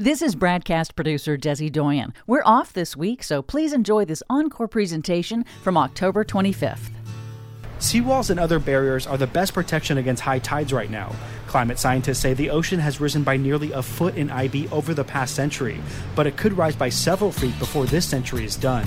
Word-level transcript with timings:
This 0.00 0.22
is 0.22 0.36
BradCast 0.36 0.94
producer 0.94 1.36
Desi 1.36 1.72
Doyen. 1.72 2.14
We're 2.24 2.44
off 2.44 2.72
this 2.72 2.96
week, 2.96 3.24
so 3.24 3.42
please 3.42 3.72
enjoy 3.72 4.04
this 4.04 4.22
encore 4.30 4.68
presentation 4.68 5.44
from 5.60 5.76
October 5.76 6.24
25th. 6.24 6.92
Seawalls 7.80 8.30
and 8.30 8.38
other 8.38 8.60
barriers 8.60 9.08
are 9.08 9.16
the 9.16 9.26
best 9.26 9.54
protection 9.54 9.98
against 9.98 10.22
high 10.22 10.38
tides 10.38 10.72
right 10.72 10.88
now. 10.88 11.12
Climate 11.48 11.80
scientists 11.80 12.20
say 12.20 12.32
the 12.32 12.48
ocean 12.48 12.78
has 12.78 13.00
risen 13.00 13.24
by 13.24 13.36
nearly 13.36 13.72
a 13.72 13.82
foot 13.82 14.14
in 14.14 14.30
IB 14.30 14.68
over 14.68 14.94
the 14.94 15.02
past 15.02 15.34
century, 15.34 15.80
but 16.14 16.28
it 16.28 16.36
could 16.36 16.56
rise 16.56 16.76
by 16.76 16.88
several 16.88 17.32
feet 17.32 17.58
before 17.58 17.84
this 17.84 18.06
century 18.06 18.44
is 18.44 18.54
done. 18.54 18.86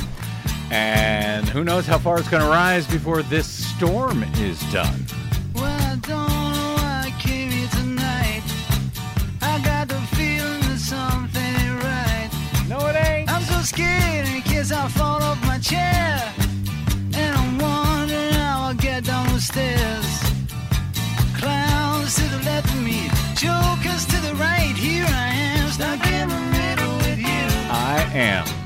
And 0.71 1.45
who 1.49 1.65
knows 1.65 1.85
how 1.85 1.97
far 1.97 2.19
it's 2.19 2.29
going 2.29 2.41
to 2.41 2.49
rise 2.49 2.87
before 2.87 3.21
this 3.21 3.47
storm 3.47 4.23
is 4.35 4.61
done. 4.71 5.05
So 13.61 13.75
scared 13.75 14.27
in 14.27 14.41
case 14.41 14.71
I 14.71 14.87
fall 14.87 15.21
off 15.21 15.39
my 15.45 15.59
chair. 15.59 16.33
And 17.13 17.37
I'm 17.37 17.59
wondering 17.59 18.33
how 18.33 18.69
I'll 18.69 18.73
get 18.73 19.03
down 19.03 19.27
the 19.27 19.39
stairs. 19.39 20.07
Clowns 21.37 22.15
to 22.15 22.23
the 22.23 22.39
left 22.43 22.73
of 22.73 22.81
me, 22.81 23.07
jokers 23.35 24.07
to 24.07 24.17
the 24.27 24.33
right. 24.39 24.73
Here 24.75 25.05
I 25.05 25.27
am, 25.35 25.69
stuck 25.69 26.03
in 26.07 26.29
the 26.29 26.41
middle 26.57 26.95
with 26.97 27.19
you. 27.19 27.69
I 27.69 28.09
am. 28.15 28.61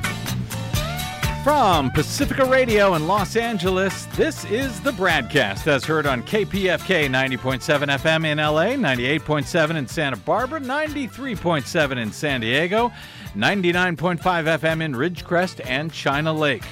From 1.43 1.91
Pacifica 1.91 2.45
Radio 2.45 2.95
in 2.95 3.05
Los 3.05 3.35
Angeles, 3.35 4.05
this 4.15 4.45
is 4.45 4.79
the 4.79 4.91
BradCast 4.91 5.67
as 5.67 5.83
heard 5.83 6.07
on 6.07 6.23
KPFK 6.23 7.07
90.7 7.07 7.59
FM 7.99 8.25
in 8.25 8.37
LA, 8.37 8.73
98.7 8.73 9.75
in 9.75 9.87
Santa 9.87 10.17
Barbara, 10.17 10.59
93.7 10.59 11.97
in 11.97 12.11
San 12.11 12.41
Diego, 12.41 12.91
99.5 13.35 14.19
FM 14.19 14.81
in 14.81 14.93
Ridgecrest 14.93 15.61
and 15.65 15.91
China 15.91 16.31
Lake. 16.33 16.63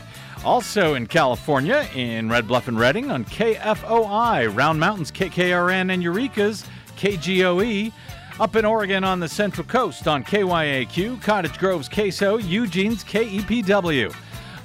Also 0.46 0.94
in 0.94 1.08
California, 1.08 1.88
in 1.94 2.30
Red 2.30 2.48
Bluff 2.48 2.68
and 2.68 2.80
Redding 2.80 3.12
on 3.12 3.26
KFOI, 3.26 4.56
Round 4.56 4.80
Mountains, 4.80 5.12
KKRN, 5.12 5.94
and 5.94 6.02
Eureka's 6.02 6.66
KGOE. 6.98 7.92
Up 8.40 8.56
in 8.56 8.66
Oregon 8.66 9.04
on 9.04 9.20
the 9.20 9.28
Central 9.28 9.66
Coast 9.68 10.08
on 10.08 10.24
KYAQ, 10.24 11.22
Cottage 11.22 11.58
Grove's 11.60 11.88
KSO, 11.88 12.42
Eugene's 12.42 13.04
KEPW. 13.04 14.14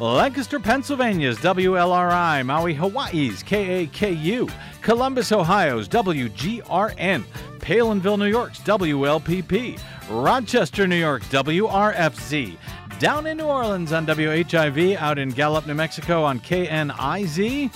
Lancaster, 0.01 0.61
Pennsylvania's 0.61 1.39
WLRI, 1.39 2.47
Maui, 2.47 2.75
Hawaii's 2.75 3.43
KAKU, 3.43 4.51
Columbus, 4.81 5.33
Ohio's 5.33 5.89
WGRN, 5.89 7.25
Palenville, 7.59 8.17
New 8.17 8.27
York's 8.27 8.61
WLPP, 8.61 9.79
Rochester, 10.09 10.87
New 10.87 10.97
York, 10.97 11.23
WRFZ, 11.25 12.57
down 12.99 13.27
in 13.27 13.37
New 13.37 13.45
Orleans 13.45 13.93
on 13.93 14.07
WHIV, 14.07 14.97
out 14.97 15.19
in 15.19 15.31
Gallup, 15.31 15.67
New 15.67 15.75
Mexico 15.75 16.25
on 16.25 16.41
KNIZ, 16.41 17.73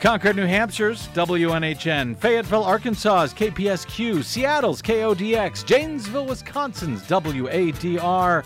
Concord, 0.00 0.36
New 0.36 0.46
Hampshire's 0.46 1.08
WNHN, 1.08 2.16
Fayetteville, 2.16 2.64
Arkansas's 2.64 3.34
KPSQ, 3.34 4.22
Seattle's 4.22 4.80
KODX, 4.80 5.66
Janesville, 5.66 6.26
Wisconsin's 6.26 7.02
WADR, 7.02 8.44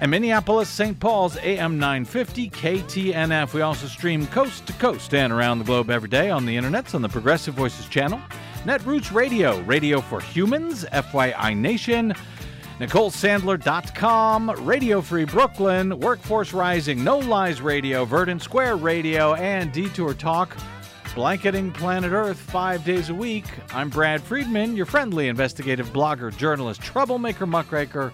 and 0.00 0.10
Minneapolis, 0.10 0.68
St. 0.68 0.98
Paul's 0.98 1.36
AM 1.38 1.78
950 1.78 2.50
KTNF. 2.50 3.52
We 3.52 3.60
also 3.60 3.86
stream 3.86 4.26
coast 4.28 4.66
to 4.66 4.72
coast 4.74 5.12
and 5.12 5.32
around 5.32 5.58
the 5.58 5.64
globe 5.64 5.90
every 5.90 6.08
day 6.08 6.30
on 6.30 6.46
the 6.46 6.56
internets 6.56 6.94
on 6.94 7.02
the 7.02 7.08
Progressive 7.08 7.54
Voices 7.54 7.86
channel, 7.88 8.20
Netroots 8.64 9.12
Radio, 9.14 9.58
Radio 9.62 10.02
for 10.02 10.20
Humans, 10.20 10.84
FYI 10.92 11.56
Nation, 11.56 12.14
NicoleSandler.com, 12.78 14.50
Radio 14.66 15.00
Free 15.00 15.24
Brooklyn, 15.24 15.98
Workforce 15.98 16.52
Rising, 16.52 17.02
No 17.02 17.18
Lies 17.18 17.62
Radio, 17.62 18.04
Verdant 18.04 18.42
Square 18.42 18.76
Radio, 18.76 19.32
and 19.34 19.72
Detour 19.72 20.12
Talk. 20.12 20.54
Blanketing 21.14 21.72
planet 21.72 22.12
Earth 22.12 22.38
five 22.38 22.84
days 22.84 23.08
a 23.08 23.14
week. 23.14 23.46
I'm 23.72 23.88
Brad 23.88 24.22
Friedman, 24.22 24.76
your 24.76 24.86
friendly 24.86 25.28
investigative 25.28 25.88
blogger, 25.88 26.34
journalist, 26.36 26.82
troublemaker, 26.82 27.46
muckraker, 27.46 28.12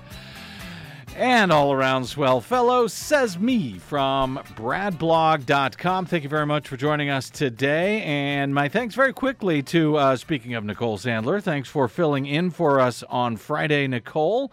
and 1.16 1.50
all 1.50 1.72
around 1.72 2.04
swell 2.04 2.41
fellow, 2.43 2.87
says 2.87 3.38
me 3.38 3.78
from 3.78 4.38
bradblog.com. 4.54 6.06
Thank 6.06 6.22
you 6.22 6.28
very 6.28 6.44
much 6.44 6.69
for 6.69 6.77
joining 6.77 7.09
us 7.09 7.31
today. 7.31 8.03
And 8.03 8.54
my 8.54 8.69
thanks 8.69 8.94
very 8.94 9.15
quickly 9.15 9.62
to, 9.65 9.97
uh, 9.97 10.16
speaking 10.16 10.55
of 10.55 10.65
Nicole 10.65 10.99
Sandler, 10.99 11.43
thanks 11.43 11.69
for 11.69 11.88
filling 11.88 12.26
in 12.26 12.50
for 12.50 12.81
us 12.81 13.03
on 13.09 13.37
Friday, 13.37 13.87
Nicole, 13.87 14.53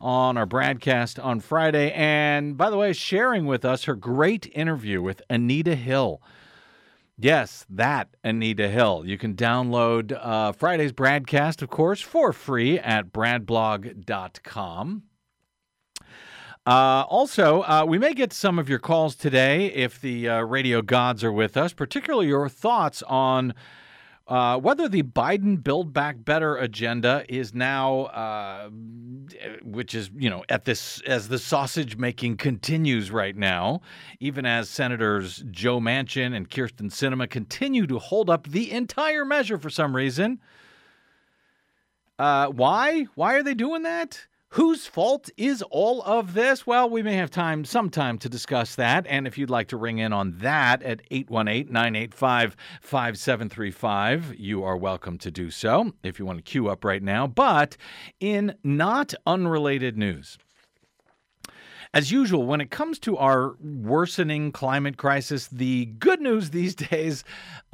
on 0.00 0.38
our 0.38 0.46
BradCast 0.46 1.22
on 1.22 1.40
Friday. 1.40 1.92
And 1.92 2.56
by 2.56 2.70
the 2.70 2.78
way, 2.78 2.94
sharing 2.94 3.44
with 3.44 3.64
us 3.64 3.84
her 3.84 3.94
great 3.94 4.50
interview 4.54 5.02
with 5.02 5.20
Anita 5.28 5.74
Hill. 5.74 6.22
Yes, 7.18 7.66
that 7.68 8.08
Anita 8.24 8.68
Hill. 8.68 9.02
You 9.04 9.18
can 9.18 9.34
download 9.34 10.18
uh, 10.18 10.52
Friday's 10.52 10.92
BradCast, 10.92 11.60
of 11.60 11.68
course, 11.68 12.00
for 12.00 12.32
free 12.32 12.78
at 12.78 13.12
bradblog.com. 13.12 15.02
Uh, 16.68 17.06
also, 17.08 17.62
uh, 17.62 17.82
we 17.88 17.96
may 17.96 18.12
get 18.12 18.30
some 18.30 18.58
of 18.58 18.68
your 18.68 18.78
calls 18.78 19.14
today 19.14 19.72
if 19.72 20.02
the 20.02 20.28
uh, 20.28 20.42
radio 20.42 20.82
gods 20.82 21.24
are 21.24 21.32
with 21.32 21.56
us, 21.56 21.72
particularly 21.72 22.26
your 22.26 22.46
thoughts 22.46 23.02
on 23.04 23.54
uh, 24.26 24.58
whether 24.58 24.86
the 24.86 25.02
Biden 25.02 25.64
Build 25.64 25.94
Back 25.94 26.22
Better 26.26 26.58
agenda 26.58 27.24
is 27.26 27.54
now, 27.54 28.00
uh, 28.02 28.68
which 29.62 29.94
is, 29.94 30.10
you 30.14 30.28
know, 30.28 30.44
at 30.50 30.66
this, 30.66 31.00
as 31.06 31.28
the 31.28 31.38
sausage 31.38 31.96
making 31.96 32.36
continues 32.36 33.10
right 33.10 33.34
now, 33.34 33.80
even 34.20 34.44
as 34.44 34.68
Senators 34.68 35.42
Joe 35.50 35.80
Manchin 35.80 36.36
and 36.36 36.50
Kyrsten 36.50 36.90
Sinema 36.90 37.30
continue 37.30 37.86
to 37.86 37.98
hold 37.98 38.28
up 38.28 38.46
the 38.46 38.72
entire 38.72 39.24
measure 39.24 39.56
for 39.56 39.70
some 39.70 39.96
reason. 39.96 40.38
Uh, 42.18 42.48
why? 42.48 43.04
Why 43.14 43.36
are 43.36 43.42
they 43.42 43.54
doing 43.54 43.84
that? 43.84 44.26
Whose 44.52 44.86
fault 44.86 45.28
is 45.36 45.60
all 45.70 46.00
of 46.02 46.32
this? 46.32 46.66
Well, 46.66 46.88
we 46.88 47.02
may 47.02 47.16
have 47.16 47.30
time, 47.30 47.66
some 47.66 47.90
time 47.90 48.16
to 48.18 48.30
discuss 48.30 48.76
that. 48.76 49.06
And 49.06 49.26
if 49.26 49.36
you'd 49.36 49.50
like 49.50 49.68
to 49.68 49.76
ring 49.76 49.98
in 49.98 50.14
on 50.14 50.38
that 50.38 50.82
at 50.82 51.02
818 51.10 51.70
985 51.70 52.56
5735, 52.80 54.36
you 54.38 54.64
are 54.64 54.76
welcome 54.76 55.18
to 55.18 55.30
do 55.30 55.50
so 55.50 55.92
if 56.02 56.18
you 56.18 56.24
want 56.24 56.38
to 56.38 56.42
queue 56.42 56.68
up 56.68 56.82
right 56.82 57.02
now. 57.02 57.26
But 57.26 57.76
in 58.20 58.54
not 58.64 59.12
unrelated 59.26 59.98
news, 59.98 60.38
as 61.92 62.10
usual, 62.10 62.46
when 62.46 62.62
it 62.62 62.70
comes 62.70 62.98
to 63.00 63.18
our 63.18 63.54
worsening 63.60 64.52
climate 64.52 64.96
crisis, 64.96 65.48
the 65.48 65.86
good 65.98 66.22
news 66.22 66.50
these 66.50 66.74
days 66.90 67.22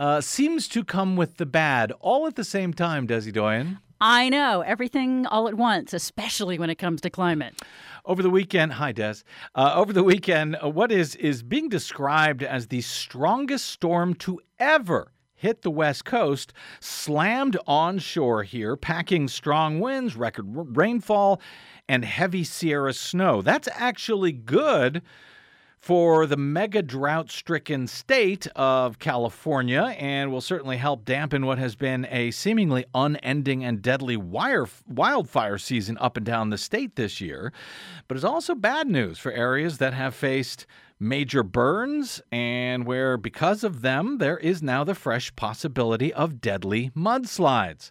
uh, 0.00 0.20
seems 0.20 0.66
to 0.68 0.82
come 0.82 1.14
with 1.14 1.36
the 1.36 1.46
bad 1.46 1.92
all 2.00 2.26
at 2.26 2.34
the 2.34 2.42
same 2.42 2.74
time, 2.74 3.06
Desi 3.06 3.32
Doyen. 3.32 3.78
I 4.06 4.28
know, 4.28 4.60
everything 4.60 5.24
all 5.24 5.48
at 5.48 5.54
once, 5.54 5.94
especially 5.94 6.58
when 6.58 6.68
it 6.68 6.74
comes 6.74 7.00
to 7.00 7.08
climate. 7.08 7.62
Over 8.04 8.22
the 8.22 8.28
weekend, 8.28 8.74
hi 8.74 8.92
Des. 8.92 9.14
Uh, 9.54 9.72
over 9.74 9.94
the 9.94 10.02
weekend, 10.02 10.58
uh, 10.62 10.68
what 10.68 10.92
is 10.92 11.14
is 11.14 11.42
being 11.42 11.70
described 11.70 12.42
as 12.42 12.66
the 12.66 12.82
strongest 12.82 13.64
storm 13.64 14.12
to 14.16 14.42
ever 14.58 15.10
hit 15.32 15.62
the 15.62 15.70
west 15.70 16.04
coast, 16.04 16.52
slammed 16.80 17.56
onshore 17.66 18.42
here, 18.42 18.76
packing 18.76 19.26
strong 19.26 19.80
winds, 19.80 20.16
record 20.16 20.76
rainfall, 20.76 21.40
and 21.88 22.04
heavy 22.04 22.44
Sierra 22.44 22.92
snow. 22.92 23.40
That's 23.40 23.68
actually 23.72 24.32
good 24.32 25.00
for 25.84 26.24
the 26.24 26.36
mega 26.38 26.80
drought 26.80 27.30
stricken 27.30 27.86
state 27.86 28.46
of 28.56 28.98
California 28.98 29.94
and 29.98 30.32
will 30.32 30.40
certainly 30.40 30.78
help 30.78 31.04
dampen 31.04 31.44
what 31.44 31.58
has 31.58 31.76
been 31.76 32.06
a 32.10 32.30
seemingly 32.30 32.86
unending 32.94 33.62
and 33.62 33.82
deadly 33.82 34.16
wire, 34.16 34.66
wildfire 34.88 35.58
season 35.58 35.98
up 36.00 36.16
and 36.16 36.24
down 36.24 36.48
the 36.48 36.56
state 36.56 36.96
this 36.96 37.20
year. 37.20 37.52
But 38.08 38.16
it's 38.16 38.24
also 38.24 38.54
bad 38.54 38.88
news 38.88 39.18
for 39.18 39.30
areas 39.30 39.76
that 39.76 39.92
have 39.92 40.14
faced 40.14 40.64
major 40.98 41.42
burns 41.42 42.22
and 42.32 42.86
where, 42.86 43.18
because 43.18 43.62
of 43.62 43.82
them, 43.82 44.16
there 44.16 44.38
is 44.38 44.62
now 44.62 44.84
the 44.84 44.94
fresh 44.94 45.36
possibility 45.36 46.14
of 46.14 46.40
deadly 46.40 46.92
mudslides. 46.96 47.90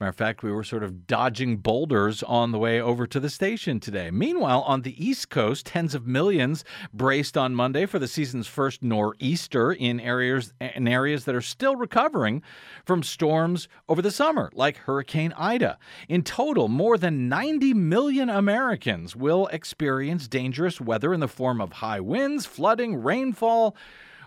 Matter 0.00 0.08
of 0.08 0.16
fact, 0.16 0.42
we 0.42 0.50
were 0.50 0.64
sort 0.64 0.82
of 0.82 1.06
dodging 1.06 1.58
boulders 1.58 2.22
on 2.22 2.52
the 2.52 2.58
way 2.58 2.80
over 2.80 3.06
to 3.06 3.20
the 3.20 3.28
station 3.28 3.78
today. 3.80 4.10
Meanwhile, 4.10 4.62
on 4.62 4.80
the 4.80 4.96
East 4.96 5.28
Coast, 5.28 5.66
tens 5.66 5.94
of 5.94 6.06
millions 6.06 6.64
braced 6.94 7.36
on 7.36 7.54
Monday 7.54 7.84
for 7.84 7.98
the 7.98 8.08
season's 8.08 8.46
first 8.46 8.82
nor'easter 8.82 9.72
in 9.74 10.00
areas 10.00 10.54
in 10.58 10.88
areas 10.88 11.26
that 11.26 11.34
are 11.34 11.42
still 11.42 11.76
recovering 11.76 12.42
from 12.86 13.02
storms 13.02 13.68
over 13.90 14.00
the 14.00 14.10
summer, 14.10 14.50
like 14.54 14.78
Hurricane 14.78 15.34
Ida. 15.36 15.76
In 16.08 16.22
total, 16.22 16.68
more 16.68 16.96
than 16.96 17.28
90 17.28 17.74
million 17.74 18.30
Americans 18.30 19.14
will 19.14 19.48
experience 19.48 20.28
dangerous 20.28 20.80
weather 20.80 21.12
in 21.12 21.20
the 21.20 21.28
form 21.28 21.60
of 21.60 21.72
high 21.72 22.00
winds, 22.00 22.46
flooding, 22.46 23.02
rainfall, 23.02 23.76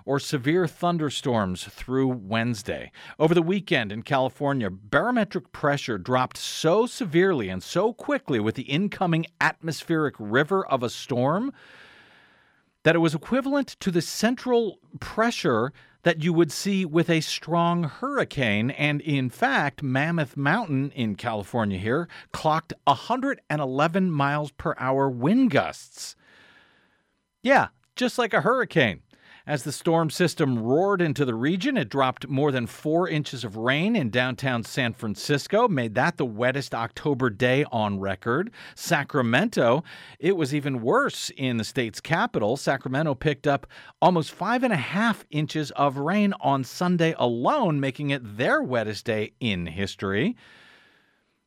or 0.06 0.20
severe 0.20 0.68
thunderstorms 0.68 1.66
through 1.66 2.08
Wednesday. 2.08 2.92
Over 3.20 3.34
the 3.34 3.42
weekend 3.42 3.92
in 3.92 4.04
California, 4.04 4.70
barometric 4.70 5.52
pressure 5.52 5.98
dropped 5.98 6.38
so 6.38 6.86
severely 6.86 7.50
and 7.50 7.64
so 7.64 7.94
quickly 7.94 8.40
with 8.40 8.56
the 8.56 8.64
incoming 8.64 9.26
atmospheric 9.40 10.16
river 10.20 10.66
of 10.66 10.84
a 10.84 10.90
storm 10.90 11.54
that 12.84 12.96
it 12.96 13.00
was 13.00 13.16
equivalent 13.16 13.70
to 13.80 13.92
the 13.92 14.02
central 14.02 14.80
pressure 15.00 15.72
that 16.04 16.22
you 16.22 16.34
would 16.34 16.52
see 16.52 16.86
with 16.86 17.10
a 17.10 17.22
strong 17.22 17.84
hurricane. 17.86 18.72
And 18.72 19.02
in 19.02 19.30
fact, 19.30 19.82
Mammoth 19.82 20.38
Mountain 20.38 20.92
in 20.92 21.16
California 21.16 21.80
here 21.80 22.08
clocked 22.32 22.74
111 22.84 24.12
miles 24.12 24.52
per 24.52 24.76
hour 24.78 25.10
wind 25.10 25.52
gusts. 25.52 26.16
Yeah, 27.42 27.70
just 27.96 28.18
like 28.18 28.34
a 28.34 28.42
hurricane. 28.42 29.02
As 29.46 29.64
the 29.64 29.74
storm 29.74 30.10
system 30.10 30.58
roared 30.58 31.02
into 31.02 31.26
the 31.26 31.36
region, 31.36 31.76
it 31.76 31.90
dropped 31.90 32.30
more 32.30 32.50
than 32.50 32.66
four 32.66 33.10
inches 33.10 33.44
of 33.44 33.58
rain 33.58 33.94
in 33.94 34.10
downtown 34.10 34.64
San 34.64 34.94
Francisco, 34.94 35.68
made 35.68 35.96
that 35.96 36.16
the 36.16 36.26
wettest 36.26 36.74
October 36.74 37.30
day 37.30 37.66
on 37.70 38.00
record. 38.00 38.52
Sacramento, 38.74 39.84
it 40.18 40.38
was 40.38 40.56
even 40.56 40.82
worse 40.82 41.30
in 41.36 41.58
the 41.58 41.66
state's 41.66 42.00
capital. 42.00 42.56
Sacramento 42.56 43.16
picked 43.16 43.46
up 43.46 43.68
almost 44.02 44.32
five 44.32 44.64
and 44.64 44.72
a 44.72 44.78
half 44.78 45.26
inches 45.30 45.72
of 45.72 45.98
rain 45.98 46.34
on 46.40 46.64
Sunday 46.64 47.14
alone, 47.18 47.82
making 47.82 48.12
it 48.12 48.38
their 48.38 48.64
wettest 48.64 49.04
day 49.04 49.34
in 49.42 49.66
history. 49.66 50.38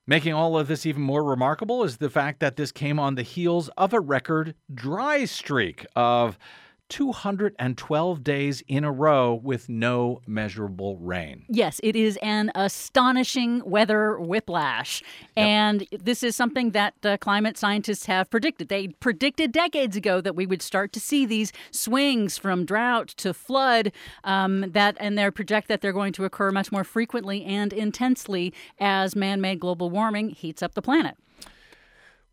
Making 0.07 0.35
all 0.35 0.59
of 0.59 0.69
this 0.69 0.85
even 0.85 1.01
more 1.01 1.25
remarkable 1.25 1.83
is 1.83 1.97
the 1.97 2.11
fact 2.11 2.41
that 2.41 2.57
this 2.57 2.73
came 2.73 2.99
on 2.99 3.15
the 3.15 3.23
heels 3.23 3.71
of 3.79 3.95
a 3.95 4.01
record 4.01 4.55
dry 4.73 5.25
streak 5.25 5.87
of 5.97 6.39
212 6.89 8.25
days 8.25 8.63
in 8.69 8.85
a 8.85 8.93
row 8.93 9.35
with 9.35 9.69
no 9.69 10.21
measurable 10.27 10.97
rain. 10.99 11.45
Yes, 11.49 11.81
it 11.83 11.97
is 11.97 12.19
an 12.23 12.51
astonishing 12.55 13.63
weather 13.65 14.19
whiplash. 14.19 15.03
Yep. 15.37 15.47
And 15.47 15.89
this 15.91 16.23
is 16.23 16.37
something 16.37 16.71
that 16.71 16.95
uh, 17.05 17.17
climate 17.19 17.57
scientists 17.59 18.07
have 18.07 18.31
predicted. 18.31 18.69
They 18.69 18.89
predicted 18.89 19.53
decades 19.53 19.97
ago 19.97 20.21
that 20.21 20.37
we 20.37 20.47
would 20.47 20.63
start 20.63 20.93
to 20.95 21.01
see 21.01 21.27
these 21.27 21.53
swings 21.71 22.39
from 22.39 22.65
drought 22.65 23.09
to 23.09 23.35
flood 23.35 23.93
um, 24.25 24.71
that 24.73 24.97
and 25.01 25.19
they 25.19 25.31
project 25.31 25.69
that 25.69 25.81
they're 25.81 25.93
going 25.93 26.13
to 26.15 26.25
occur 26.25 26.51
much 26.51 26.73
more 26.73 26.85
frequently 26.85 27.45
and 27.45 27.73
intensely 27.73 28.53
as 28.79 29.17
man-made 29.17 29.61
global 29.61 29.91
warming 29.91 30.31
heats 30.31 30.63
up 30.63 30.75
the 30.75 30.83
planet. 30.83 31.17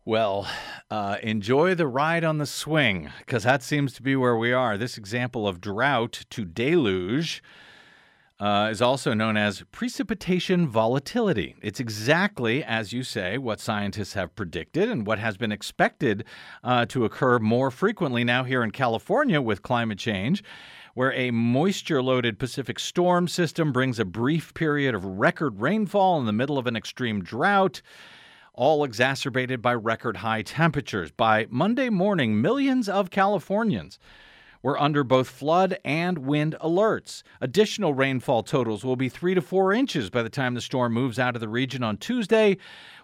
Well, 0.06 0.46
uh, 0.90 1.16
enjoy 1.22 1.74
the 1.74 1.86
ride 1.86 2.24
on 2.24 2.36
the 2.36 2.44
swing, 2.44 3.10
because 3.20 3.44
that 3.44 3.62
seems 3.62 3.94
to 3.94 4.02
be 4.02 4.14
where 4.16 4.36
we 4.36 4.52
are. 4.52 4.76
This 4.76 4.98
example 4.98 5.48
of 5.48 5.62
drought 5.62 6.26
to 6.28 6.44
deluge 6.44 7.42
uh, 8.38 8.68
is 8.70 8.82
also 8.82 9.14
known 9.14 9.38
as 9.38 9.64
precipitation 9.72 10.68
volatility. 10.68 11.56
It's 11.62 11.80
exactly, 11.80 12.62
as 12.62 12.92
you 12.92 13.02
say, 13.02 13.38
what 13.38 13.60
scientists 13.60 14.12
have 14.12 14.36
predicted 14.36 14.90
and 14.90 15.06
what 15.06 15.18
has 15.20 15.38
been 15.38 15.52
expected 15.52 16.24
uh, 16.62 16.84
to 16.84 17.06
occur 17.06 17.38
more 17.38 17.70
frequently 17.70 18.24
now 18.24 18.44
here 18.44 18.62
in 18.62 18.72
California 18.72 19.40
with 19.40 19.62
climate 19.62 19.98
change 19.98 20.44
where 20.92 21.14
a 21.14 21.30
moisture 21.30 22.02
loaded 22.02 22.38
Pacific 22.38 22.78
storm 22.78 23.26
system 23.26 23.72
brings 23.72 23.98
a 23.98 24.04
brief 24.04 24.52
period 24.52 24.94
of 24.94 25.02
record 25.04 25.62
rainfall 25.62 26.20
in 26.20 26.26
the 26.26 26.32
middle 26.32 26.58
of 26.58 26.66
an 26.66 26.76
extreme 26.76 27.24
drought 27.24 27.80
all 28.54 28.84
exacerbated 28.84 29.60
by 29.60 29.74
record 29.74 30.18
high 30.18 30.42
temperatures. 30.42 31.10
By 31.10 31.46
Monday 31.50 31.90
morning, 31.90 32.40
millions 32.40 32.88
of 32.88 33.10
Californians 33.10 33.98
were 34.62 34.80
under 34.80 35.04
both 35.04 35.28
flood 35.28 35.78
and 35.84 36.18
wind 36.18 36.56
alerts. 36.60 37.22
Additional 37.40 37.92
rainfall 37.92 38.42
totals 38.42 38.82
will 38.82 38.96
be 38.96 39.10
three 39.10 39.34
to 39.34 39.42
four 39.42 39.74
inches 39.74 40.08
by 40.08 40.22
the 40.22 40.30
time 40.30 40.54
the 40.54 40.60
storm 40.60 40.94
moves 40.94 41.18
out 41.18 41.34
of 41.34 41.40
the 41.40 41.48
region 41.48 41.82
on 41.82 41.98
Tuesday, 41.98 42.56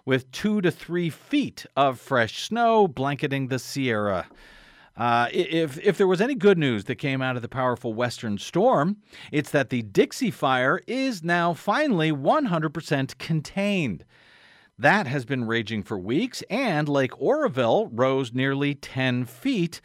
with 0.03 0.31
two 0.31 0.59
to 0.61 0.71
three 0.71 1.09
feet 1.09 1.65
of 1.75 1.99
fresh 1.99 2.43
snow 2.43 2.87
blanketing 2.87 3.47
the 3.47 3.59
Sierra. 3.59 4.27
Uh, 4.97 5.27
if 5.31 5.79
if 5.79 5.97
there 5.97 6.07
was 6.07 6.19
any 6.19 6.35
good 6.35 6.57
news 6.57 6.85
that 6.85 6.95
came 6.95 7.21
out 7.21 7.35
of 7.35 7.41
the 7.41 7.47
powerful 7.47 7.93
western 7.93 8.37
storm, 8.37 8.97
it's 9.31 9.51
that 9.51 9.69
the 9.69 9.83
Dixie 9.83 10.31
Fire 10.31 10.81
is 10.87 11.23
now 11.23 11.53
finally 11.53 12.11
100% 12.11 13.17
contained. 13.17 14.03
That 14.81 15.05
has 15.05 15.25
been 15.25 15.45
raging 15.45 15.83
for 15.83 15.95
weeks, 15.95 16.41
and 16.49 16.89
Lake 16.89 17.21
Oroville 17.21 17.89
rose 17.89 18.33
nearly 18.33 18.73
10 18.73 19.25
feet 19.25 19.79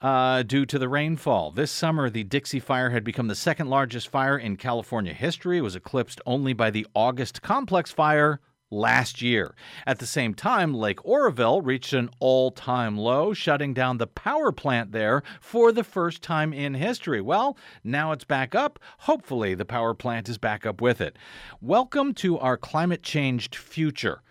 uh, 0.00 0.44
due 0.44 0.64
to 0.66 0.78
the 0.78 0.88
rainfall. 0.88 1.50
This 1.50 1.72
summer, 1.72 2.08
the 2.08 2.22
Dixie 2.22 2.60
Fire 2.60 2.90
had 2.90 3.02
become 3.02 3.26
the 3.26 3.34
second 3.34 3.68
largest 3.68 4.06
fire 4.06 4.38
in 4.38 4.56
California 4.56 5.12
history. 5.12 5.58
It 5.58 5.62
was 5.62 5.74
eclipsed 5.74 6.20
only 6.26 6.52
by 6.52 6.70
the 6.70 6.86
August 6.94 7.42
Complex 7.42 7.90
Fire 7.90 8.38
last 8.70 9.22
year. 9.22 9.54
At 9.86 9.98
the 9.98 10.06
same 10.06 10.34
time, 10.34 10.74
Lake 10.74 11.04
Oroville 11.04 11.62
reached 11.62 11.92
an 11.92 12.10
all 12.20 12.50
time 12.50 12.96
low, 12.96 13.32
shutting 13.32 13.74
down 13.74 13.98
the 13.98 14.06
power 14.06 14.52
plant 14.52 14.92
there 14.92 15.22
for 15.40 15.72
the 15.72 15.84
first 15.84 16.22
time 16.22 16.52
in 16.52 16.74
history. 16.74 17.20
Well, 17.20 17.56
now 17.82 18.12
it's 18.12 18.24
back 18.24 18.54
up. 18.54 18.78
Hopefully, 19.00 19.54
the 19.54 19.64
power 19.64 19.94
plant 19.94 20.28
is 20.28 20.38
back 20.38 20.66
up 20.66 20.80
with 20.80 21.00
it. 21.00 21.16
Welcome 21.60 22.14
to 22.14 22.38
our 22.38 22.56
climate 22.56 23.02
changed 23.02 23.54
future 23.54 24.22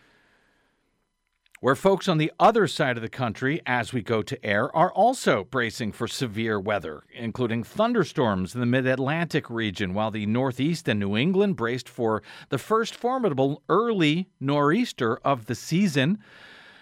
where 1.59 1.75
folks 1.75 2.07
on 2.07 2.19
the 2.19 2.31
other 2.39 2.67
side 2.67 2.97
of 2.97 3.01
the 3.01 3.09
country, 3.09 3.59
as 3.65 3.91
we 3.91 4.01
go 4.01 4.21
to 4.21 4.45
air, 4.45 4.75
are 4.75 4.91
also 4.91 5.43
bracing 5.43 5.91
for 5.91 6.07
severe 6.07 6.59
weather, 6.59 7.03
including 7.13 7.63
thunderstorms 7.63 8.53
in 8.53 8.59
the 8.59 8.65
mid 8.65 8.85
Atlantic 8.85 9.49
region, 9.49 9.93
while 9.93 10.11
the 10.11 10.25
Northeast 10.27 10.87
and 10.87 10.99
New 10.99 11.17
England 11.17 11.55
braced 11.55 11.89
for 11.89 12.21
the 12.49 12.59
first 12.59 12.93
formidable 12.93 13.63
early 13.69 14.29
nor'easter 14.39 15.17
of 15.23 15.47
the 15.47 15.55
season. 15.55 16.19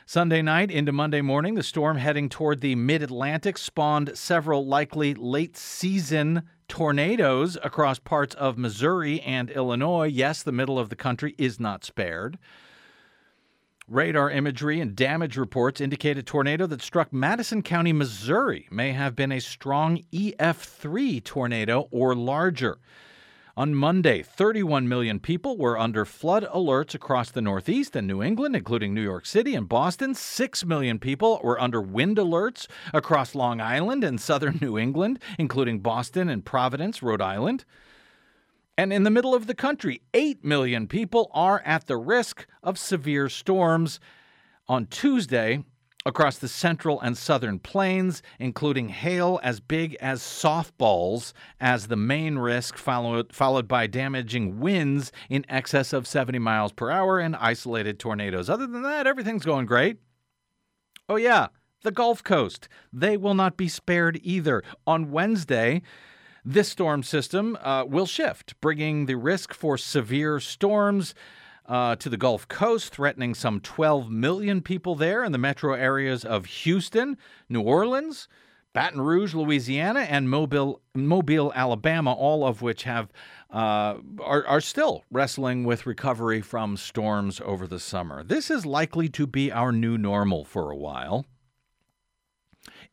Sunday 0.06 0.42
night 0.42 0.69
into 0.69 0.92
Monday 0.92 1.21
morning, 1.21 1.56
the 1.56 1.63
storm 1.63 1.98
heading 1.98 2.30
toward 2.30 2.62
the 2.62 2.75
mid 2.75 3.01
Atlantic 3.01 3.57
spawned 3.57 4.16
several 4.16 4.66
likely 4.66 5.16
late 5.16 5.57
season 5.57 6.44
tornadoes 6.68 7.57
across 7.63 7.98
parts 7.98 8.36
of 8.36 8.57
Missouri 8.57 9.21
and 9.21 9.50
Illinois. 9.50 10.07
Yes, 10.07 10.44
the 10.44 10.51
middle 10.51 10.78
of 10.78 10.89
the 10.89 10.95
country 10.95 11.33
is 11.38 11.60
not 11.60 11.86
spared. 11.86 12.38
Radar 13.88 14.32
imagery 14.32 14.80
and 14.80 14.96
damage 14.96 15.38
reports 15.38 15.80
indicate 15.80 16.18
a 16.18 16.24
tornado 16.24 16.66
that 16.66 16.82
struck 16.82 17.14
Madison 17.14 17.62
County, 17.62 17.94
Missouri, 17.94 18.68
may 18.72 18.94
have 18.94 19.16
been 19.16 19.32
a 19.32 19.40
strong 19.40 20.02
EF3 20.12 21.24
tornado 21.24 21.88
or 21.92 22.16
larger. 22.16 22.80
On 23.56 23.76
Monday, 23.76 24.24
31 24.24 24.88
million 24.88 25.20
people 25.20 25.56
were 25.56 25.78
under 25.78 26.04
flood 26.04 26.48
alerts 26.52 26.96
across 26.96 27.30
the 27.30 27.44
Northeast 27.44 27.96
and 27.96 28.08
New 28.08 28.24
England, 28.24 28.56
including 28.56 28.96
New 28.96 29.04
York 29.04 29.28
City 29.28 29.54
and 29.54 29.70
Boston. 29.70 30.16
6 30.16 30.66
million 30.66 30.98
people 30.98 31.40
were 31.44 31.62
under 31.62 31.80
wind 31.80 32.18
alerts 32.18 32.66
across 32.92 33.36
Long 33.36 33.62
Island 33.62 34.04
and 34.04 34.19
southern 34.19 34.57
New 34.62 34.80
England, 34.80 35.19
including 35.38 35.78
Boston 35.78 36.28
and 36.28 36.44
Providence, 36.44 37.04
Rhode 37.04 37.21
Island. 37.21 37.66
And 38.78 38.92
in 38.92 39.04
the 39.04 39.10
middle 39.10 39.34
of 39.34 39.48
the 39.48 39.56
country, 39.56 40.02
8 40.14 40.44
million 40.44 40.88
people 40.88 41.32
are 41.34 41.62
at 41.66 41.88
the 41.88 41.98
risk 41.98 42.46
of 42.62 42.78
severe 42.78 43.30
storms 43.30 44.00
on 44.68 44.88
Tuesday 44.88 45.64
across 46.06 46.38
the 46.38 46.48
central 46.48 47.02
and 47.02 47.18
southern 47.18 47.58
plains, 47.58 48.22
including 48.38 48.90
hail 48.90 49.40
as 49.42 49.60
big 49.60 49.96
as 49.96 50.22
softballs 50.22 51.34
as 51.60 51.88
the 51.88 51.96
main 51.96 52.38
risk, 52.38 52.78
followed, 52.78 53.34
followed 53.34 53.68
by 53.68 53.88
damaging 53.88 54.60
winds 54.60 55.12
in 55.30 55.46
excess 55.50 55.94
of 55.94 56.06
70 56.06 56.38
miles 56.40 56.72
per 56.72 56.92
hour 56.92 57.20
and 57.20 57.36
isolated 57.38 57.98
tornadoes. 57.98 58.50
Other 58.50 58.68
than 58.68 58.84
that, 58.84 59.08
everything's 59.08 59.46
going 59.46 59.66
great. 59.66 59.98
Oh, 61.10 61.16
yeah, 61.16 61.48
the 61.84 61.92
Gulf 61.92 62.24
Coast. 62.24 62.68
They 62.94 63.18
will 63.18 63.36
not 63.36 63.58
be 63.58 63.68
spared 63.68 64.20
either. 64.22 64.64
On 64.86 65.12
Wednesday, 65.12 65.82
this 66.45 66.69
storm 66.69 67.04
system 67.04 67.57
uh, 67.61 67.83
will 67.87 68.06
shift, 68.06 68.59
bringing 68.61 69.06
the 69.06 69.16
risk 69.16 69.54
for 69.54 69.78
severe 69.78 70.40
storms. 70.40 71.14
Uh, 71.68 71.95
to 71.95 72.09
the 72.09 72.18
Gulf 72.18 72.47
Coast, 72.47 72.94
threatening 72.94 73.33
some 73.33 73.59
12 73.59 74.11
million 74.11 74.61
people 74.61 74.94
there 74.94 75.23
in 75.23 75.31
the 75.31 75.40
metro 75.40 75.73
areas 75.73 76.23
of 76.23 76.45
Houston, 76.45 77.18
New 77.49 77.61
Orleans, 77.61 78.28
Baton 78.75 78.99
Rouge, 78.99 79.33
Louisiana, 79.33 80.02
and 80.02 80.30
Mobile, 80.30 80.81
Mobile, 80.94 81.54
Alabama, 81.56 82.11
all 82.11 82.45
of 82.45 82.61
which 82.61 82.83
have 82.83 83.09
uh, 83.49 83.95
are, 84.19 84.45
are 84.45 84.59
still 84.59 85.06
wrestling 85.09 85.64
with 85.64 85.85
recovery 85.85 86.42
from 86.42 86.75
storms 86.75 87.40
over 87.45 87.68
the 87.68 87.80
summer. 87.80 88.21
This 88.21 88.52
is 88.52 88.66
likely 88.66 89.07
to 89.09 89.25
be 89.25 89.49
our 89.49 89.71
new 89.71 89.97
normal 89.97 90.44
for 90.44 90.69
a 90.69 90.75
while. 90.75 91.25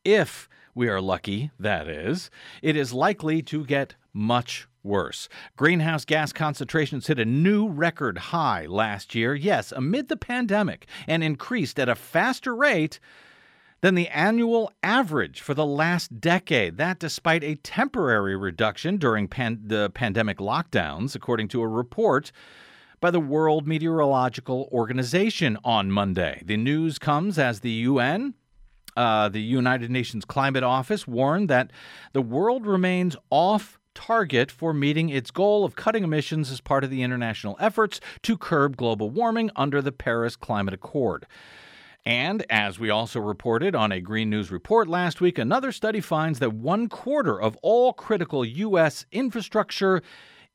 If 0.05 0.49
we 0.75 0.89
are 0.89 1.01
lucky, 1.01 1.51
that 1.59 1.89
is, 1.89 2.31
it 2.63 2.77
is 2.77 2.93
likely 2.93 3.43
to 3.43 3.65
get 3.65 3.95
much 4.13 4.67
worse. 4.83 5.29
Greenhouse 5.57 6.05
gas 6.05 6.33
concentrations 6.33 7.07
hit 7.07 7.19
a 7.19 7.25
new 7.25 7.69
record 7.69 8.19
high 8.19 8.67
last 8.67 9.15
year, 9.15 9.35
yes, 9.35 9.73
amid 9.73 10.09
the 10.09 10.17
pandemic, 10.17 10.87
and 11.07 11.23
increased 11.23 11.79
at 11.79 11.89
a 11.89 11.95
faster 11.95 12.55
rate 12.55 12.99
than 13.81 13.95
the 13.95 14.09
annual 14.09 14.73
average 14.83 15.41
for 15.41 15.55
the 15.55 15.67
last 15.67 16.21
decade. 16.21 16.77
That 16.77 16.99
despite 16.99 17.45
a 17.45 17.57
temporary 17.57 18.37
reduction 18.37 18.97
during 18.97 19.29
pan- 19.29 19.63
the 19.65 19.91
pandemic 19.91 20.39
lockdowns, 20.39 21.15
according 21.15 21.49
to 21.49 21.63
a 21.63 21.69
report 21.69 22.33
by 23.01 23.11
the 23.11 23.21
World 23.21 23.67
Meteorological 23.67 24.69
Organization 24.71 25.59
on 25.65 25.91
Monday. 25.91 26.41
The 26.47 26.57
news 26.57 27.01
comes 27.01 27.37
as 27.37 27.59
the 27.61 27.71
UN, 27.71 28.35
uh, 28.97 29.29
the 29.29 29.41
United 29.41 29.91
Nations 29.91 30.25
Climate 30.25 30.63
Office, 30.63 31.07
warned 31.07 31.49
that 31.49 31.71
the 32.13 32.23
world 32.23 32.67
remains 32.67 33.17
off 33.31 33.79
target 33.95 34.51
for 34.51 34.73
meeting 34.73 35.09
its 35.09 35.31
goal 35.31 35.65
of 35.65 35.77
cutting 35.77 36.05
emissions 36.05 36.51
as 36.51 36.61
part 36.61 36.85
of 36.85 36.91
the 36.91 37.03
international 37.03 37.57
efforts 37.61 38.01
to 38.23 38.39
curb 38.39 38.77
global 38.77 39.11
warming 39.11 39.51
under 39.57 39.83
the 39.83 39.93
Paris 39.93 40.37
Climate 40.37 40.75
Accord. 40.75 41.27
And 42.05 42.45
as 42.51 42.81
we 42.81 42.91
also 42.91 43.21
reported 43.21 43.77
on 43.77 43.93
a 43.93 44.01
Green 44.01 44.29
News 44.29 44.51
report 44.51 44.89
last 44.89 45.21
week, 45.21 45.39
another 45.39 45.71
study 45.71 46.01
finds 46.01 46.41
that 46.41 46.53
one 46.53 46.89
quarter 46.89 47.41
of 47.41 47.57
all 47.63 47.93
critical 47.93 48.45
U.S. 48.45 49.07
infrastructure 49.13 50.03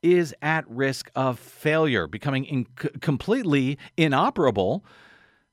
is 0.04 0.36
at 0.42 0.70
risk 0.70 1.10
of 1.16 1.40
failure, 1.40 2.06
becoming 2.06 2.44
in- 2.46 2.66
completely 3.00 3.78
inoperable 3.96 4.84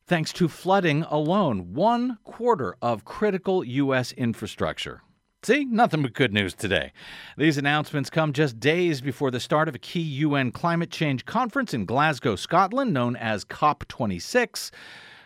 thanks 0.06 0.32
to 0.34 0.48
flooding 0.48 1.02
alone. 1.04 1.74
One 1.74 2.18
quarter 2.24 2.76
of 2.82 3.04
critical 3.04 3.64
U.S. 3.64 4.12
infrastructure. 4.12 5.02
See, 5.42 5.66
nothing 5.66 6.00
but 6.02 6.14
good 6.14 6.32
news 6.32 6.54
today. 6.54 6.92
These 7.36 7.58
announcements 7.58 8.08
come 8.08 8.32
just 8.32 8.58
days 8.58 9.02
before 9.02 9.30
the 9.30 9.40
start 9.40 9.68
of 9.68 9.74
a 9.74 9.78
key 9.78 10.00
UN 10.00 10.52
climate 10.52 10.90
change 10.90 11.26
conference 11.26 11.74
in 11.74 11.84
Glasgow, 11.84 12.34
Scotland, 12.34 12.94
known 12.94 13.14
as 13.14 13.44
COP26 13.44 14.70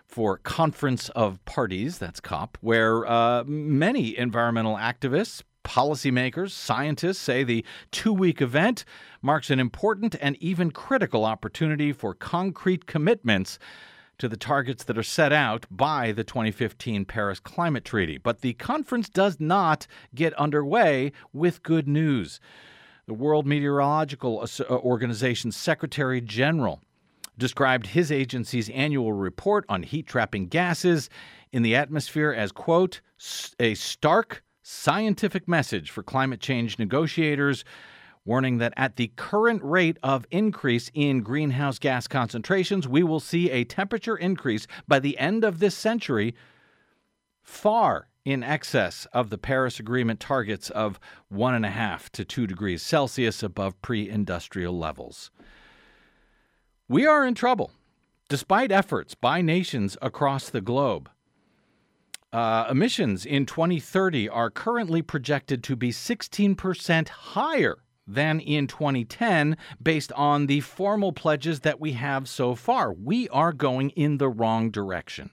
for 0.05 0.39
Conference 0.39 1.09
of 1.11 1.45
Parties, 1.45 1.99
that's 1.99 2.19
COP, 2.19 2.59
where 2.61 3.07
uh, 3.07 3.45
many 3.45 4.19
environmental 4.19 4.75
activists, 4.75 5.43
policymakers, 5.65 6.51
scientists 6.51 7.19
say 7.19 7.45
the 7.45 7.65
two 7.93 8.13
week 8.13 8.41
event 8.41 8.85
marks 9.23 9.51
an 9.51 9.61
important 9.61 10.17
and 10.21 10.37
even 10.41 10.73
critical 10.73 11.25
opportunity 11.25 11.93
for 11.93 12.15
concrete 12.15 12.87
commitments 12.87 13.59
to 14.19 14.29
the 14.29 14.37
targets 14.37 14.85
that 14.85 14.99
are 14.99 15.03
set 15.03 15.33
out 15.33 15.67
by 15.71 16.13
the 16.13 16.25
2015 16.25 17.05
Paris 17.05 17.41
Climate 17.41 17.85
Treaty. 17.85 18.19
But 18.19 18.41
the 18.41 18.55
conference 18.55 19.09
does 19.09 19.39
not 19.41 19.87
get 20.15 20.35
underway 20.35 21.13
with 21.33 21.63
good 21.63 21.89
news. 21.89 22.41
The 23.07 23.15
World 23.15 23.47
Meteorological 23.47 24.41
uh, 24.41 24.73
Organization's 24.73 25.57
Secretary 25.57 26.21
General 26.21 26.81
described 27.39 27.87
his 27.87 28.13
agency's 28.13 28.69
annual 28.71 29.13
report 29.13 29.65
on 29.69 29.85
heat 29.85 30.07
trapping 30.07 30.49
gases 30.49 31.09
in 31.53 31.63
the 31.63 31.75
atmosphere 31.75 32.33
as, 32.33 32.53
quote, 32.53 33.01
a 33.59 33.75
stark 33.75 34.43
scientific 34.63 35.49
message 35.49 35.91
for 35.91 36.03
climate 36.03 36.41
change 36.41 36.79
negotiators, 36.79 37.65
warning 38.29 38.59
that 38.59 38.75
at 38.77 38.97
the 38.97 39.11
current 39.17 39.65
rate 39.65 39.97
of 40.03 40.27
increase 40.31 40.91
in 40.93 41.23
greenhouse 41.23 41.79
gas 41.79 42.07
concentrations, 42.07 42.87
we 42.87 43.03
will 43.03 43.21
see 43.21 43.51
a 43.51 43.65
temperature 43.65 44.17
increase 44.17 44.67
by 44.87 44.99
the 44.99 45.17
end 45.19 45.43
of 45.45 45.59
this 45.59 45.75
century 45.75 46.35
far 47.43 48.09
in 48.27 48.43
excess 48.43 49.07
of 49.15 49.31
the 49.31 49.39
Paris 49.39 49.81
Agreement 49.81 50.21
targets 50.21 50.69
of 50.69 51.01
1.5 51.33 52.11
to 52.11 52.25
2 52.27 52.47
degrees 52.47 52.83
Celsius 52.83 53.43
above 53.43 53.81
pre 53.81 54.07
industrial 54.07 54.79
levels. 54.79 55.31
We 56.87 57.07
are 57.07 57.27
in 57.27 57.35
trouble, 57.35 57.71
despite 58.29 58.71
efforts 58.71 59.15
by 59.15 59.41
nations 59.41 59.97
across 60.03 60.51
the 60.51 60.61
globe. 60.61 61.09
Uh, 62.31 62.67
emissions 62.71 63.25
in 63.25 63.47
2030 63.47 64.29
are 64.29 64.51
currently 64.51 65.01
projected 65.01 65.65
to 65.65 65.75
be 65.75 65.91
16% 65.91 67.09
higher 67.09 67.79
than 68.09 68.41
in 68.41 68.67
2010 68.67 69.57
based 69.83 70.11
on 70.13 70.47
the 70.47 70.61
formal 70.61 71.13
pledges 71.13 71.61
that 71.61 71.79
we 71.79 71.93
have 71.93 72.29
so 72.29 72.55
far. 72.55 72.93
We 72.93 73.29
are 73.29 73.53
going 73.53 73.91
in 73.91 74.19
the 74.19 74.29
wrong 74.29 74.71
direction. 74.71 75.31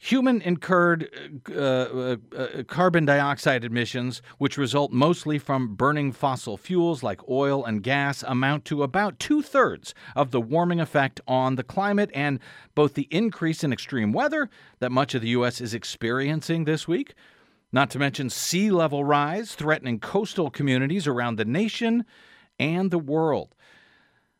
Human 0.00 0.40
incurred 0.42 1.10
uh, 1.50 1.58
uh, 1.58 2.16
uh, 2.36 2.62
carbon 2.68 3.04
dioxide 3.04 3.64
emissions, 3.64 4.22
which 4.38 4.56
result 4.56 4.92
mostly 4.92 5.40
from 5.40 5.74
burning 5.74 6.12
fossil 6.12 6.56
fuels 6.56 7.02
like 7.02 7.28
oil 7.28 7.64
and 7.64 7.82
gas, 7.82 8.22
amount 8.22 8.64
to 8.66 8.84
about 8.84 9.18
two 9.18 9.42
thirds 9.42 9.94
of 10.14 10.30
the 10.30 10.40
warming 10.40 10.78
effect 10.78 11.20
on 11.26 11.56
the 11.56 11.64
climate 11.64 12.10
and 12.14 12.38
both 12.76 12.94
the 12.94 13.08
increase 13.10 13.64
in 13.64 13.72
extreme 13.72 14.12
weather 14.12 14.48
that 14.78 14.92
much 14.92 15.16
of 15.16 15.22
the 15.22 15.30
U.S. 15.30 15.60
is 15.60 15.74
experiencing 15.74 16.64
this 16.64 16.86
week, 16.86 17.14
not 17.72 17.90
to 17.90 17.98
mention 17.98 18.30
sea 18.30 18.70
level 18.70 19.04
rise 19.04 19.54
threatening 19.54 20.00
coastal 20.00 20.50
communities 20.50 21.06
around 21.06 21.36
the 21.36 21.44
nation 21.44 22.04
and 22.58 22.90
the 22.90 22.98
world. 22.98 23.54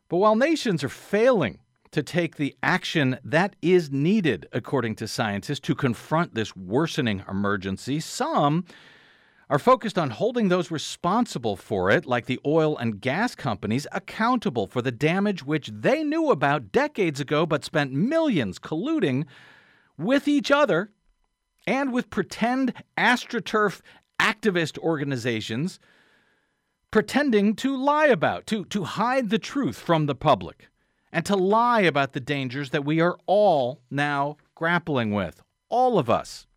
But 0.07 0.17
while 0.17 0.35
nations 0.35 0.83
are 0.83 0.89
failing 0.89 1.59
to 1.91 2.03
take 2.03 2.35
the 2.35 2.55
action 2.61 3.17
that 3.23 3.55
is 3.61 3.91
needed, 3.91 4.47
according 4.51 4.95
to 4.95 5.07
scientists, 5.07 5.59
to 5.61 5.75
confront 5.75 6.35
this 6.35 6.55
worsening 6.55 7.23
emergency. 7.27 7.99
Some 7.99 8.65
are 9.49 9.57
focused 9.57 9.97
on 9.97 10.11
holding 10.11 10.49
those 10.49 10.69
responsible 10.69 11.55
for 11.55 11.89
it, 11.89 12.05
like 12.05 12.27
the 12.27 12.39
oil 12.45 12.77
and 12.77 13.01
gas 13.01 13.33
companies, 13.33 13.87
accountable 13.91 14.67
for 14.67 14.83
the 14.83 14.91
damage 14.91 15.43
which 15.43 15.71
they 15.73 16.03
knew 16.03 16.29
about 16.29 16.71
decades 16.71 17.19
ago 17.19 17.47
but 17.47 17.65
spent 17.65 17.91
millions 17.91 18.59
colluding 18.59 19.25
with 19.97 20.27
each 20.27 20.51
other 20.51 20.91
and 21.67 21.93
with 21.93 22.09
pretend 22.09 22.73
astroturf 22.97 23.81
activist 24.19 24.77
organizations 24.79 25.79
pretending 26.91 27.55
to 27.55 27.75
lie 27.77 28.07
about, 28.07 28.47
to, 28.47 28.65
to 28.65 28.83
hide 28.83 29.29
the 29.29 29.39
truth 29.39 29.77
from 29.77 30.05
the 30.05 30.15
public 30.15 30.69
and 31.11 31.25
to 31.25 31.35
lie 31.35 31.81
about 31.81 32.13
the 32.13 32.19
dangers 32.19 32.71
that 32.71 32.85
we 32.85 32.99
are 32.99 33.17
all 33.25 33.81
now 33.89 34.37
grappling 34.55 35.11
with. 35.11 35.41
All 35.69 35.99
of 35.99 36.09
us. 36.09 36.47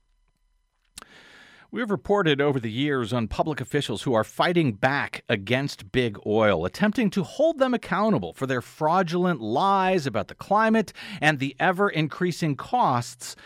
We 1.71 1.81
have 1.81 1.91
reported 1.91 2.39
over 2.39 2.61
the 2.61 2.71
years 2.71 3.15
on 3.15 3.29
public 3.29 3.59
officials 3.59 4.03
who 4.03 4.13
are 4.13 4.25
fighting 4.25 4.73
back 4.73 5.25
against 5.27 5.91
big 5.91 6.19
oil, 6.27 6.67
attempting 6.67 7.09
to 7.11 7.23
hold 7.23 7.59
them 7.59 7.73
accountable 7.73 8.35
for 8.35 8.47
their 8.47 8.61
fraudulent 8.61 9.41
lies 9.41 10.07
about 10.07 10.29
the 10.29 10.35
climate 10.35 10.93
and 11.19 11.39
the 11.39 11.57
ever 11.59 11.89
increasing 11.89 12.57
costs 12.57 13.37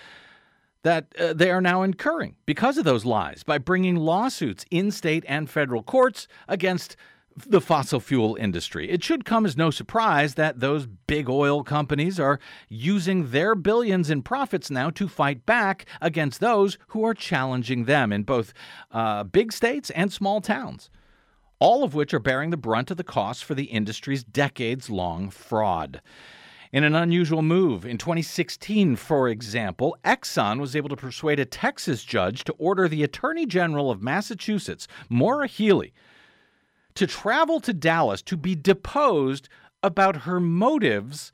that 0.86 1.12
uh, 1.18 1.32
they 1.32 1.50
are 1.50 1.60
now 1.60 1.82
incurring 1.82 2.36
because 2.46 2.78
of 2.78 2.84
those 2.84 3.04
lies 3.04 3.42
by 3.42 3.58
bringing 3.58 3.96
lawsuits 3.96 4.64
in 4.70 4.92
state 4.92 5.24
and 5.26 5.50
federal 5.50 5.82
courts 5.82 6.28
against 6.46 6.94
the 7.44 7.60
fossil 7.60 7.98
fuel 7.98 8.36
industry. 8.36 8.88
It 8.88 9.02
should 9.02 9.24
come 9.24 9.44
as 9.44 9.56
no 9.56 9.70
surprise 9.70 10.34
that 10.34 10.60
those 10.60 10.86
big 10.86 11.28
oil 11.28 11.64
companies 11.64 12.20
are 12.20 12.38
using 12.68 13.32
their 13.32 13.56
billions 13.56 14.10
in 14.10 14.22
profits 14.22 14.70
now 14.70 14.90
to 14.90 15.08
fight 15.08 15.44
back 15.44 15.86
against 16.00 16.38
those 16.38 16.78
who 16.88 17.04
are 17.04 17.14
challenging 17.14 17.86
them 17.86 18.12
in 18.12 18.22
both 18.22 18.54
uh, 18.92 19.24
big 19.24 19.52
states 19.52 19.90
and 19.90 20.12
small 20.12 20.40
towns, 20.40 20.88
all 21.58 21.82
of 21.82 21.94
which 21.94 22.14
are 22.14 22.20
bearing 22.20 22.50
the 22.50 22.56
brunt 22.56 22.92
of 22.92 22.96
the 22.96 23.02
costs 23.02 23.42
for 23.42 23.56
the 23.56 23.64
industry's 23.64 24.22
decades 24.22 24.88
long 24.88 25.30
fraud. 25.30 26.00
In 26.72 26.84
an 26.84 26.94
unusual 26.94 27.42
move, 27.42 27.84
in 27.86 27.98
2016, 27.98 28.96
for 28.96 29.28
example, 29.28 29.96
Exxon 30.04 30.60
was 30.60 30.74
able 30.74 30.88
to 30.88 30.96
persuade 30.96 31.38
a 31.38 31.44
Texas 31.44 32.04
judge 32.04 32.44
to 32.44 32.52
order 32.54 32.88
the 32.88 33.02
Attorney 33.02 33.46
General 33.46 33.90
of 33.90 34.02
Massachusetts, 34.02 34.88
Maura 35.08 35.46
Healey, 35.46 35.92
to 36.94 37.06
travel 37.06 37.60
to 37.60 37.72
Dallas 37.72 38.22
to 38.22 38.36
be 38.36 38.54
deposed 38.54 39.48
about 39.82 40.22
her 40.22 40.40
motives 40.40 41.30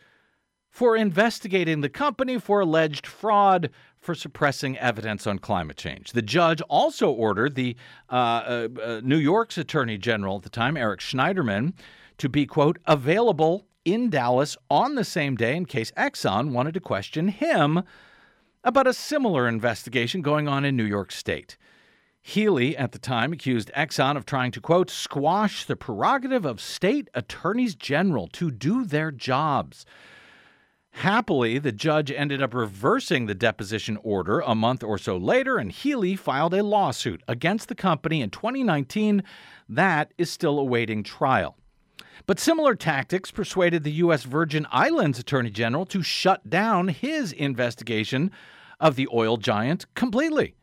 for 0.70 0.96
investigating 0.96 1.80
the 1.80 1.88
company 1.88 2.38
for 2.38 2.60
alleged 2.60 3.06
fraud 3.06 3.70
for 4.00 4.14
suppressing 4.14 4.76
evidence 4.78 5.26
on 5.26 5.38
climate 5.38 5.76
change. 5.76 6.12
The 6.12 6.22
judge 6.22 6.60
also 6.62 7.10
ordered 7.10 7.54
the 7.54 7.76
uh, 8.10 8.14
uh, 8.14 8.68
uh, 8.82 9.00
New 9.04 9.18
York's 9.18 9.58
Attorney 9.58 9.98
General 9.98 10.36
at 10.36 10.42
the 10.42 10.50
time, 10.50 10.76
Eric 10.76 11.00
Schneiderman, 11.00 11.74
to 12.18 12.28
be, 12.28 12.46
quote, 12.46 12.78
available 12.86 13.66
in 13.84 14.10
Dallas 14.10 14.56
on 14.70 14.94
the 14.94 15.04
same 15.04 15.36
day 15.36 15.56
in 15.56 15.66
case 15.66 15.92
Exxon 15.96 16.50
wanted 16.50 16.74
to 16.74 16.80
question 16.80 17.28
him 17.28 17.82
about 18.64 18.86
a 18.86 18.92
similar 18.92 19.48
investigation 19.48 20.22
going 20.22 20.48
on 20.48 20.64
in 20.64 20.76
New 20.76 20.84
York 20.84 21.10
State. 21.10 21.56
Healey, 22.20 22.76
at 22.76 22.92
the 22.92 23.00
time, 23.00 23.32
accused 23.32 23.70
Exxon 23.76 24.16
of 24.16 24.24
trying 24.24 24.52
to, 24.52 24.60
quote, 24.60 24.90
squash 24.90 25.64
the 25.64 25.74
prerogative 25.74 26.44
of 26.44 26.60
state 26.60 27.08
attorneys 27.14 27.74
general 27.74 28.28
to 28.28 28.52
do 28.52 28.84
their 28.84 29.10
jobs. 29.10 29.84
Happily, 30.96 31.58
the 31.58 31.72
judge 31.72 32.12
ended 32.12 32.40
up 32.40 32.54
reversing 32.54 33.26
the 33.26 33.34
deposition 33.34 33.98
order 34.04 34.40
a 34.40 34.54
month 34.54 34.84
or 34.84 34.98
so 34.98 35.16
later, 35.16 35.56
and 35.56 35.72
Healey 35.72 36.14
filed 36.14 36.54
a 36.54 36.62
lawsuit 36.62 37.22
against 37.26 37.68
the 37.68 37.74
company 37.74 38.20
in 38.20 38.30
2019 38.30 39.24
that 39.68 40.12
is 40.16 40.30
still 40.30 40.60
awaiting 40.60 41.02
trial. 41.02 41.56
But 42.26 42.40
similar 42.40 42.74
tactics 42.74 43.30
persuaded 43.30 43.84
the 43.84 43.92
U.S. 43.92 44.24
Virgin 44.24 44.66
Islands 44.70 45.18
Attorney 45.18 45.50
General 45.50 45.86
to 45.86 46.02
shut 46.02 46.48
down 46.48 46.88
his 46.88 47.32
investigation 47.32 48.30
of 48.80 48.96
the 48.96 49.08
oil 49.12 49.36
giant 49.36 49.86
completely. 49.94 50.54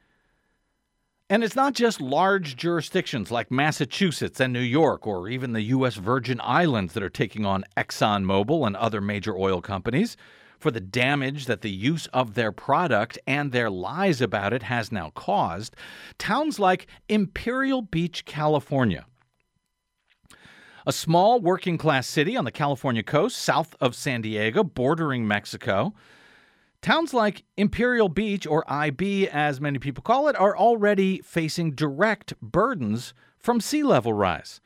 And 1.31 1.43
it's 1.43 1.55
not 1.55 1.73
just 1.73 2.01
large 2.01 2.55
jurisdictions 2.55 3.29
like 3.29 3.51
Massachusetts 3.51 4.39
and 4.39 4.51
New 4.51 4.59
York 4.59 5.05
or 5.05 5.29
even 5.29 5.53
the 5.53 5.61
U.S. 5.61 5.95
Virgin 5.95 6.41
Islands 6.43 6.93
that 6.93 7.03
are 7.03 7.09
taking 7.09 7.45
on 7.45 7.65
ExxonMobil 7.77 8.65
and 8.65 8.75
other 8.75 8.99
major 8.99 9.37
oil 9.37 9.61
companies 9.61 10.17
for 10.57 10.71
the 10.71 10.81
damage 10.81 11.45
that 11.45 11.61
the 11.61 11.69
use 11.69 12.07
of 12.07 12.33
their 12.33 12.51
product 12.51 13.19
and 13.27 13.51
their 13.51 13.69
lies 13.69 14.21
about 14.21 14.53
it 14.53 14.63
has 14.63 14.91
now 14.91 15.11
caused. 15.11 15.75
Towns 16.17 16.59
like 16.59 16.87
Imperial 17.07 17.83
Beach, 17.83 18.25
California, 18.25 19.05
a 20.89 20.91
small 20.91 21.39
working 21.39 21.77
class 21.77 22.07
city 22.07 22.35
on 22.35 22.45
the 22.45 22.51
California 22.51 23.03
coast 23.03 23.37
south 23.37 23.75
of 23.79 23.93
San 23.93 24.23
Diego, 24.23 24.63
bordering 24.63 25.27
Mexico. 25.27 25.93
Towns 26.81 27.13
like 27.13 27.43
Imperial 27.57 28.09
Beach, 28.09 28.47
or 28.47 28.63
IB 28.67 29.29
as 29.29 29.61
many 29.61 29.77
people 29.77 30.01
call 30.01 30.27
it, 30.29 30.35
are 30.35 30.57
already 30.57 31.21
facing 31.21 31.73
direct 31.73 32.33
burdens 32.41 33.13
from 33.37 33.61
sea 33.61 33.83
level 33.83 34.13
rise. 34.13 34.61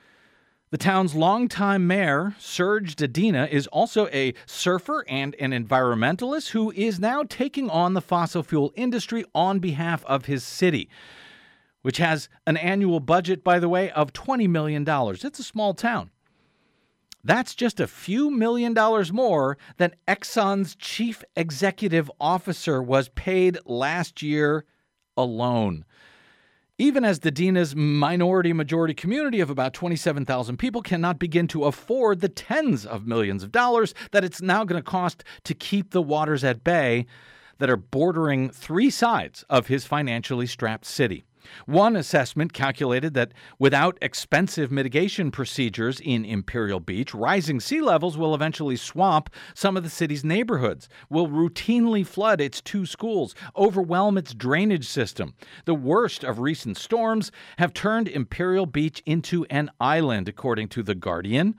The 0.69 0.77
town's 0.77 1.13
longtime 1.13 1.85
mayor, 1.87 2.35
Serge 2.39 2.95
Dedina, 2.95 3.49
is 3.49 3.67
also 3.67 4.07
a 4.07 4.33
surfer 4.45 5.03
and 5.09 5.35
an 5.41 5.51
environmentalist 5.51 6.51
who 6.51 6.71
is 6.71 7.01
now 7.01 7.23
taking 7.27 7.69
on 7.69 7.95
the 7.95 8.01
fossil 8.01 8.43
fuel 8.43 8.71
industry 8.77 9.25
on 9.35 9.59
behalf 9.59 10.05
of 10.05 10.23
his 10.23 10.45
city, 10.45 10.87
which 11.81 11.97
has 11.97 12.29
an 12.47 12.55
annual 12.55 13.01
budget, 13.01 13.43
by 13.43 13.59
the 13.59 13.67
way, 13.67 13.91
of 13.91 14.13
$20 14.13 14.47
million. 14.47 14.85
It's 14.87 15.39
a 15.39 15.43
small 15.43 15.73
town. 15.73 16.11
That's 17.23 17.55
just 17.55 17.79
a 17.79 17.87
few 17.87 18.29
million 18.29 18.73
dollars 18.73 19.13
more 19.13 19.57
than 19.77 19.95
Exxon's 20.07 20.75
chief 20.75 21.23
executive 21.37 22.11
officer 22.19 22.83
was 22.83 23.07
paid 23.09 23.57
last 23.65 24.21
year 24.21 24.65
alone. 25.15 25.85
Even 26.77 27.05
as 27.05 27.19
Dedina's 27.19 27.75
minority 27.77 28.51
majority 28.51 28.93
community 28.93 29.39
of 29.39 29.49
about 29.49 29.73
27,000 29.73 30.57
people 30.57 30.81
cannot 30.81 31.17
begin 31.17 31.47
to 31.47 31.63
afford 31.63 32.19
the 32.19 32.27
tens 32.27 32.85
of 32.85 33.07
millions 33.07 33.43
of 33.43 33.53
dollars 33.53 33.93
that 34.11 34.25
it's 34.25 34.41
now 34.41 34.65
going 34.65 34.81
to 34.81 34.83
cost 34.83 35.23
to 35.45 35.53
keep 35.53 35.91
the 35.91 36.01
waters 36.01 36.43
at 36.43 36.63
bay 36.63 37.05
that 37.59 37.69
are 37.69 37.77
bordering 37.77 38.49
three 38.49 38.89
sides 38.89 39.45
of 39.49 39.67
his 39.67 39.85
financially 39.85 40.47
strapped 40.47 40.85
city. 40.85 41.23
One 41.65 41.95
assessment 41.95 42.53
calculated 42.53 43.13
that 43.13 43.33
without 43.59 43.97
expensive 44.01 44.71
mitigation 44.71 45.31
procedures 45.31 45.99
in 45.99 46.25
Imperial 46.25 46.79
Beach, 46.79 47.13
rising 47.13 47.59
sea 47.59 47.81
levels 47.81 48.17
will 48.17 48.35
eventually 48.35 48.75
swamp 48.75 49.29
some 49.53 49.77
of 49.77 49.83
the 49.83 49.89
city's 49.89 50.23
neighborhoods, 50.23 50.89
will 51.09 51.27
routinely 51.27 52.05
flood 52.05 52.41
its 52.41 52.61
two 52.61 52.85
schools, 52.85 53.35
overwhelm 53.55 54.17
its 54.17 54.33
drainage 54.33 54.87
system. 54.87 55.33
The 55.65 55.75
worst 55.75 56.23
of 56.23 56.39
recent 56.39 56.77
storms 56.77 57.31
have 57.57 57.73
turned 57.73 58.07
Imperial 58.07 58.65
Beach 58.65 59.01
into 59.05 59.45
an 59.49 59.71
island, 59.79 60.27
according 60.27 60.69
to 60.69 60.83
The 60.83 60.95
Guardian. 60.95 61.55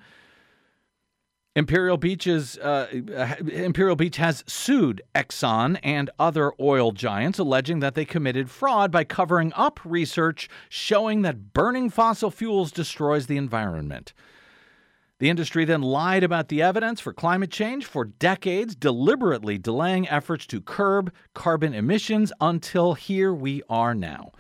Imperial 1.57 1.97
Beach's 1.97 2.59
uh, 2.59 2.89
Imperial 3.47 3.95
Beach 3.95 4.17
has 4.17 4.43
sued 4.47 5.03
Exxon 5.15 5.79
and 5.85 6.11
other 6.19 6.53
oil 6.59 6.91
giants, 6.91 7.39
alleging 7.39 7.79
that 7.79 7.95
they 7.95 8.05
committed 8.05 8.51
fraud 8.51 8.91
by 8.91 9.05
covering 9.05 9.53
up 9.55 9.79
research 9.85 10.49
showing 10.69 11.23
that 11.23 11.53
burning 11.53 11.91
fossil 11.91 12.33
fuels 12.33 12.73
destroys 12.73 13.29
the 13.29 13.37
environment. 13.37 14.13
The 15.21 15.31
industry 15.31 15.65
then 15.65 15.81
lied 15.81 16.25
about 16.25 16.49
the 16.49 16.61
evidence 16.61 17.01
for 17.01 17.13
climate 17.13 17.53
change 17.53 17.85
for 17.85 18.05
decades, 18.05 18.75
deliberately 18.75 19.57
delaying 19.57 20.09
efforts 20.09 20.49
to 20.49 20.61
curb 20.61 21.13
carbon 21.35 21.73
emissions 21.73 22.33
until 22.41 22.95
here 22.95 23.33
we 23.33 23.63
are 23.69 23.95
now. 23.95 24.33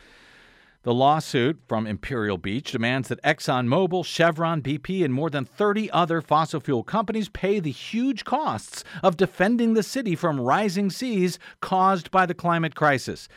The 0.84 0.92
lawsuit 0.92 1.60
from 1.66 1.86
Imperial 1.86 2.36
Beach 2.36 2.70
demands 2.70 3.08
that 3.08 3.22
ExxonMobil, 3.22 4.04
Chevron, 4.04 4.60
BP, 4.60 5.02
and 5.02 5.14
more 5.14 5.30
than 5.30 5.46
30 5.46 5.90
other 5.92 6.20
fossil 6.20 6.60
fuel 6.60 6.82
companies 6.82 7.30
pay 7.30 7.58
the 7.58 7.70
huge 7.70 8.26
costs 8.26 8.84
of 9.02 9.16
defending 9.16 9.72
the 9.72 9.82
city 9.82 10.14
from 10.14 10.38
rising 10.38 10.90
seas 10.90 11.38
caused 11.62 12.10
by 12.10 12.26
the 12.26 12.34
climate 12.34 12.74
crisis. 12.74 13.28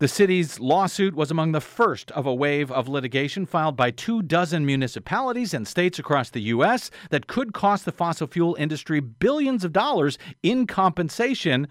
The 0.00 0.08
city's 0.08 0.58
lawsuit 0.58 1.14
was 1.14 1.30
among 1.30 1.52
the 1.52 1.60
first 1.60 2.10
of 2.12 2.26
a 2.26 2.34
wave 2.34 2.72
of 2.72 2.88
litigation 2.88 3.46
filed 3.46 3.76
by 3.76 3.92
two 3.92 4.20
dozen 4.20 4.66
municipalities 4.66 5.54
and 5.54 5.68
states 5.68 6.00
across 6.00 6.30
the 6.30 6.42
U.S. 6.54 6.90
that 7.10 7.28
could 7.28 7.52
cost 7.52 7.84
the 7.84 7.92
fossil 7.92 8.26
fuel 8.26 8.56
industry 8.58 8.98
billions 8.98 9.62
of 9.62 9.72
dollars 9.72 10.18
in 10.42 10.66
compensation 10.66 11.68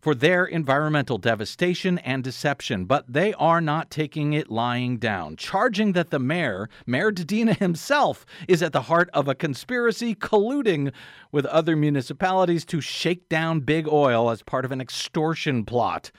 for 0.00 0.14
their 0.14 0.44
environmental 0.46 1.18
devastation 1.18 1.98
and 1.98 2.24
deception, 2.24 2.86
but 2.86 3.12
they 3.12 3.34
are 3.34 3.60
not 3.60 3.90
taking 3.90 4.32
it 4.32 4.50
lying 4.50 4.96
down, 4.96 5.36
charging 5.36 5.92
that 5.92 6.10
the 6.10 6.18
mayor, 6.18 6.68
Mayor 6.86 7.12
Dedina 7.12 7.56
himself, 7.56 8.24
is 8.48 8.62
at 8.62 8.72
the 8.72 8.82
heart 8.82 9.10
of 9.12 9.28
a 9.28 9.34
conspiracy 9.34 10.14
colluding 10.14 10.92
with 11.30 11.44
other 11.46 11.76
municipalities 11.76 12.64
to 12.66 12.80
shake 12.80 13.28
down 13.28 13.60
big 13.60 13.86
oil 13.86 14.30
as 14.30 14.42
part 14.42 14.64
of 14.64 14.72
an 14.72 14.80
extortion 14.80 15.64
plot 15.64 16.10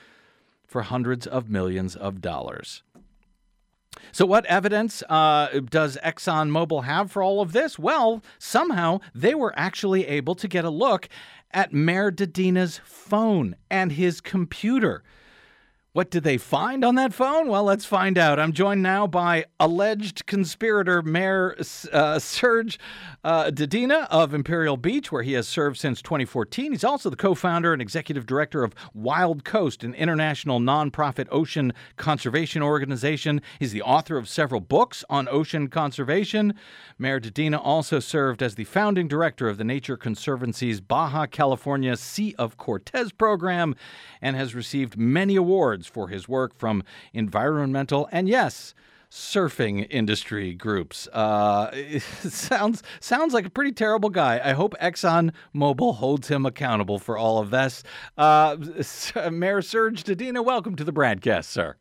for 0.68 0.84
hundreds 0.84 1.28
of 1.28 1.50
millions 1.50 1.96
of 1.96 2.22
dollars. 2.22 2.84
So, 4.14 4.26
what 4.26 4.46
evidence 4.46 5.04
uh, 5.10 5.60
does 5.70 5.98
ExxonMobil 6.04 6.86
have 6.86 7.12
for 7.12 7.22
all 7.22 7.42
of 7.42 7.52
this? 7.52 7.78
Well, 7.78 8.24
somehow 8.40 9.00
they 9.14 9.36
were 9.36 9.54
actually 9.58 10.08
able 10.08 10.36
to 10.36 10.48
get 10.48 10.66
a 10.66 10.70
look 10.70 11.10
at 11.54 11.74
Mayor 11.74 12.12
Dedina's 12.12 12.80
phone 12.84 13.56
and 13.70 13.92
his 13.92 14.22
computer. 14.22 15.04
What 15.94 16.10
did 16.10 16.24
they 16.24 16.38
find 16.38 16.86
on 16.86 16.96
that 16.96 17.14
phone? 17.14 17.50
Well, 17.50 17.66
let's 17.66 17.84
find 17.84 18.18
out. 18.18 18.40
I'm 18.40 18.54
joined 18.54 18.82
now 18.82 19.08
by 19.08 19.44
alleged 19.60 20.26
conspirator 20.26 21.02
Mayor 21.02 21.58
uh, 21.92 22.18
Serge 22.18 22.80
uh, 23.26 23.52
Dedina 23.52 24.08
of 24.10 24.34
Imperial 24.34 24.78
Beach, 24.78 25.12
where 25.12 25.22
he 25.22 25.34
has 25.34 25.50
served 25.50 25.78
since 25.78 26.02
2014. 26.02 26.72
He's 26.72 26.86
also 26.86 27.10
the 27.10 27.18
co 27.18 27.36
founder 27.36 27.74
and 27.74 27.82
executive 27.82 28.26
director 28.26 28.64
of 28.64 28.74
Wild 28.94 29.44
Coast, 29.44 29.84
an 29.84 29.94
international 29.94 30.62
nonprofit 30.62 31.28
ocean 31.30 31.74
conservation 31.98 32.62
organization. 32.62 33.42
He's 33.60 33.74
the 33.74 33.82
author 33.82 34.16
of 34.16 34.30
several 34.30 34.62
books 34.62 35.04
on 35.10 35.28
ocean 35.28 35.68
conservation. 35.68 36.54
Mayor 36.98 37.20
Dedina 37.20 37.60
also 37.62 38.00
served 38.00 38.42
as 38.42 38.56
the 38.56 38.64
founding 38.64 39.10
director 39.10 39.50
of 39.50 39.58
the 39.58 39.66
Nature 39.66 39.98
Conservancy's 39.98 40.80
Baja 40.80 41.26
California 41.26 41.98
Sea 41.98 42.34
of 42.38 42.56
Cortez 42.56 43.12
program 43.12 43.76
and 44.22 44.38
has 44.38 44.56
received 44.56 44.96
many 44.96 45.36
awards 45.36 45.81
awards 45.82 45.88
for 45.88 46.08
his 46.08 46.28
work 46.28 46.58
from 46.58 46.84
environmental 47.14 48.08
and, 48.12 48.28
yes, 48.30 48.74
surfing 49.10 49.88
industry 49.90 50.54
groups. 50.54 51.08
Uh, 51.12 51.72
sounds 52.00 52.84
sounds 53.00 53.34
like 53.34 53.46
a 53.46 53.50
pretty 53.50 53.72
terrible 53.72 54.10
guy. 54.10 54.40
I 54.44 54.54
hope 54.54 54.76
Exxon 54.82 55.32
Mobil 55.54 55.96
holds 55.96 56.28
him 56.30 56.46
accountable 56.46 57.00
for 57.00 57.18
all 57.18 57.40
of 57.40 57.50
this. 57.50 57.84
Uh, 58.18 58.58
Mayor 59.32 59.62
Serge 59.62 60.04
Dedina, 60.04 60.44
welcome 60.44 60.76
to 60.76 60.84
the 60.84 60.94
BradCast, 60.94 61.46
sir. 61.46 61.76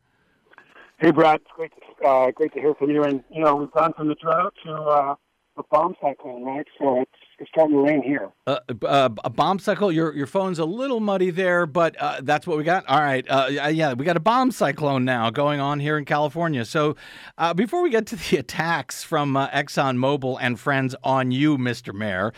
Hey, 0.97 1.11
Brad. 1.11 1.41
It's 1.41 1.51
great 1.55 1.71
to, 1.71 2.07
uh, 2.07 2.31
great 2.31 2.53
to 2.53 2.59
hear 2.59 2.75
from 2.75 2.91
you. 2.91 3.03
And 3.03 3.23
you 3.31 3.43
know, 3.43 3.55
we've 3.55 3.71
gone 3.71 3.93
from 3.93 4.07
the 4.07 4.15
drought 4.15 4.53
to 4.65 4.73
uh, 4.73 5.15
a 5.57 5.63
bomb 5.69 5.95
cyclone, 6.01 6.43
right? 6.43 6.65
So 6.79 7.01
it's 7.01 7.11
it's 7.39 7.49
starting 7.49 7.75
to 7.75 7.81
rain 7.81 8.03
here. 8.03 8.29
Uh, 8.45 8.59
uh, 8.83 9.09
a 9.23 9.29
bomb 9.29 9.59
cyclone. 9.59 9.93
Your 9.93 10.15
your 10.15 10.27
phone's 10.27 10.59
a 10.59 10.65
little 10.65 10.99
muddy 10.99 11.31
there, 11.31 11.65
but 11.65 11.95
uh, 11.99 12.21
that's 12.21 12.45
what 12.45 12.57
we 12.57 12.63
got. 12.63 12.85
All 12.87 12.99
right. 12.99 13.25
Uh, 13.27 13.47
yeah, 13.71 13.93
we 13.93 14.05
got 14.05 14.15
a 14.15 14.21
bomb 14.21 14.51
cyclone 14.51 15.05
now 15.05 15.29
going 15.29 15.59
on 15.59 15.79
here 15.79 15.97
in 15.97 16.05
California. 16.05 16.63
So 16.65 16.95
uh, 17.37 17.53
before 17.53 17.81
we 17.81 17.89
get 17.89 18.05
to 18.07 18.15
the 18.15 18.37
attacks 18.39 19.03
from 19.03 19.35
uh, 19.35 19.49
ExxonMobil 19.49 20.37
and 20.39 20.59
friends 20.59 20.95
on 21.03 21.31
you, 21.31 21.57
Mr. 21.57 21.93
Mayor, 21.93 22.31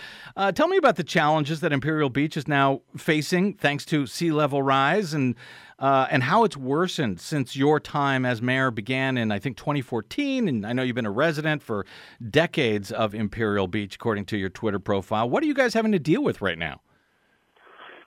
tell 0.54 0.68
me 0.68 0.78
about 0.78 0.96
the 0.96 1.04
challenges 1.04 1.60
that 1.60 1.74
Imperial 1.74 2.10
Beach 2.10 2.38
is 2.38 2.48
now 2.48 2.82
facing 2.98 3.54
thanks 3.54 3.86
to 3.86 4.08
sea 4.08 4.32
level 4.32 4.64
rise 4.64 5.14
and 5.14 5.36
uh, 5.84 6.08
and 6.10 6.24
how 6.24 6.46
it's 6.46 6.56
worsened 6.56 7.20
since 7.20 7.58
your 7.58 7.78
time 7.78 8.26
as 8.26 8.42
mayor 8.42 8.72
began 8.72 9.18
in, 9.18 9.34
I 9.34 9.40
think, 9.40 9.58
2014. 9.58 10.48
And 10.48 10.66
I 10.66 10.72
know 10.72 10.82
you've 10.82 10.96
been 10.96 11.06
a 11.06 11.12
resident 11.12 11.62
for 11.62 11.86
decades 12.30 12.90
of 12.90 13.14
Imperial 13.14 13.68
Beach, 13.68 13.96
according 13.96 14.24
to 14.28 14.38
your 14.38 14.48
Twitter 14.48 14.80
profile. 14.80 15.30
What 15.30 15.44
are 15.44 15.46
you 15.46 15.54
guys 15.54 15.74
having 15.74 15.92
to 15.92 16.00
deal 16.00 16.24
with 16.24 16.42
right 16.42 16.58
now? 16.58 16.80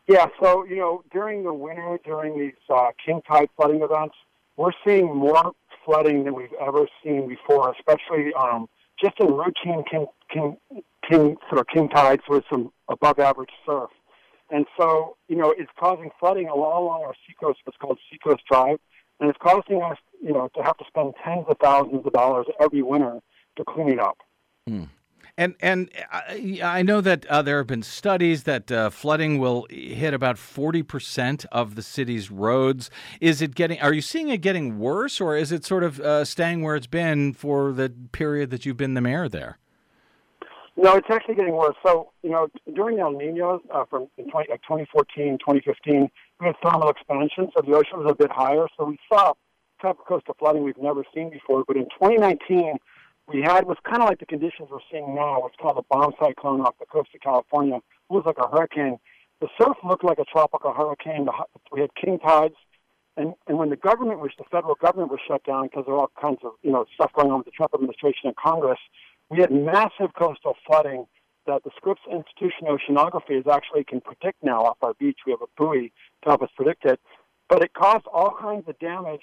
Yeah, 0.09 0.29
so, 0.43 0.65
you 0.65 0.77
know, 0.77 1.05
during 1.12 1.45
the 1.45 1.53
winter, 1.53 1.99
during 2.03 2.39
these 2.39 2.55
uh, 2.75 2.93
king 3.05 3.21
tide 3.29 3.51
flooding 3.57 3.83
events, 3.83 4.15
we're 4.57 4.73
seeing 4.83 5.15
more 5.15 5.53
flooding 5.85 6.25
than 6.25 6.35
we've 6.35 6.55
ever 6.59 6.89
seen 7.05 7.29
before, 7.29 7.75
especially 7.79 8.33
um, 8.41 8.71
just 8.99 9.21
in 9.21 9.27
routine 9.27 9.85
king, 9.91 10.07
king, 10.33 10.57
king, 11.11 11.37
sort 11.51 11.61
of 11.61 11.67
king 11.67 11.91
tides 11.91 12.23
with 12.27 12.43
some 12.49 12.73
above 12.89 13.19
average 13.19 13.51
surf. 13.67 13.91
And 14.51 14.67
so, 14.79 15.17
you 15.29 15.37
know, 15.37 15.55
it's 15.57 15.71
causing 15.79 16.11
flooding 16.21 16.49
all 16.49 16.85
along 16.85 17.03
our 17.03 17.15
seacoast, 17.27 17.61
what's 17.65 17.77
called 17.79 17.99
Seacoast 18.11 18.45
Drive, 18.51 18.79
and 19.19 19.29
it's 19.29 19.39
costing 19.43 19.83
us, 19.83 19.99
you 20.23 20.33
know, 20.33 20.49
to 20.55 20.63
have 20.63 20.77
to 20.79 20.85
spend 20.87 21.15
tens 21.25 21.47
of 21.49 21.57
thousands 21.61 22.07
of 22.07 22.13
dollars 22.13 22.47
every 22.61 22.83
winter 22.83 23.21
to 23.57 23.65
clean 23.65 23.89
it 23.89 23.99
up. 23.99 24.19
Mm. 24.69 24.89
And 25.39 25.55
and 25.61 25.91
I, 26.11 26.61
I 26.63 26.83
know 26.83 27.03
that 27.03 27.27
uh, 27.27 27.43
there 27.43 27.59
have 27.59 27.67
been 27.67 27.83
studies 27.83 28.45
that 28.45 28.73
uh, 28.73 28.89
flooding 28.89 29.39
will 29.39 29.67
hit 29.69 30.15
about 30.15 30.39
forty 30.39 30.83
percent 30.83 31.45
of 31.53 31.75
the 31.75 31.83
city's 31.83 32.31
roads. 32.31 32.89
Is 33.21 33.43
it 33.43 33.55
getting? 33.55 33.79
Are 33.81 33.93
you 33.93 34.01
seeing 34.01 34.31
it 34.31 34.39
getting 34.39 34.79
worse, 34.79 35.21
or 35.21 35.37
is 35.37 35.53
it 35.53 35.63
sort 35.65 35.85
of 35.85 36.01
uh, 36.01 36.25
staying 36.25 36.63
where 36.63 36.75
it's 36.75 36.87
been 36.87 37.35
for 37.35 37.73
the 37.73 37.93
period 38.13 38.49
that 38.51 38.65
you've 38.65 38.79
been 38.79 38.95
the 38.95 39.03
mayor 39.03 39.29
there? 39.29 39.59
No, 40.77 40.95
it's 40.95 41.09
actually 41.11 41.37
getting 41.37 41.55
worse. 41.55 41.77
So, 41.85 42.12
you 42.23 42.31
know, 42.31 42.49
during 42.75 42.99
El 42.99 43.12
Nino 43.12 43.62
uh, 43.73 43.85
from 43.89 44.09
in 44.19 44.31
20, 44.31 44.51
like 44.51 44.61
2014, 44.62 45.39
2015, 45.39 46.11
we 46.39 46.47
had 46.47 46.55
thermal 46.62 46.91
expansion, 46.91 47.51
so 47.57 47.62
the 47.67 47.75
ocean 47.75 47.99
was 47.99 48.11
a 48.11 48.15
bit 48.15 48.31
higher. 48.31 48.67
So 48.77 48.85
we 48.85 48.99
saw 49.09 49.33
type 49.81 49.99
of 49.99 50.07
coastal 50.07 50.37
flooding 50.39 50.65
we've 50.65 50.77
never 50.79 51.05
seen 51.15 51.31
before. 51.31 51.65
But 51.67 51.77
in 51.77 51.85
2019, 51.85 52.77
we 53.29 53.43
had 53.43 53.67
what's 53.67 53.81
kind 53.89 54.03
of 54.03 54.09
like 54.09 54.21
the 54.21 54.27
conditions 54.27 54.69
we're 54.71 54.79
seeing 54.91 55.15
now. 55.15 55.41
What's 55.41 55.57
called 55.57 55.79
a 55.79 55.95
bomb 55.95 56.12
cyclone 56.21 56.61
off 56.61 56.75
the 56.79 56.87
coast 56.87 57.11
of 57.15 57.21
California. 57.21 57.77
It 57.77 58.12
was 58.12 58.25
like 58.27 58.39
a 58.39 58.49
hurricane. 58.49 58.99
The 59.41 59.49
surf 59.61 59.77
looked 59.85 60.05
like 60.05 60.19
a 60.19 60.25
tropical 60.25 60.73
hurricane. 60.73 61.27
We 61.73 61.81
had 61.81 61.91
king 61.95 62.19
tides. 62.19 62.55
And, 63.19 63.35
and 63.47 63.57
when 63.57 63.71
the 63.71 63.77
government 63.77 64.21
was, 64.21 64.31
the 64.37 64.45
federal 64.51 64.75
government 64.75 65.11
was 65.11 65.21
shut 65.27 65.43
down 65.45 65.67
because 65.69 65.85
there 65.87 65.95
were 65.95 66.01
all 66.01 66.12
kinds 66.21 66.41
of, 66.45 66.53
you 66.62 66.71
know, 66.71 66.85
stuff 66.95 67.12
going 67.15 67.31
on 67.31 67.39
with 67.39 67.47
the 67.47 67.51
Trump 67.51 67.73
administration 67.75 68.25
and 68.25 68.37
Congress, 68.37 68.79
we 69.31 69.39
had 69.39 69.51
massive 69.51 70.15
coastal 70.19 70.55
flooding 70.67 71.07
that 71.47 71.62
the 71.65 71.71
Scripps 71.77 72.03
Institution 72.11 72.67
of 72.69 72.79
Oceanography 72.79 73.39
is 73.39 73.47
actually 73.47 73.85
can 73.85 74.01
predict 74.01 74.43
now 74.43 74.62
off 74.62 74.79
our 74.83 74.95
beach. 74.95 75.19
We 75.27 75.33
have 75.33 75.43
a 75.43 75.51
buoy 75.57 75.93
to 76.23 76.29
help 76.29 76.43
us 76.43 76.51
predict 76.57 76.85
it. 76.85 77.01
But 77.49 77.62
it 77.62 77.73
caused 77.75 78.07
all 78.12 78.37
kinds 78.41 78.69
of 78.69 78.79
damage 78.79 79.23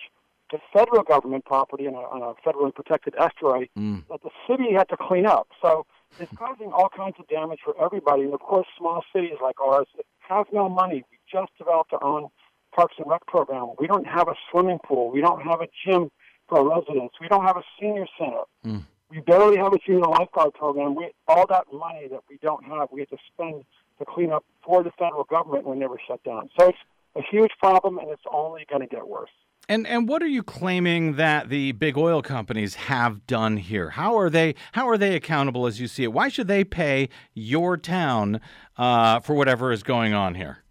to 0.51 0.57
federal 0.71 1.03
government 1.03 1.45
property 1.45 1.87
on 1.87 1.95
a, 1.95 1.97
on 1.97 2.21
a 2.21 2.33
federally 2.47 2.73
protected 2.73 3.13
estuary 3.19 3.69
mm. 3.77 4.03
that 4.09 4.21
the 4.23 4.29
city 4.47 4.73
had 4.73 4.87
to 4.89 4.97
clean 4.97 5.25
up. 5.25 5.47
So 5.61 5.85
it's 6.19 6.31
causing 6.37 6.71
all 6.71 6.89
kinds 6.95 7.15
of 7.19 7.27
damage 7.27 7.59
for 7.63 7.73
everybody. 7.83 8.23
And 8.23 8.33
of 8.33 8.39
course, 8.39 8.67
small 8.77 9.03
cities 9.13 9.37
like 9.41 9.59
ours 9.59 9.87
have 10.19 10.45
no 10.53 10.69
money. 10.69 11.03
We 11.11 11.17
just 11.31 11.51
developed 11.57 11.91
our 11.93 12.03
own 12.03 12.29
Parks 12.73 12.95
and 12.97 13.09
Rec 13.09 13.25
program. 13.27 13.71
We 13.79 13.87
don't 13.87 14.07
have 14.07 14.27
a 14.27 14.35
swimming 14.49 14.79
pool. 14.85 15.11
We 15.11 15.21
don't 15.21 15.41
have 15.41 15.61
a 15.61 15.67
gym 15.85 16.09
for 16.47 16.59
our 16.59 16.79
residents. 16.79 17.15
We 17.19 17.27
don't 17.27 17.45
have 17.45 17.57
a 17.57 17.63
senior 17.79 18.05
center. 18.17 18.43
Mm. 18.65 18.83
We 19.13 19.21
barely 19.21 19.57
have 19.57 19.73
a 19.73 19.77
junior 19.77 20.07
lifeguard 20.07 20.53
program. 20.55 20.95
We, 20.95 21.11
all 21.27 21.45
that 21.47 21.65
money 21.71 22.07
that 22.09 22.21
we 22.27 22.39
don't 22.41 22.63
have, 22.65 22.89
we 22.91 23.01
have 23.01 23.09
to 23.09 23.17
spend 23.31 23.63
to 23.99 24.05
clean 24.05 24.31
up 24.31 24.43
for 24.65 24.81
the 24.81 24.89
federal 24.97 25.23
government 25.25 25.67
when 25.67 25.79
they 25.79 25.85
were 25.85 25.99
shut 26.07 26.23
down. 26.23 26.49
So 26.59 26.69
it's 26.69 26.77
a 27.15 27.21
huge 27.29 27.51
problem, 27.59 27.99
and 27.99 28.09
it's 28.09 28.23
only 28.31 28.65
going 28.67 28.81
to 28.81 28.87
get 28.87 29.07
worse. 29.07 29.29
And 29.69 29.87
and 29.87 30.09
what 30.09 30.21
are 30.21 30.27
you 30.27 30.43
claiming 30.43 31.15
that 31.15 31.47
the 31.47 31.71
big 31.73 31.97
oil 31.97 32.21
companies 32.21 32.75
have 32.75 33.25
done 33.27 33.57
here? 33.57 33.91
How 33.91 34.17
are 34.17 34.29
they 34.29 34.55
how 34.73 34.89
are 34.89 34.97
they 34.97 35.15
accountable 35.15 35.67
as 35.67 35.79
you 35.79 35.87
see 35.87 36.03
it? 36.03 36.11
Why 36.11 36.27
should 36.27 36.47
they 36.47 36.65
pay 36.65 37.07
your 37.33 37.77
town 37.77 38.41
uh, 38.77 39.21
for 39.21 39.35
whatever 39.35 39.71
is 39.71 39.83
going 39.83 40.13
on 40.13 40.35
here? 40.35 40.63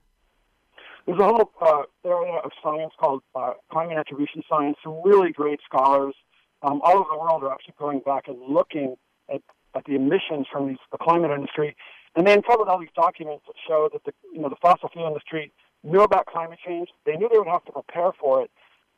There's 1.06 1.18
a 1.18 1.24
whole 1.24 1.50
uh, 1.60 1.82
area 2.04 2.34
of 2.44 2.50
science 2.62 2.92
called 3.00 3.22
uh, 3.34 3.52
climate 3.70 3.96
attribution 3.96 4.42
science. 4.46 4.76
Some 4.84 5.00
really 5.04 5.32
great 5.32 5.60
scholars 5.64 6.14
um, 6.62 6.80
all 6.82 6.98
over 6.98 7.08
the 7.12 7.18
world 7.18 7.42
are 7.44 7.52
actually 7.52 7.74
going 7.78 8.00
back 8.00 8.28
and 8.28 8.38
looking 8.40 8.96
at, 9.32 9.42
at 9.74 9.84
the 9.84 9.94
emissions 9.94 10.46
from 10.50 10.68
these, 10.68 10.78
the 10.90 10.98
climate 10.98 11.30
industry, 11.30 11.76
and 12.14 12.26
they 12.26 12.32
uncovered 12.32 12.68
all 12.68 12.78
these 12.78 12.94
documents 12.94 13.44
that 13.46 13.54
show 13.66 13.88
that 13.92 14.04
the 14.04 14.12
you 14.32 14.40
know 14.40 14.48
the 14.48 14.56
fossil 14.60 14.88
fuel 14.88 15.06
industry 15.06 15.52
knew 15.82 16.02
about 16.02 16.26
climate 16.26 16.58
change. 16.64 16.88
They 17.06 17.16
knew 17.16 17.28
they 17.30 17.38
would 17.38 17.48
have 17.48 17.64
to 17.64 17.72
prepare 17.72 18.12
for 18.20 18.42
it 18.42 18.50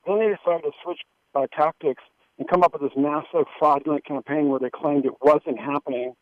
then 0.06 0.18
they 0.18 0.28
decided 0.28 0.62
to 0.62 0.72
switch 0.82 1.00
uh, 1.34 1.46
tactics 1.56 2.02
and 2.38 2.48
come 2.48 2.62
up 2.62 2.72
with 2.72 2.82
this 2.82 2.96
massive 2.96 3.46
fraudulent 3.58 4.04
campaign 4.04 4.48
where 4.48 4.60
they 4.60 4.70
claimed 4.70 5.04
it 5.04 5.14
wasn't 5.22 5.58
happening. 5.58 6.14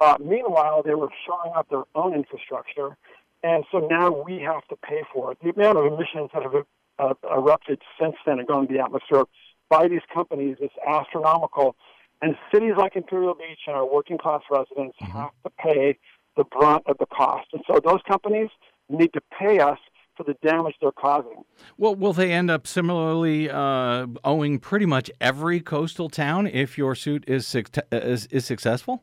Uh, 0.00 0.16
meanwhile, 0.20 0.82
they 0.82 0.94
were 0.94 1.08
shoring 1.26 1.52
up 1.54 1.68
their 1.68 1.84
own 1.94 2.14
infrastructure, 2.14 2.96
and 3.42 3.64
so 3.70 3.78
now 3.78 4.10
we 4.10 4.40
have 4.40 4.66
to 4.68 4.76
pay 4.76 5.02
for 5.12 5.32
it. 5.32 5.38
The 5.42 5.50
amount 5.50 5.78
of 5.78 5.86
emissions 5.86 6.30
that 6.34 6.42
have 6.42 6.54
uh, 6.98 7.14
erupted 7.30 7.80
since 8.00 8.16
then 8.26 8.38
and 8.38 8.48
gone 8.48 8.62
into 8.62 8.74
the 8.74 8.80
atmosphere 8.80 9.24
by 9.70 9.88
these 9.88 10.02
companies 10.12 10.56
is 10.60 10.70
astronomical. 10.86 11.76
And 12.20 12.36
cities 12.52 12.74
like 12.76 12.96
Imperial 12.96 13.34
Beach 13.34 13.60
and 13.66 13.74
our 13.74 13.90
working 13.90 14.18
class 14.18 14.42
residents 14.50 14.96
mm-hmm. 15.00 15.12
have 15.12 15.30
to 15.44 15.50
pay 15.50 15.98
the 16.36 16.44
brunt 16.44 16.82
of 16.86 16.98
the 16.98 17.06
cost. 17.06 17.48
And 17.52 17.62
so 17.66 17.80
those 17.82 18.00
companies 18.06 18.50
need 18.90 19.12
to 19.14 19.22
pay 19.38 19.60
us 19.60 19.78
for 20.16 20.24
the 20.24 20.34
damage 20.46 20.74
they're 20.82 20.92
causing. 20.92 21.44
Well, 21.78 21.94
will 21.94 22.12
they 22.12 22.30
end 22.30 22.50
up 22.50 22.66
similarly 22.66 23.48
uh, 23.48 24.06
owing 24.22 24.58
pretty 24.58 24.84
much 24.84 25.10
every 25.20 25.60
coastal 25.60 26.10
town 26.10 26.46
if 26.46 26.76
your 26.76 26.94
suit 26.94 27.24
is, 27.26 27.54
is, 27.90 28.26
is 28.26 28.44
successful? 28.44 29.02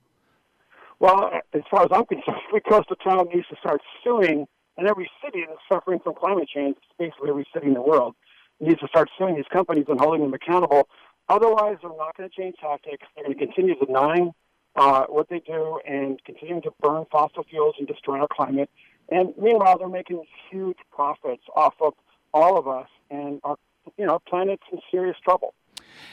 Well, 1.00 1.32
as 1.54 1.62
far 1.72 1.84
as 1.84 1.90
I'm 1.92 2.06
concerned, 2.06 2.38
every 2.50 2.62
coastal 2.62 2.98
town 2.98 3.30
needs 3.34 3.48
to 3.48 3.56
start 3.60 3.82
suing, 4.04 4.46
and 4.78 4.88
every 4.88 5.10
city 5.24 5.44
that's 5.48 5.60
suffering 5.68 6.00
from 6.04 6.14
climate 6.14 6.50
change, 6.54 6.76
basically 7.00 7.30
every 7.30 7.48
city 7.52 7.68
in 7.68 7.74
the 7.74 7.82
world, 7.82 8.16
needs 8.60 8.80
to 8.80 8.88
start 8.88 9.10
suing 9.18 9.36
these 9.36 9.46
companies 9.52 9.86
and 9.88 10.00
holding 10.00 10.22
them 10.22 10.34
accountable. 10.34 10.88
Otherwise, 11.30 11.78
they're 11.82 11.92
not 11.98 12.16
going 12.16 12.30
to 12.30 12.36
change 12.36 12.56
tactics. 12.60 13.06
They're 13.16 13.26
going 13.26 13.38
to 13.38 13.46
continue 13.46 13.76
denying 13.76 14.32
uh, 14.76 15.06
what 15.10 15.30
they 15.30 15.40
do 15.40 15.80
and 15.88 16.24
continuing 16.24 16.62
to 16.64 16.72
burn 16.82 17.06
fossil 17.12 17.44
fuels 17.50 17.76
and 17.80 17.88
destroy 17.88 18.20
our 18.20 18.28
climate. 18.28 18.70
And 19.10 19.34
meanwhile, 19.38 19.78
they're 19.78 19.90
making 19.90 20.24
huge 20.50 20.78
profits 20.92 21.44
off 21.56 21.74
of 21.82 21.94
all 22.34 22.58
of 22.58 22.68
us, 22.68 22.88
and 23.10 23.40
our 23.44 23.58
you 23.98 24.06
know 24.06 24.20
planet's 24.28 24.64
in 24.72 24.80
serious 24.92 25.16
trouble. 25.24 25.54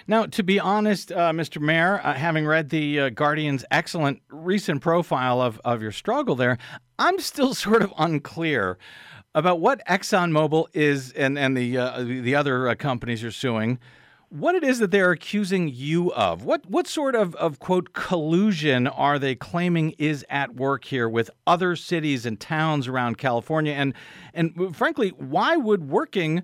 Now, 0.07 0.27
to 0.27 0.43
be 0.43 0.61
honest, 0.61 1.13
uh, 1.13 1.33
Mr. 1.33 1.61
Mayor, 1.61 2.01
uh, 2.03 2.15
having 2.15 2.47
read 2.47 2.71
the 2.71 3.01
uh, 3.01 3.09
Guardian's 3.11 3.65
excellent 3.71 4.23
recent 4.29 4.81
profile 4.81 5.41
of, 5.41 5.61
of 5.65 5.83
your 5.83 5.93
struggle 5.93 6.37
there, 6.37 6.59
I'm 6.99 7.19
still 7.19 7.55
sort 7.55 7.83
of 7.83 7.93
unclear 7.99 8.79
about 9.35 9.61
what 9.61 9.85
ExxonMobil 9.87 10.67
is 10.73 11.13
and, 11.13 11.39
and 11.39 11.57
the, 11.57 11.79
uh, 11.79 12.03
the 12.03 12.35
other 12.35 12.69
uh, 12.69 12.75
companies 12.75 13.23
you're 13.23 13.31
suing 13.31 13.79
what 14.35 14.57
it 14.57 14.65
is 14.65 14.81
that 14.81 14.91
they're 14.91 15.13
accusing 15.13 15.69
you 15.69 16.13
of. 16.13 16.45
What 16.45 16.69
what 16.69 16.89
sort 16.89 17.15
of, 17.15 17.37
of 17.37 17.61
quote 17.61 17.93
collusion 17.93 18.89
are 18.89 19.17
they 19.17 19.37
claiming 19.37 19.95
is 19.97 20.27
at 20.29 20.57
work 20.57 20.87
here 20.87 21.09
with 21.09 21.31
other 21.47 21.77
cities 21.77 22.27
and 22.27 22.41
towns 22.41 22.89
around 22.89 23.17
California? 23.17 23.73
And 23.73 23.95
and 24.33 24.77
frankly, 24.77 25.11
why 25.11 25.57
would 25.57 25.89
working 25.89 26.43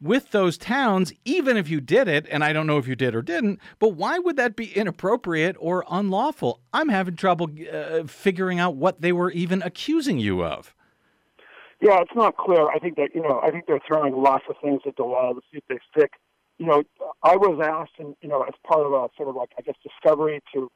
with 0.00 0.30
those 0.32 0.58
towns, 0.58 1.12
even 1.24 1.56
if 1.56 1.68
you 1.68 1.80
did 1.80 2.08
it, 2.08 2.26
and 2.30 2.44
I 2.44 2.52
don't 2.52 2.66
know 2.66 2.78
if 2.78 2.86
you 2.86 2.96
did 2.96 3.14
or 3.14 3.22
didn't, 3.22 3.60
but 3.78 3.90
why 3.90 4.18
would 4.18 4.36
that 4.36 4.56
be 4.56 4.72
inappropriate 4.76 5.56
or 5.58 5.84
unlawful? 5.90 6.60
I'm 6.72 6.88
having 6.88 7.16
trouble 7.16 7.48
uh, 7.72 8.04
figuring 8.04 8.58
out 8.58 8.76
what 8.76 9.00
they 9.00 9.12
were 9.12 9.30
even 9.30 9.62
accusing 9.62 10.18
you 10.18 10.44
of. 10.44 10.74
Yeah, 11.80 12.00
it's 12.00 12.14
not 12.14 12.36
clear. 12.36 12.68
I 12.68 12.78
think 12.78 12.96
that 12.96 13.10
you 13.14 13.22
know, 13.22 13.40
I 13.42 13.50
think 13.50 13.66
they're 13.66 13.80
throwing 13.86 14.14
lots 14.16 14.44
of 14.48 14.56
things 14.62 14.82
at 14.86 14.96
the 14.96 15.04
wall 15.04 15.34
to 15.34 15.40
see 15.50 15.58
if 15.58 15.64
they 15.68 15.78
stick 15.96 16.12
you 16.58 16.66
know, 16.66 16.82
I 17.22 17.36
was 17.36 17.60
asked, 17.64 17.98
and 17.98 18.16
you 18.20 18.28
know, 18.28 18.42
as 18.42 18.54
part 18.66 18.84
of 18.84 18.92
a 18.92 19.08
sort 19.16 19.28
of 19.28 19.36
like 19.36 19.50
I 19.58 19.62
guess 19.62 19.76
discovery 19.82 20.42
to 20.54 20.70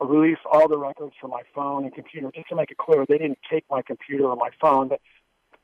release 0.00 0.38
all 0.50 0.68
the 0.68 0.78
records 0.78 1.12
from 1.20 1.30
my 1.30 1.42
phone 1.54 1.84
and 1.84 1.94
computer, 1.94 2.30
just 2.34 2.48
to 2.48 2.56
make 2.56 2.70
it 2.70 2.76
clear, 2.76 3.04
they 3.08 3.18
didn't 3.18 3.38
take 3.50 3.64
my 3.70 3.82
computer 3.82 4.24
or 4.24 4.36
my 4.36 4.50
phone, 4.60 4.88
but 4.88 5.00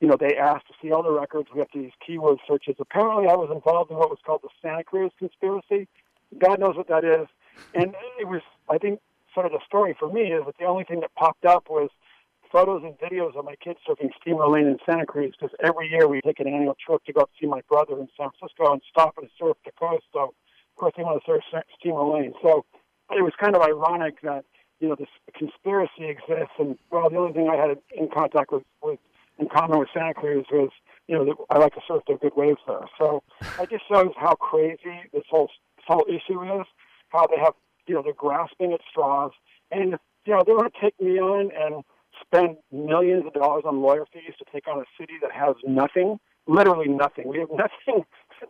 you 0.00 0.08
know, 0.08 0.16
they 0.18 0.36
asked 0.36 0.66
to 0.68 0.74
see 0.82 0.92
all 0.92 1.02
the 1.02 1.10
records. 1.10 1.48
We 1.52 1.60
have 1.60 1.70
to 1.70 1.78
use 1.78 1.92
keyword 2.04 2.38
searches. 2.46 2.76
Apparently, 2.78 3.28
I 3.28 3.34
was 3.34 3.50
involved 3.52 3.90
in 3.90 3.96
what 3.96 4.10
was 4.10 4.18
called 4.24 4.40
the 4.42 4.48
Santa 4.62 4.84
Cruz 4.84 5.12
conspiracy. 5.18 5.88
God 6.38 6.58
knows 6.60 6.76
what 6.76 6.88
that 6.88 7.04
is, 7.04 7.26
and 7.74 7.94
it 8.20 8.28
was, 8.28 8.42
I 8.68 8.78
think, 8.78 9.00
sort 9.34 9.46
of 9.46 9.52
the 9.52 9.60
story 9.66 9.96
for 9.98 10.12
me 10.12 10.32
is 10.32 10.44
that 10.46 10.54
the 10.58 10.66
only 10.66 10.84
thing 10.84 11.00
that 11.00 11.14
popped 11.14 11.44
up 11.44 11.68
was 11.68 11.90
photos 12.54 12.84
and 12.84 12.96
videos 12.98 13.34
of 13.34 13.44
my 13.44 13.56
kids 13.56 13.80
surfing 13.86 14.10
Steamer 14.20 14.46
Lane 14.46 14.68
in 14.68 14.78
Santa 14.86 15.04
Cruz 15.04 15.34
because 15.36 15.52
every 15.64 15.90
year 15.90 16.06
we 16.06 16.20
take 16.20 16.38
an 16.38 16.46
annual 16.46 16.76
trip 16.86 17.04
to 17.04 17.12
go 17.12 17.28
see 17.40 17.48
my 17.48 17.60
brother 17.68 17.98
in 17.98 18.06
San 18.16 18.30
Francisco 18.38 18.72
and 18.72 18.80
stop 18.88 19.18
and 19.18 19.28
surf 19.36 19.56
the 19.64 19.72
coast. 19.72 20.04
So, 20.12 20.20
of 20.22 20.76
course, 20.76 20.92
they 20.96 21.02
want 21.02 21.20
to 21.20 21.26
surf 21.26 21.42
Steamer 21.80 22.04
Lane. 22.04 22.32
So 22.40 22.64
it 23.10 23.22
was 23.22 23.32
kind 23.40 23.56
of 23.56 23.62
ironic 23.62 24.20
that, 24.22 24.44
you 24.78 24.88
know, 24.88 24.94
this 24.94 25.08
conspiracy 25.36 26.04
exists. 26.04 26.54
And, 26.60 26.78
well, 26.92 27.10
the 27.10 27.16
only 27.16 27.32
thing 27.32 27.48
I 27.48 27.56
had 27.56 27.76
in 27.90 28.08
contact 28.08 28.52
with, 28.52 28.62
with 28.84 29.00
in 29.40 29.48
common 29.48 29.80
with 29.80 29.88
Santa 29.92 30.14
Cruz 30.14 30.46
was, 30.52 30.70
you 31.08 31.16
know, 31.16 31.34
I 31.50 31.58
like 31.58 31.74
to 31.74 31.80
surf 31.88 32.04
the 32.06 32.14
good 32.14 32.36
waves 32.36 32.60
there. 32.68 32.86
So 32.96 33.24
it 33.60 33.68
just 33.68 33.82
shows 33.88 34.12
how 34.16 34.36
crazy 34.36 35.10
this 35.12 35.24
whole, 35.28 35.50
this 35.76 35.86
whole 35.88 36.06
issue 36.08 36.40
is, 36.60 36.66
how 37.08 37.26
they 37.26 37.38
have, 37.42 37.54
you 37.88 37.96
know, 37.96 38.02
they're 38.02 38.12
grasping 38.12 38.72
at 38.72 38.80
straws. 38.88 39.32
And, 39.72 39.98
you 40.24 40.32
know, 40.32 40.44
they 40.46 40.52
want 40.52 40.72
to 40.72 40.80
take 40.80 41.00
me 41.00 41.18
on 41.18 41.50
and 41.50 41.82
spend 42.26 42.56
millions 42.72 43.24
of 43.26 43.32
dollars 43.34 43.64
on 43.66 43.80
lawyer 43.80 44.06
fees 44.12 44.34
to 44.38 44.44
take 44.52 44.68
on 44.68 44.78
a 44.78 44.84
city 45.00 45.14
that 45.22 45.32
has 45.32 45.54
nothing, 45.66 46.18
literally 46.46 46.88
nothing. 46.88 47.28
We 47.28 47.38
have 47.38 47.50
nothing 47.52 48.04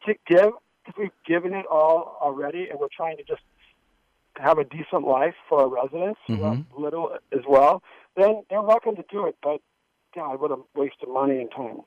to 0.06 0.14
give 0.26 0.52
because 0.84 0.98
we've 0.98 1.10
given 1.26 1.54
it 1.54 1.66
all 1.70 2.18
already, 2.20 2.68
and 2.68 2.78
we're 2.78 2.88
trying 2.94 3.16
to 3.16 3.24
just 3.24 3.42
have 4.36 4.58
a 4.58 4.64
decent 4.64 5.06
life 5.06 5.34
for 5.48 5.60
our 5.62 5.68
residents, 5.68 6.20
mm-hmm. 6.28 6.82
little 6.82 7.16
as 7.32 7.40
well. 7.48 7.82
Then 8.16 8.42
they're 8.50 8.62
welcome 8.62 8.96
to 8.96 9.04
do 9.10 9.26
it, 9.26 9.36
but 9.42 9.60
God, 10.14 10.40
what 10.40 10.50
a 10.50 10.56
waste 10.74 10.96
of 11.02 11.08
money 11.08 11.40
and 11.40 11.50
time. 11.50 11.80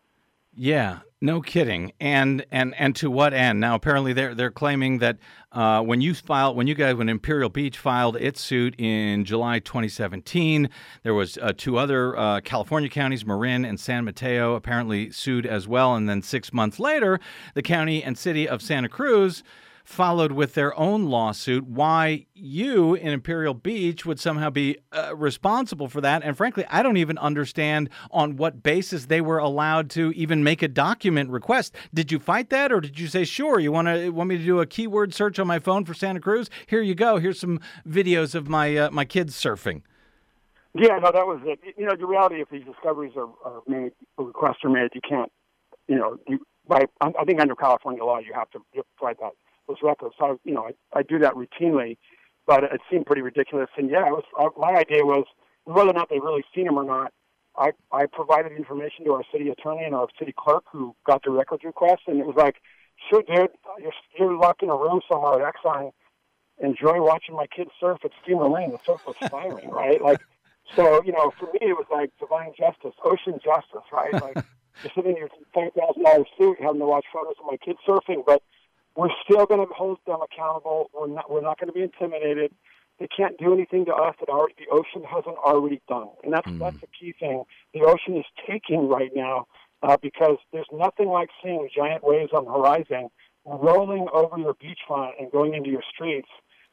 Yeah, 0.60 1.00
no 1.22 1.40
kidding. 1.40 1.92
And 2.00 2.44
and 2.52 2.74
and 2.80 2.96
to 2.96 3.12
what 3.12 3.32
end? 3.32 3.60
Now, 3.60 3.76
apparently, 3.76 4.12
they're 4.12 4.34
they're 4.34 4.50
claiming 4.50 4.98
that 4.98 5.20
uh, 5.52 5.84
when 5.84 6.02
you 6.02 6.16
filed, 6.16 6.58
when 6.58 6.66
you 6.66 6.74
guys, 6.74 6.96
when 6.96 7.10
Imperial 7.10 7.50
Beach 7.50 7.78
filed 7.78 8.18
its 8.18 8.42
suit 8.42 8.74
in 8.80 9.24
July 9.24 9.60
2017, 9.60 10.68
there 11.04 11.14
was 11.14 11.38
uh, 11.38 11.54
two 11.56 11.78
other 11.78 12.18
uh, 12.18 12.42
California 12.42 12.90
counties, 12.90 13.24
Marin 13.24 13.66
and 13.66 13.80
San 13.80 14.04
Mateo, 14.04 14.56
apparently 14.56 15.12
sued 15.12 15.46
as 15.46 15.68
well. 15.68 15.96
And 15.96 16.10
then 16.10 16.24
six 16.24 16.52
months 16.52 16.80
later, 16.80 17.20
the 17.54 17.62
county 17.62 18.04
and 18.04 18.18
city 18.18 18.50
of 18.50 18.64
Santa 18.64 18.90
Cruz 18.90 19.44
followed 19.88 20.34
with 20.34 20.54
their 20.54 20.78
own 20.78 21.06
lawsuit. 21.06 21.66
Why 21.66 22.26
you 22.34 22.94
in 22.94 23.14
Imperial 23.14 23.54
Beach 23.54 24.06
would 24.06 24.20
somehow 24.20 24.50
be 24.50 24.78
uh, 24.92 25.16
responsible 25.16 25.88
for 25.88 26.02
that? 26.02 26.24
And 26.24 26.36
frankly, 26.36 26.66
I 26.70 26.84
don't 26.84 26.98
even 26.98 27.18
understand 27.18 27.90
on 28.12 28.36
what 28.36 28.62
basis 28.62 29.06
they 29.06 29.22
were 29.22 29.38
allowed 29.38 29.90
to 29.92 30.12
even 30.12 30.44
make 30.44 30.62
a 30.62 30.68
document 30.68 31.30
request. 31.30 31.74
Did 31.94 32.12
you 32.12 32.20
fight 32.20 32.50
that, 32.50 32.72
or 32.74 32.82
did 32.82 33.00
you 33.00 33.08
say, 33.08 33.24
"Sure, 33.24 33.60
you 33.60 33.72
want 33.72 33.88
to 33.88 34.10
want 34.10 34.28
me 34.28 34.38
to 34.38 34.44
do 34.44 34.60
a 34.60 34.66
keyword 34.66 35.14
search 35.14 35.40
on 35.40 35.48
my 35.48 35.58
phone 35.58 35.86
for 35.86 35.94
Santa 35.94 36.20
Cruz? 36.20 36.50
Here 36.68 36.82
you 36.82 36.94
go. 36.94 37.18
Here's 37.18 37.40
some 37.40 37.62
videos 37.88 38.36
of 38.36 38.50
my 38.50 38.76
uh, 38.76 38.92
my 38.92 39.06
kids 39.06 39.42
surfing." 39.42 39.84
Yeah, 40.76 41.00
no, 41.00 41.12
that 41.14 41.26
was 41.26 41.40
it. 41.46 41.60
You 41.78 41.86
know, 41.86 41.96
the 41.96 42.06
reality, 42.06 42.42
if 42.42 42.50
these 42.50 42.66
discoveries 42.66 43.14
are, 43.16 43.30
are 43.46 43.62
made, 43.68 43.94
requests 44.18 44.60
are 44.64 44.70
made, 44.70 44.90
you 44.94 45.02
can't, 45.02 45.32
you 45.88 45.96
know, 45.96 46.18
you, 46.28 46.40
by, 46.68 46.82
I 47.02 47.24
think 47.26 47.40
under 47.42 47.56
California 47.56 48.04
law, 48.04 48.20
you 48.20 48.34
have 48.36 48.52
to, 48.52 48.60
you 48.74 48.80
have 48.82 48.86
to 48.86 48.92
provide 48.98 49.18
that 49.22 49.32
those 49.68 49.78
records. 49.84 50.16
So, 50.20 50.26
I, 50.26 50.36
you 50.44 50.54
know, 50.54 50.70
I, 50.70 51.00
I 51.00 51.04
do 51.04 51.20
that 51.20 51.34
routinely, 51.34 51.98
but 52.46 52.64
it 52.64 52.82
seemed 52.90 53.06
pretty 53.06 53.22
ridiculous. 53.22 53.70
And 53.78 53.90
yeah, 53.90 54.08
it 54.08 54.12
was, 54.12 54.24
uh, 54.40 54.50
my 54.58 54.78
idea 54.78 55.04
was 55.06 55.26
whether 55.66 55.90
or 55.90 55.94
not 55.94 56.10
they 56.10 56.20
really 56.20 56.44
seen 56.56 56.66
them 56.66 56.78
or 56.78 56.84
not. 56.84 57.12
I, 57.58 57.72
I 57.92 58.06
provided 58.06 58.52
information 58.52 59.06
to 59.06 59.14
our 59.14 59.24
city 59.32 59.50
attorney 59.50 59.84
and 59.84 59.96
our 59.96 60.08
city 60.20 60.34
clerk 60.38 60.66
who 60.72 60.96
got 61.06 61.24
the 61.24 61.32
records 61.32 61.64
request, 61.64 62.04
and 62.08 62.20
it 62.20 62.26
was 62.26 62.36
like, 62.36 62.58
sure, 63.10 63.24
dude, 63.24 63.50
you're, 63.80 63.92
you're 64.18 64.38
locked 64.38 64.62
in 64.62 64.70
a 64.70 64.76
room 64.76 65.02
somewhere 65.10 65.46
at 65.46 65.54
Exxon. 65.54 65.92
Enjoy 66.60 67.02
watching 67.02 67.36
my 67.36 67.48
kids 67.48 67.72
surf 67.80 68.00
at 68.04 68.12
Steamer 68.24 68.48
Lane. 68.48 68.72
The 68.72 68.80
surf 68.86 69.02
was 69.06 69.16
firing, 69.30 69.70
right? 69.70 70.02
Like, 70.02 70.22
so 70.76 71.04
you 71.04 71.12
know, 71.12 71.32
for 71.40 71.46
me, 71.46 71.60
it 71.62 71.78
was 71.78 71.86
like 71.92 72.12
divine 72.20 72.52
justice, 72.58 72.94
ocean 73.04 73.40
justice, 73.44 73.86
right? 73.92 74.14
Like, 74.14 74.36
you're 74.84 74.92
sitting 74.96 75.12
in 75.12 75.18
your 75.18 75.30
five 75.54 75.72
thousand 75.74 76.04
dollars 76.04 76.28
suit, 76.38 76.58
having 76.60 76.80
to 76.80 76.86
watch 76.86 77.06
photos 77.14 77.36
of 77.40 77.46
my 77.46 77.58
kids 77.58 77.80
surfing, 77.88 78.26
but 78.26 78.42
we're 78.98 79.14
still 79.24 79.46
going 79.46 79.66
to 79.66 79.72
hold 79.74 80.00
them 80.08 80.20
accountable. 80.22 80.90
We're 80.94 81.08
not, 81.08 81.32
we're 81.32 81.42
not 81.42 81.60
going 81.60 81.68
to 81.68 81.74
be 81.74 81.84
intimidated. 81.84 82.52
They 83.00 83.08
can't 83.16 83.38
do 83.38 83.54
anything 83.54 83.86
to 83.86 83.94
us 83.94 84.16
that 84.20 84.28
already, 84.28 84.56
the 84.58 84.74
ocean 84.74 85.04
hasn't 85.08 85.38
already 85.38 85.80
done. 85.88 86.10
And 86.24 86.34
that's, 86.34 86.48
mm. 86.48 86.58
that's 86.58 86.82
the 86.82 86.88
key 87.00 87.14
thing. 87.20 87.44
The 87.76 87.82
ocean 87.82 88.18
is 88.18 88.26
taking 88.50 88.90
right 88.90 89.12
now 89.16 89.46
uh, 89.84 89.98
because 90.02 90.38
there's 90.52 90.68
nothing 90.74 91.08
like 91.10 91.30
seeing 91.44 91.70
giant 91.74 92.04
waves 92.04 92.32
on 92.34 92.46
the 92.46 92.52
horizon 92.52 93.10
rolling 93.46 94.08
over 94.12 94.40
your 94.40 94.56
beachfront 94.56 95.12
and 95.20 95.32
going 95.32 95.54
into 95.54 95.70
your 95.70 95.84
streets 95.94 96.28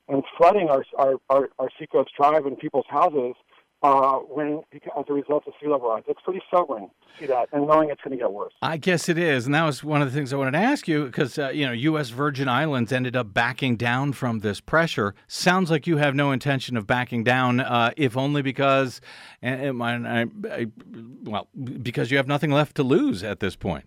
and 0.08 0.22
flooding 0.38 0.70
our, 0.70 0.84
our, 0.96 1.16
our, 1.28 1.50
our 1.58 1.68
Seacoast 1.78 2.10
Drive 2.18 2.46
and 2.46 2.58
people's 2.58 2.86
houses 2.88 3.34
uh, 3.84 4.16
when 4.16 4.62
as 4.98 5.04
a 5.08 5.12
result 5.12 5.46
of 5.46 5.52
sea 5.60 5.68
level 5.68 5.90
rise. 5.90 6.02
It's 6.08 6.20
pretty 6.24 6.40
sobering 6.50 6.88
to 6.88 7.20
see 7.20 7.26
that, 7.26 7.50
and 7.52 7.66
knowing 7.66 7.90
it's 7.90 8.00
going 8.00 8.16
to 8.16 8.22
get 8.22 8.32
worse. 8.32 8.54
I 8.62 8.78
guess 8.78 9.10
it 9.10 9.18
is, 9.18 9.44
and 9.44 9.54
that 9.54 9.64
was 9.64 9.84
one 9.84 10.00
of 10.00 10.10
the 10.10 10.16
things 10.16 10.32
I 10.32 10.36
wanted 10.36 10.52
to 10.52 10.58
ask 10.58 10.88
you 10.88 11.04
because 11.04 11.38
uh, 11.38 11.50
you 11.50 11.66
know 11.66 11.72
U.S. 11.72 12.08
Virgin 12.08 12.48
Islands 12.48 12.92
ended 12.92 13.14
up 13.14 13.34
backing 13.34 13.76
down 13.76 14.14
from 14.14 14.40
this 14.40 14.58
pressure. 14.58 15.14
Sounds 15.28 15.70
like 15.70 15.86
you 15.86 15.98
have 15.98 16.14
no 16.14 16.32
intention 16.32 16.78
of 16.78 16.86
backing 16.86 17.24
down, 17.24 17.60
uh, 17.60 17.90
if 17.98 18.16
only 18.16 18.40
because, 18.40 19.02
and, 19.42 19.82
I, 19.82 20.26
I, 20.50 20.66
well, 21.22 21.48
because 21.54 22.10
you 22.10 22.16
have 22.16 22.26
nothing 22.26 22.50
left 22.50 22.76
to 22.76 22.82
lose 22.82 23.22
at 23.22 23.40
this 23.40 23.54
point. 23.54 23.84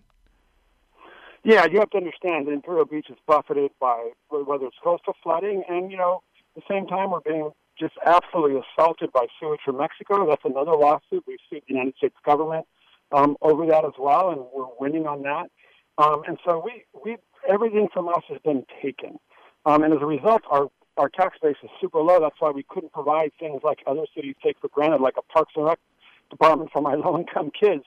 Yeah, 1.42 1.66
you 1.66 1.80
have 1.80 1.90
to 1.90 1.96
understand 1.96 2.46
that 2.46 2.52
Imperial 2.52 2.84
Beach 2.84 3.06
is 3.10 3.16
buffeted 3.26 3.72
by 3.80 4.10
whether 4.30 4.66
it's 4.66 4.76
coastal 4.82 5.16
flooding, 5.24 5.64
and 5.68 5.90
you 5.90 5.96
know, 5.96 6.22
at 6.56 6.62
the 6.62 6.72
same 6.72 6.86
time 6.86 7.10
we're 7.10 7.20
being 7.20 7.50
just 7.78 7.94
absolutely 8.04 8.60
assaulted 8.60 9.12
by 9.12 9.26
sewage 9.40 9.60
from 9.64 9.78
Mexico. 9.78 10.26
That's 10.28 10.44
another 10.44 10.72
lawsuit. 10.72 11.24
We've 11.26 11.38
sued 11.48 11.62
the 11.66 11.74
United 11.74 11.96
States 11.96 12.16
government 12.24 12.66
um, 13.12 13.36
over 13.40 13.66
that 13.66 13.84
as 13.84 13.92
well, 13.98 14.30
and 14.30 14.40
we're 14.54 14.66
winning 14.78 15.06
on 15.06 15.22
that. 15.22 15.50
Um, 15.98 16.22
and 16.26 16.38
so 16.44 16.62
we, 16.64 16.84
we, 17.04 17.16
everything 17.48 17.88
from 17.92 18.08
us 18.08 18.22
has 18.28 18.38
been 18.44 18.64
taken. 18.82 19.18
Um, 19.66 19.82
and 19.82 19.92
as 19.92 20.00
a 20.00 20.06
result, 20.06 20.42
our, 20.50 20.68
our 20.96 21.08
tax 21.08 21.38
base 21.42 21.56
is 21.62 21.70
super 21.80 22.00
low. 22.00 22.20
That's 22.20 22.40
why 22.40 22.50
we 22.50 22.64
couldn't 22.68 22.92
provide 22.92 23.32
things 23.38 23.62
like 23.64 23.80
other 23.86 24.04
cities 24.14 24.34
take 24.42 24.58
for 24.60 24.68
granted, 24.68 25.00
like 25.00 25.14
a 25.18 25.22
Parks 25.22 25.52
and 25.56 25.64
Rec 25.64 25.78
department 26.30 26.70
for 26.72 26.82
my 26.82 26.94
low 26.94 27.18
income 27.18 27.50
kids. 27.58 27.84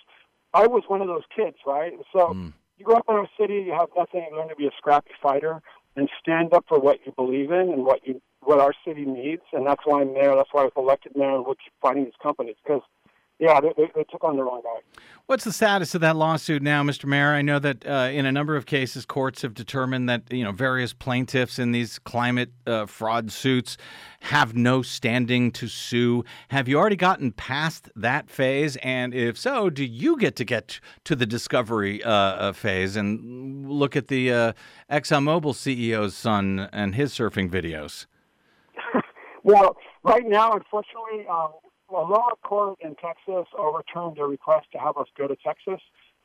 I 0.54 0.68
was 0.68 0.84
one 0.88 1.02
of 1.02 1.08
those 1.08 1.24
kids, 1.34 1.58
right? 1.66 1.94
So 2.12 2.34
mm. 2.34 2.54
you 2.78 2.86
grow 2.86 2.98
up 2.98 3.06
in 3.08 3.16
our 3.16 3.30
city, 3.40 3.64
you 3.66 3.72
have 3.72 3.90
nothing, 3.98 4.26
you 4.30 4.38
learn 4.38 4.50
to 4.50 4.56
be 4.56 4.68
a 4.68 4.72
scrappy 4.78 5.12
fighter 5.22 5.62
and 5.96 6.10
stand 6.20 6.54
up 6.54 6.66
for 6.68 6.80
what 6.80 7.00
you 7.06 7.12
believe 7.16 7.52
in 7.52 7.70
and 7.70 7.86
what 7.86 8.06
you 8.06 8.22
what 8.44 8.60
our 8.60 8.74
city 8.86 9.06
needs, 9.06 9.44
and 9.54 9.68
that's 9.68 9.82
why 9.86 10.02
I'm 10.02 10.14
there. 10.14 10.36
That's 10.36 10.50
why 10.52 10.62
I 10.62 10.66
was 10.66 10.74
elected 10.76 11.14
mayor, 11.16 11.36
and 11.36 11.46
we'll 11.46 11.56
keep 11.56 11.74
fighting 11.82 12.06
these 12.06 12.14
companies 12.22 12.56
because, 12.64 12.82
yeah, 13.42 13.60
they, 13.60 13.74
they, 13.76 13.92
they, 13.96 14.04
took 14.04 14.24
on 14.24 14.38
the 14.38 14.44
wrong 14.44 14.62
guy. 14.64 15.02
What's 15.26 15.46
the 15.46 15.52
status 15.52 15.96
of 15.96 16.02
that 16.02 16.16
lawsuit 16.16 16.62
now, 16.62 16.84
Mr. 16.84 17.06
Mayor? 17.06 17.30
I 17.30 17.42
know 17.42 17.58
that 17.58 17.84
uh, 17.88 18.10
in 18.14 18.28
a 18.28 18.32
number 18.32 18.56
of 18.56 18.68
cases, 18.68 19.04
courts 19.04 19.42
have 19.42 19.56
determined 19.56 20.08
that 20.08 20.32
you 20.32 20.44
know 20.44 20.52
various 20.52 20.94
plaintiffs 20.94 21.58
in 21.58 21.72
these 21.72 21.98
climate 21.98 22.52
uh, 22.68 22.86
fraud 22.86 23.32
suits 23.32 23.78
have 24.20 24.56
no 24.56 24.84
standing 24.84 25.52
to 25.54 25.68
sue. 25.68 26.24
Have 26.50 26.68
you 26.68 26.78
already 26.78 26.96
gotten 26.96 27.32
past 27.32 27.90
that 27.96 28.30
phase? 28.30 28.76
And 28.84 29.12
if 29.16 29.40
so, 29.40 29.72
do 29.72 29.84
you 29.84 30.18
get 30.18 30.36
to 30.36 30.46
get 30.46 30.80
to 31.06 31.16
the 31.16 31.26
discovery 31.26 32.04
uh, 32.04 32.12
uh 32.12 32.54
phase 32.54 32.96
and 32.96 33.68
look 33.68 33.96
at 33.96 34.08
the 34.08 34.32
uh, 34.32 34.54
ExxonMobil 34.92 35.56
CEO's 35.56 36.16
son 36.16 36.70
and 36.72 36.94
his 36.94 37.12
surfing 37.12 37.50
videos? 37.50 38.06
Well, 39.44 39.76
right 40.04 40.24
now, 40.24 40.52
unfortunately, 40.52 41.26
um, 41.28 41.54
a 41.92 42.02
lower 42.02 42.34
court 42.44 42.80
in 42.82 42.96
Texas 42.96 43.46
overturned 43.58 44.18
their 44.18 44.28
request 44.28 44.68
to 44.74 44.80
have 44.80 44.98
us 44.98 45.08
go 45.18 45.28
to 45.28 45.36
Texas, 45.36 45.82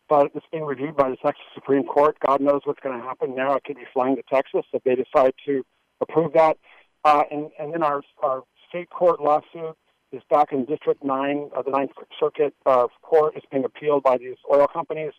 but 0.09 0.31
it's 0.35 0.47
being 0.51 0.65
reviewed 0.65 0.97
by 0.97 1.11
the 1.11 1.17
Texas 1.17 1.45
Supreme 1.55 1.85
Court. 1.85 2.17
God 2.25 2.41
knows 2.41 2.61
what's 2.65 2.81
going 2.81 2.99
to 2.99 3.05
happen 3.05 3.35
now. 3.35 3.55
It 3.55 3.65
could 3.65 3.77
be 3.77 3.87
flying 3.93 4.17
to 4.17 4.23
Texas 4.33 4.65
if 4.73 4.83
they 4.85 4.95
decide 4.95 5.35
to 5.47 5.65
approve 6.01 6.33
that. 6.35 6.59
Uh, 7.05 7.23
and, 7.31 7.51
and 7.59 7.73
then 7.73 7.83
our, 7.83 8.03
our 8.23 8.43
state 8.69 8.91
court 8.91 9.21
lawsuit 9.21 9.77
is 10.13 10.23
back 10.31 10.53
in 10.53 10.65
District 10.65 11.03
9 11.05 11.51
of 11.55 11.65
the 11.65 11.71
Ninth 11.71 11.91
Circuit 12.19 12.55
uh, 12.65 12.87
Court. 13.03 13.35
It's 13.37 13.47
being 13.51 13.65
appealed 13.65 14.03
by 14.03 14.19
these 14.19 14.37
oil 14.53 14.67
companies. 14.67 15.13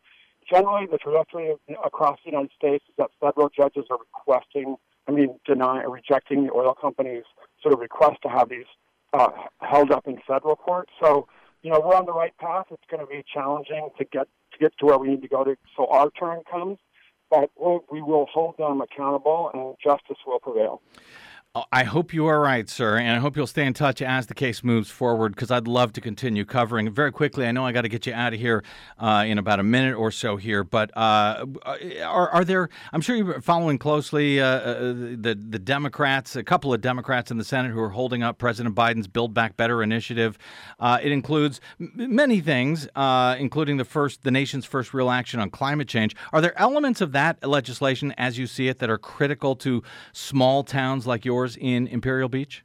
Generally, 0.49 0.87
the 0.91 0.97
trajectory 0.97 1.53
across 1.83 2.19
the 2.23 2.31
United 2.31 2.51
States 2.57 2.83
is 2.87 2.95
that 2.97 3.09
federal 3.19 3.49
judges 3.49 3.85
are 3.89 3.97
requesting, 3.97 4.77
I 5.07 5.11
mean, 5.11 5.39
denying 5.45 5.85
or 5.85 5.91
rejecting 5.91 6.45
the 6.45 6.53
oil 6.53 6.73
companies' 6.73 7.25
sort 7.61 7.73
of 7.73 7.81
request 7.81 8.21
to 8.23 8.29
have 8.29 8.47
these 8.47 8.65
uh, 9.13 9.29
held 9.61 9.91
up 9.91 10.07
in 10.07 10.17
federal 10.27 10.55
court. 10.55 10.89
So, 11.01 11.27
you 11.61 11.71
know, 11.71 11.79
we're 11.79 11.95
on 11.95 12.05
the 12.05 12.13
right 12.13 12.35
path. 12.37 12.65
It's 12.71 12.83
going 12.89 13.01
to 13.01 13.07
be 13.07 13.23
challenging 13.33 13.89
to 13.97 14.05
get 14.05 14.27
to 14.53 14.57
get 14.59 14.77
to 14.79 14.85
where 14.85 14.97
we 14.97 15.09
need 15.09 15.21
to 15.21 15.27
go 15.27 15.43
to, 15.43 15.55
so 15.75 15.87
our 15.87 16.09
turn 16.11 16.41
comes. 16.49 16.77
But 17.29 17.51
we'll, 17.57 17.83
we 17.91 18.01
will 18.01 18.25
hold 18.33 18.57
them 18.57 18.79
accountable, 18.79 19.51
and 19.53 19.75
justice 19.83 20.17
will 20.25 20.39
prevail. 20.39 20.81
I 21.71 21.83
hope 21.83 22.13
you 22.13 22.25
are 22.27 22.39
right, 22.39 22.69
sir, 22.69 22.97
and 22.97 23.11
I 23.11 23.19
hope 23.19 23.37
you'll 23.37 23.47
stay 23.47 23.65
in 23.65 23.73
touch 23.73 24.01
as 24.01 24.27
the 24.27 24.33
case 24.33 24.63
moves 24.63 24.89
forward 24.89 25.33
because 25.33 25.49
I'd 25.49 25.67
love 25.67 25.93
to 25.93 26.01
continue 26.01 26.45
covering 26.45 26.91
very 26.91 27.11
quickly. 27.11 27.45
I 27.45 27.51
know 27.51 27.65
I 27.65 27.71
got 27.71 27.83
to 27.83 27.89
get 27.89 28.05
you 28.05 28.13
out 28.13 28.33
of 28.33 28.39
here 28.39 28.63
uh, 28.99 29.23
in 29.25 29.37
about 29.37 29.59
a 29.59 29.63
minute 29.63 29.95
or 29.95 30.11
so 30.11 30.35
here, 30.35 30.63
but 30.63 30.95
uh, 30.97 31.45
are, 32.03 32.29
are, 32.29 32.43
there? 32.43 32.69
I'm 32.91 33.01
sure 33.01 33.15
you're 33.15 33.41
following 33.41 33.77
closely 33.77 34.41
uh, 34.41 34.45
uh, 34.45 34.79
the 34.93 35.37
the 35.39 35.59
Democrats, 35.59 36.35
a 36.35 36.43
couple 36.43 36.73
of 36.73 36.81
Democrats 36.81 37.31
in 37.31 37.37
the 37.37 37.45
Senate 37.45 37.71
who 37.71 37.79
are 37.79 37.89
holding 37.89 38.23
up 38.23 38.37
President 38.37 38.75
Biden's 38.75 39.07
Build 39.07 39.33
Back 39.33 39.55
Better 39.55 39.81
initiative. 39.81 40.37
Uh, 40.79 40.99
it 41.01 41.11
includes 41.11 41.61
many 41.79 42.41
things, 42.41 42.89
uh, 42.95 43.35
including 43.39 43.77
the 43.77 43.85
first, 43.85 44.23
the 44.23 44.31
nation's 44.31 44.65
first 44.65 44.93
real 44.93 45.09
action 45.09 45.39
on 45.39 45.49
climate 45.49 45.87
change. 45.87 46.15
Are 46.33 46.41
there 46.41 46.59
elements 46.59 46.99
of 46.99 47.13
that 47.13 47.47
legislation, 47.47 48.13
as 48.17 48.37
you 48.37 48.47
see 48.47 48.67
it, 48.67 48.79
that 48.79 48.89
are 48.89 48.97
critical 48.97 49.55
to 49.57 49.81
small 50.11 50.63
towns 50.63 51.07
like 51.07 51.23
yours? 51.23 51.46
In 51.55 51.87
Imperial 51.87 52.29
Beach? 52.29 52.63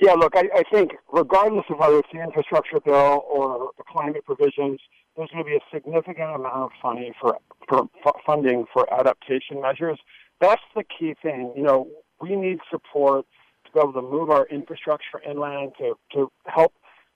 Yeah, 0.00 0.12
look, 0.12 0.34
I, 0.36 0.48
I 0.54 0.62
think 0.70 0.92
regardless 1.10 1.64
of 1.70 1.78
whether 1.78 1.98
it's 1.98 2.08
the 2.12 2.22
infrastructure 2.22 2.80
bill 2.80 3.24
or 3.28 3.70
the 3.78 3.84
climate 3.90 4.24
provisions, 4.26 4.78
there's 5.16 5.30
going 5.30 5.44
to 5.44 5.50
be 5.50 5.56
a 5.56 5.60
significant 5.72 6.34
amount 6.34 6.54
of 6.54 6.70
funding 6.82 7.12
for, 7.18 7.38
for 7.68 7.88
funding 8.26 8.66
for 8.72 8.92
adaptation 8.92 9.62
measures. 9.62 9.98
That's 10.40 10.62
the 10.74 10.84
key 10.84 11.14
thing. 11.22 11.54
You 11.56 11.62
know, 11.62 11.88
we 12.20 12.36
need 12.36 12.58
support 12.70 13.24
to 13.64 13.72
be 13.72 13.80
able 13.80 13.94
to 13.94 14.02
move 14.02 14.30
our 14.30 14.46
infrastructure 14.48 15.20
inland 15.28 15.72
to 15.78 15.94
to 16.12 16.30
help 16.44 16.74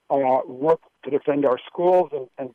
uh, 0.09 0.41
work 0.47 0.81
to 1.05 1.11
defend 1.11 1.45
our 1.45 1.59
schools 1.67 2.11
and, 2.13 2.29
and 2.39 2.55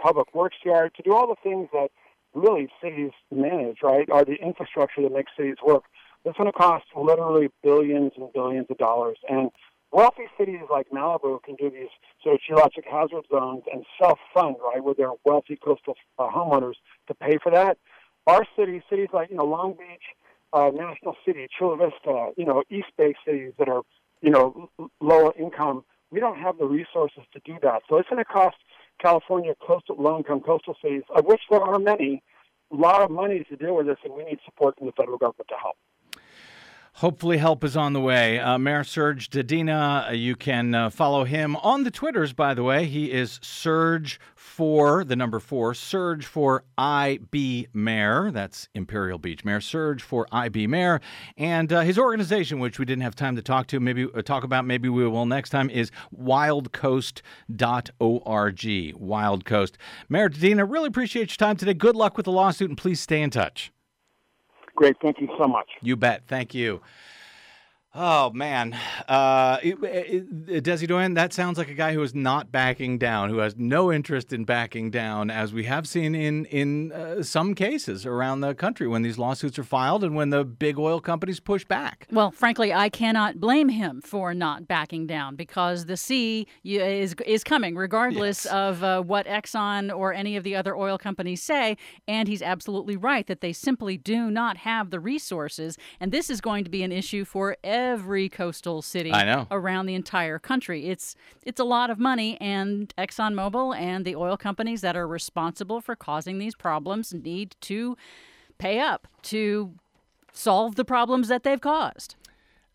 public 0.00 0.34
works 0.34 0.56
yard, 0.64 0.92
to 0.96 1.02
do 1.02 1.12
all 1.12 1.26
the 1.26 1.36
things 1.42 1.68
that 1.72 1.88
really 2.32 2.68
cities 2.82 3.10
manage, 3.30 3.78
right, 3.82 4.08
are 4.10 4.24
the 4.24 4.34
infrastructure 4.34 5.02
that 5.02 5.12
makes 5.12 5.32
cities 5.36 5.56
work. 5.64 5.84
It's 6.24 6.36
going 6.38 6.50
to 6.50 6.56
cost 6.56 6.84
literally 6.96 7.48
billions 7.62 8.12
and 8.16 8.32
billions 8.32 8.66
of 8.70 8.78
dollars. 8.78 9.18
And 9.28 9.50
wealthy 9.92 10.24
cities 10.38 10.62
like 10.70 10.88
Malibu 10.90 11.42
can 11.42 11.54
do 11.56 11.70
these 11.70 11.88
sort 12.22 12.36
of 12.36 12.40
geologic 12.46 12.84
hazard 12.90 13.24
zones 13.30 13.62
and 13.72 13.84
self-fund, 14.00 14.56
right, 14.64 14.82
with 14.82 14.96
their 14.96 15.12
wealthy 15.24 15.56
coastal 15.56 15.96
uh, 16.18 16.28
homeowners 16.28 16.74
to 17.08 17.14
pay 17.14 17.38
for 17.42 17.52
that. 17.52 17.78
Our 18.26 18.46
cities, 18.56 18.82
cities 18.88 19.08
like 19.12 19.30
you 19.30 19.36
know 19.36 19.44
Long 19.44 19.72
Beach, 19.72 20.02
uh, 20.52 20.70
National 20.74 21.14
City, 21.26 21.46
Chula 21.58 21.76
Vista, 21.76 22.30
you 22.36 22.46
know 22.46 22.62
East 22.70 22.88
Bay 22.96 23.14
cities 23.26 23.52
that 23.58 23.68
are 23.68 23.82
you 24.22 24.30
know 24.30 24.70
l- 24.78 24.90
lower 25.00 25.34
income, 25.38 25.84
we 26.10 26.20
don't 26.20 26.38
have 26.38 26.56
the 26.58 26.64
resources 26.64 27.22
to 27.34 27.40
do 27.44 27.58
that. 27.62 27.82
So 27.88 27.98
it's 27.98 28.08
going 28.08 28.24
to 28.24 28.24
cost 28.24 28.56
California 29.00 29.54
coastal 29.60 29.96
low-income 29.98 30.40
coastal 30.40 30.76
cities, 30.80 31.02
of 31.14 31.26
which 31.26 31.42
there 31.50 31.60
are 31.60 31.78
many, 31.78 32.22
a 32.72 32.76
lot 32.76 33.02
of 33.02 33.10
money 33.10 33.44
to 33.50 33.56
deal 33.56 33.76
with 33.76 33.86
this, 33.86 33.98
and 34.04 34.14
we 34.14 34.24
need 34.24 34.38
support 34.44 34.78
from 34.78 34.86
the 34.86 34.92
federal 34.92 35.18
government 35.18 35.48
to 35.48 35.56
help. 35.60 35.76
Hopefully, 36.98 37.38
help 37.38 37.64
is 37.64 37.76
on 37.76 37.92
the 37.92 38.00
way. 38.00 38.38
Uh, 38.38 38.56
Mayor 38.56 38.84
Serge 38.84 39.28
Dedina, 39.28 40.10
uh, 40.10 40.12
you 40.12 40.36
can 40.36 40.76
uh, 40.76 40.90
follow 40.90 41.24
him 41.24 41.56
on 41.56 41.82
the 41.82 41.90
Twitters, 41.90 42.32
by 42.32 42.54
the 42.54 42.62
way. 42.62 42.86
He 42.86 43.10
is 43.10 43.40
Serge 43.42 44.20
for 44.36 45.02
the 45.02 45.16
number 45.16 45.40
four, 45.40 45.74
Serge 45.74 46.24
for 46.24 46.62
IB 46.78 47.66
Mayor. 47.72 48.30
That's 48.30 48.68
Imperial 48.76 49.18
Beach 49.18 49.44
Mayor. 49.44 49.60
Serge 49.60 50.04
for 50.04 50.28
IB 50.30 50.68
Mayor. 50.68 51.00
And 51.36 51.72
uh, 51.72 51.80
his 51.80 51.98
organization, 51.98 52.60
which 52.60 52.78
we 52.78 52.84
didn't 52.84 53.02
have 53.02 53.16
time 53.16 53.34
to 53.34 53.42
talk 53.42 53.66
to, 53.68 53.80
maybe 53.80 54.06
uh, 54.14 54.22
talk 54.22 54.44
about, 54.44 54.64
maybe 54.64 54.88
we 54.88 55.04
will 55.08 55.26
next 55.26 55.50
time, 55.50 55.68
is 55.70 55.90
wildcoast.org. 56.16 58.94
Wild 58.94 59.44
Coast. 59.44 59.78
Mayor 60.08 60.28
Dedina, 60.28 60.70
really 60.70 60.86
appreciate 60.86 61.32
your 61.32 61.48
time 61.48 61.56
today. 61.56 61.74
Good 61.74 61.96
luck 61.96 62.16
with 62.16 62.26
the 62.26 62.30
lawsuit, 62.30 62.70
and 62.70 62.78
please 62.78 63.00
stay 63.00 63.20
in 63.20 63.30
touch. 63.30 63.72
Great. 64.76 64.96
Thank 65.00 65.20
you 65.20 65.28
so 65.38 65.46
much. 65.46 65.68
You 65.82 65.96
bet. 65.96 66.22
Thank 66.26 66.54
you. 66.54 66.80
Oh 67.96 68.30
man, 68.30 68.76
uh, 69.06 69.58
it, 69.62 69.78
it, 69.84 70.64
Desi 70.64 70.88
Doyen, 70.88 71.14
that 71.14 71.32
sounds 71.32 71.58
like 71.58 71.68
a 71.68 71.74
guy 71.74 71.92
who 71.92 72.02
is 72.02 72.12
not 72.12 72.50
backing 72.50 72.98
down, 72.98 73.28
who 73.30 73.38
has 73.38 73.54
no 73.56 73.92
interest 73.92 74.32
in 74.32 74.42
backing 74.44 74.90
down, 74.90 75.30
as 75.30 75.52
we 75.52 75.62
have 75.64 75.86
seen 75.86 76.12
in 76.12 76.44
in 76.46 76.90
uh, 76.90 77.22
some 77.22 77.54
cases 77.54 78.04
around 78.04 78.40
the 78.40 78.52
country 78.52 78.88
when 78.88 79.02
these 79.02 79.16
lawsuits 79.16 79.60
are 79.60 79.64
filed 79.64 80.02
and 80.02 80.16
when 80.16 80.30
the 80.30 80.44
big 80.44 80.76
oil 80.76 80.98
companies 81.00 81.38
push 81.38 81.64
back. 81.64 82.08
Well, 82.10 82.32
frankly, 82.32 82.72
I 82.72 82.88
cannot 82.88 83.38
blame 83.38 83.68
him 83.68 84.00
for 84.00 84.34
not 84.34 84.66
backing 84.66 85.06
down 85.06 85.36
because 85.36 85.86
the 85.86 85.96
sea 85.96 86.48
is 86.64 87.14
is 87.24 87.44
coming, 87.44 87.76
regardless 87.76 88.44
Yes. 88.44 88.52
of 88.52 88.82
uh, 88.82 89.02
what 89.02 89.26
Exxon 89.26 89.96
or 89.96 90.12
any 90.12 90.34
of 90.36 90.42
the 90.42 90.56
other 90.56 90.76
oil 90.76 90.98
companies 90.98 91.42
say. 91.44 91.76
And 92.08 92.26
he's 92.26 92.42
absolutely 92.42 92.96
right 92.96 93.24
that 93.28 93.40
they 93.40 93.52
simply 93.52 93.96
do 93.96 94.32
not 94.32 94.56
have 94.56 94.90
the 94.90 94.98
resources, 94.98 95.78
and 96.00 96.10
this 96.10 96.28
is 96.28 96.40
going 96.40 96.64
to 96.64 96.70
be 96.70 96.82
an 96.82 96.90
issue 96.90 97.24
for 97.24 97.56
every 97.62 97.83
coastal 98.30 98.82
city 98.82 99.12
I 99.12 99.24
know. 99.24 99.46
around 99.50 99.86
the 99.86 99.94
entire 99.94 100.38
country. 100.38 100.88
It's 100.88 101.16
it's 101.42 101.60
a 101.60 101.64
lot 101.64 101.90
of 101.90 101.98
money, 101.98 102.36
and 102.40 102.94
ExxonMobil 102.96 103.76
and 103.76 104.04
the 104.04 104.16
oil 104.16 104.36
companies 104.36 104.80
that 104.80 104.96
are 104.96 105.06
responsible 105.06 105.80
for 105.80 105.96
causing 105.96 106.38
these 106.38 106.54
problems 106.54 107.12
need 107.12 107.54
to 107.62 107.96
pay 108.58 108.80
up 108.80 109.06
to 109.22 109.72
solve 110.32 110.74
the 110.76 110.84
problems 110.84 111.28
that 111.28 111.42
they've 111.42 111.60
caused. 111.60 112.16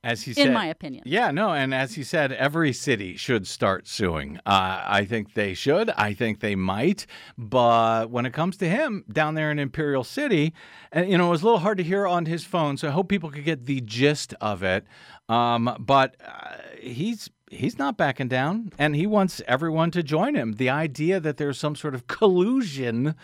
As 0.02 0.22
he 0.22 0.34
said, 0.34 0.48
In 0.48 0.54
my 0.54 0.68
opinion. 0.68 1.04
Yeah, 1.06 1.32
no, 1.32 1.52
and 1.52 1.74
as 1.74 1.96
he 1.96 2.04
said, 2.04 2.32
every 2.32 2.72
city 2.72 3.18
should 3.18 3.46
start 3.46 3.86
suing. 3.86 4.38
Uh, 4.46 4.82
I 4.86 5.04
think 5.04 5.34
they 5.34 5.54
should. 5.54 5.90
I 5.90 6.14
think 6.14 6.40
they 6.40 6.56
might. 6.56 7.06
But 7.38 8.10
when 8.10 8.26
it 8.26 8.32
comes 8.32 8.56
to 8.58 8.70
him 8.70 9.04
down 9.12 9.34
there 9.34 9.52
in 9.52 9.60
Imperial 9.60 10.06
City, 10.06 10.54
and 10.94 11.10
you 11.12 11.18
know, 11.18 11.28
it 11.28 11.32
was 11.32 11.42
a 11.42 11.46
little 11.46 11.60
hard 11.60 11.80
to 11.80 11.84
hear 11.84 12.08
on 12.08 12.26
his 12.28 12.46
phone, 12.46 12.78
so 12.78 12.88
I 12.88 12.92
hope 12.92 13.10
people 13.10 13.30
could 13.30 13.44
get 13.44 13.66
the 13.66 13.82
gist 13.82 14.34
of 14.40 14.64
it. 14.64 14.86
Um, 15.28 15.76
but 15.80 16.16
uh, 16.26 16.56
he's 16.80 17.30
he's 17.50 17.78
not 17.78 17.98
backing 17.98 18.28
down, 18.28 18.72
and 18.78 18.96
he 18.96 19.08
wants 19.08 19.42
everyone 19.48 19.92
to 19.92 20.04
join 20.04 20.36
him. 20.36 20.54
The 20.54 20.70
idea 20.70 21.20
that 21.20 21.38
there's 21.38 21.58
some 21.58 21.76
sort 21.76 21.96
of 21.96 22.08
collusion 22.08 23.16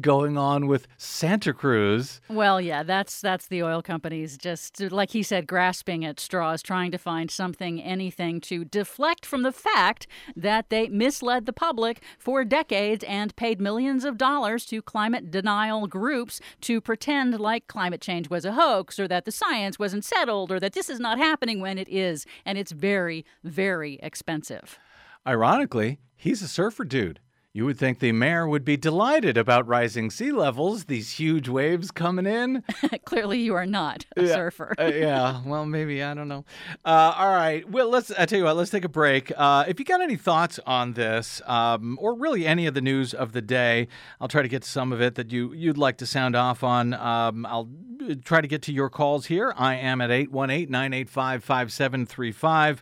going 0.00 0.36
on 0.36 0.66
with 0.66 0.86
Santa 0.96 1.52
Cruz. 1.52 2.20
Well, 2.28 2.60
yeah, 2.60 2.82
that's 2.82 3.20
that's 3.20 3.46
the 3.46 3.62
oil 3.62 3.82
companies 3.82 4.38
just 4.38 4.80
like 4.80 5.10
he 5.10 5.22
said 5.22 5.46
grasping 5.46 6.04
at 6.04 6.18
straws 6.18 6.62
trying 6.62 6.90
to 6.90 6.98
find 6.98 7.30
something 7.30 7.80
anything 7.82 8.40
to 8.40 8.64
deflect 8.64 9.26
from 9.26 9.42
the 9.42 9.52
fact 9.52 10.06
that 10.34 10.70
they 10.70 10.88
misled 10.88 11.46
the 11.46 11.52
public 11.52 12.02
for 12.18 12.44
decades 12.44 13.04
and 13.04 13.36
paid 13.36 13.60
millions 13.60 14.04
of 14.04 14.16
dollars 14.16 14.64
to 14.66 14.82
climate 14.82 15.30
denial 15.30 15.86
groups 15.86 16.40
to 16.60 16.80
pretend 16.80 17.38
like 17.38 17.66
climate 17.66 18.00
change 18.00 18.30
was 18.30 18.44
a 18.44 18.52
hoax 18.52 18.98
or 18.98 19.08
that 19.08 19.24
the 19.24 19.32
science 19.32 19.78
wasn't 19.78 20.04
settled 20.04 20.50
or 20.50 20.58
that 20.60 20.72
this 20.72 20.88
is 20.88 21.00
not 21.00 21.18
happening 21.18 21.60
when 21.60 21.78
it 21.78 21.88
is 21.88 22.26
and 22.44 22.58
it's 22.58 22.72
very 22.72 23.24
very 23.42 23.73
expensive. 23.82 24.78
Ironically, 25.26 25.98
he's 26.16 26.42
a 26.42 26.48
surfer 26.48 26.84
dude. 26.84 27.20
You 27.56 27.64
would 27.66 27.78
think 27.78 28.00
the 28.00 28.10
mayor 28.10 28.48
would 28.48 28.64
be 28.64 28.76
delighted 28.76 29.36
about 29.36 29.68
rising 29.68 30.10
sea 30.10 30.32
levels, 30.32 30.86
these 30.86 31.12
huge 31.12 31.48
waves 31.48 31.92
coming 31.92 32.26
in. 32.26 32.64
Clearly 33.04 33.42
you 33.42 33.54
are 33.54 33.64
not 33.64 34.06
a 34.16 34.26
surfer. 34.26 34.74
Uh, 34.76 34.86
yeah, 34.86 35.40
well, 35.46 35.64
maybe 35.64 36.02
I 36.02 36.14
don't 36.14 36.26
know. 36.26 36.44
Uh, 36.84 37.14
all 37.16 37.28
right, 37.28 37.70
well, 37.70 37.88
let's. 37.88 38.10
I 38.10 38.26
tell 38.26 38.40
you 38.40 38.44
what, 38.46 38.56
let's 38.56 38.72
take 38.72 38.84
a 38.84 38.88
break. 38.88 39.30
Uh, 39.36 39.66
if 39.68 39.78
you 39.78 39.84
got 39.84 40.00
any 40.00 40.16
thoughts 40.16 40.58
on 40.66 40.94
this, 40.94 41.40
um, 41.46 41.96
or 42.02 42.16
really 42.16 42.44
any 42.44 42.66
of 42.66 42.74
the 42.74 42.80
news 42.80 43.14
of 43.14 43.30
the 43.30 43.42
day, 43.42 43.86
I'll 44.20 44.26
try 44.26 44.42
to 44.42 44.48
get 44.48 44.64
to 44.64 44.68
some 44.68 44.92
of 44.92 45.00
it 45.00 45.14
that 45.14 45.30
you 45.30 45.52
you'd 45.52 45.78
like 45.78 45.98
to 45.98 46.06
sound 46.06 46.34
off 46.34 46.64
on. 46.64 46.92
Um, 46.92 47.46
I'll 47.46 47.68
uh, 48.10 48.14
try 48.24 48.40
to 48.40 48.48
get 48.48 48.62
to 48.62 48.72
your 48.72 48.90
calls 48.90 49.26
here. 49.26 49.54
I 49.56 49.76
am 49.76 50.00
at 50.00 50.10
818-985-5735. 50.10 52.80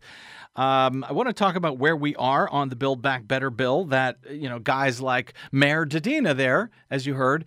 Um, 0.54 1.04
I 1.08 1.12
want 1.12 1.28
to 1.28 1.32
talk 1.32 1.56
about 1.56 1.78
where 1.78 1.96
we 1.96 2.14
are 2.16 2.48
on 2.48 2.68
the 2.68 2.76
Build 2.76 3.00
Back 3.00 3.26
Better 3.26 3.50
bill. 3.50 3.84
That 3.84 4.18
you 4.30 4.48
know, 4.48 4.58
guys 4.58 5.00
like 5.00 5.34
Mayor 5.50 5.86
Dedina 5.86 6.36
there, 6.36 6.70
as 6.90 7.06
you 7.06 7.14
heard, 7.14 7.44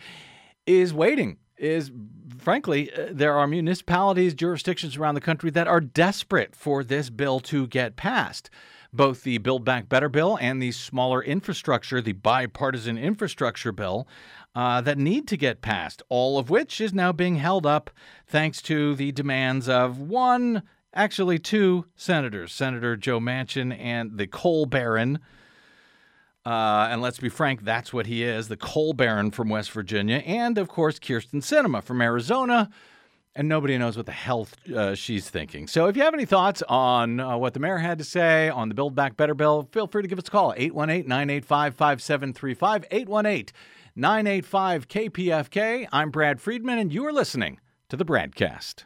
is 0.66 0.94
waiting. 0.94 1.38
Is 1.58 1.92
frankly, 2.38 2.92
uh, 2.92 3.08
there 3.12 3.38
are 3.38 3.48
municipalities, 3.48 4.34
jurisdictions 4.34 4.98
around 4.98 5.16
the 5.16 5.22
country 5.22 5.50
that 5.52 5.68
are 5.68 5.82
desperate 5.82 6.56
for 6.56 6.84
this 6.84 7.10
bill 7.10 7.40
to 7.42 7.68
get 7.68 7.96
passed. 7.96 8.50
Both 8.92 9.24
the 9.24 9.38
Build 9.40 9.66
Back 9.66 9.88
Better 9.88 10.10
bill 10.10 10.38
and 10.42 10.62
the 10.62 10.72
smaller 10.72 11.22
infrastructure, 11.22 12.02
the 12.02 12.14
bipartisan 12.14 12.98
infrastructure 12.98 13.72
bill, 13.72 14.08
uh, 14.56 14.82
that 14.82 14.98
need 14.98 15.28
to 15.28 15.38
get 15.38 15.62
passed, 15.62 16.02
all 16.08 16.40
of 16.40 16.50
which 16.50 16.80
is 16.80 16.94
now 16.94 17.12
being 17.12 17.36
held 17.36 17.66
up 17.66 17.90
thanks 18.26 18.62
to 18.64 18.96
the 18.96 19.12
demands 19.12 19.68
of 19.68 20.00
one 20.00 20.64
actually 20.96 21.38
two 21.38 21.86
senators, 21.96 22.54
Senator 22.54 22.96
Joe 22.96 23.20
Manchin 23.20 23.78
and 23.78 24.18
the 24.18 24.28
coal 24.28 24.66
baron. 24.66 25.20
Uh, 26.46 26.88
and 26.92 27.02
let's 27.02 27.20
be 27.20 27.30
frank, 27.30 27.64
that's 27.64 27.92
what 27.92 28.06
he 28.06 28.24
is 28.24 28.48
the 28.48 28.58
coal 28.58 28.94
baron 28.94 29.32
from 29.32 29.50
West 29.50 29.72
Virginia. 29.72 30.18
And 30.18 30.58
of 30.58 30.68
course, 30.68 31.00
Kyrsten 31.00 31.42
Sinema 31.42 31.84
from 31.84 32.02
Arizona. 32.02 32.70
And 33.38 33.50
nobody 33.50 33.78
knows 33.78 33.98
what 33.98 34.06
the 34.06 34.14
hell 34.14 34.48
uh, 34.74 34.96
she's 34.96 35.30
thinking. 35.30 35.68
So 35.68 35.88
if 35.88 35.98
you 35.98 36.04
have 36.04 36.14
any 36.14 36.24
thoughts 36.24 36.64
on 36.70 37.20
uh, 37.20 37.36
what 37.36 37.54
the 37.54 37.60
mayor 37.60 37.80
had 37.80 37.98
to 37.98 38.06
say 38.06 38.48
on 38.48 38.70
the 38.70 38.76
Build 38.76 38.96
Back 38.96 39.18
Better 39.18 39.34
bill, 39.34 39.68
feel 39.74 39.88
free 39.88 40.04
to 40.04 40.08
give 40.08 40.18
us 40.18 40.30
a 40.30 40.32
call 40.32 40.54
818 40.56 41.06
985 41.06 41.76
5735. 41.76 42.86
818 42.90 43.54
985 43.98 44.88
KPFK. 44.88 45.88
I'm 45.92 46.12
Brad 46.12 46.40
Friedman, 46.40 46.80
and 46.80 46.94
you 46.94 47.06
are 47.06 47.12
listening 47.12 47.60
to 47.90 47.98
the 47.98 48.06
BradCast. 48.06 48.86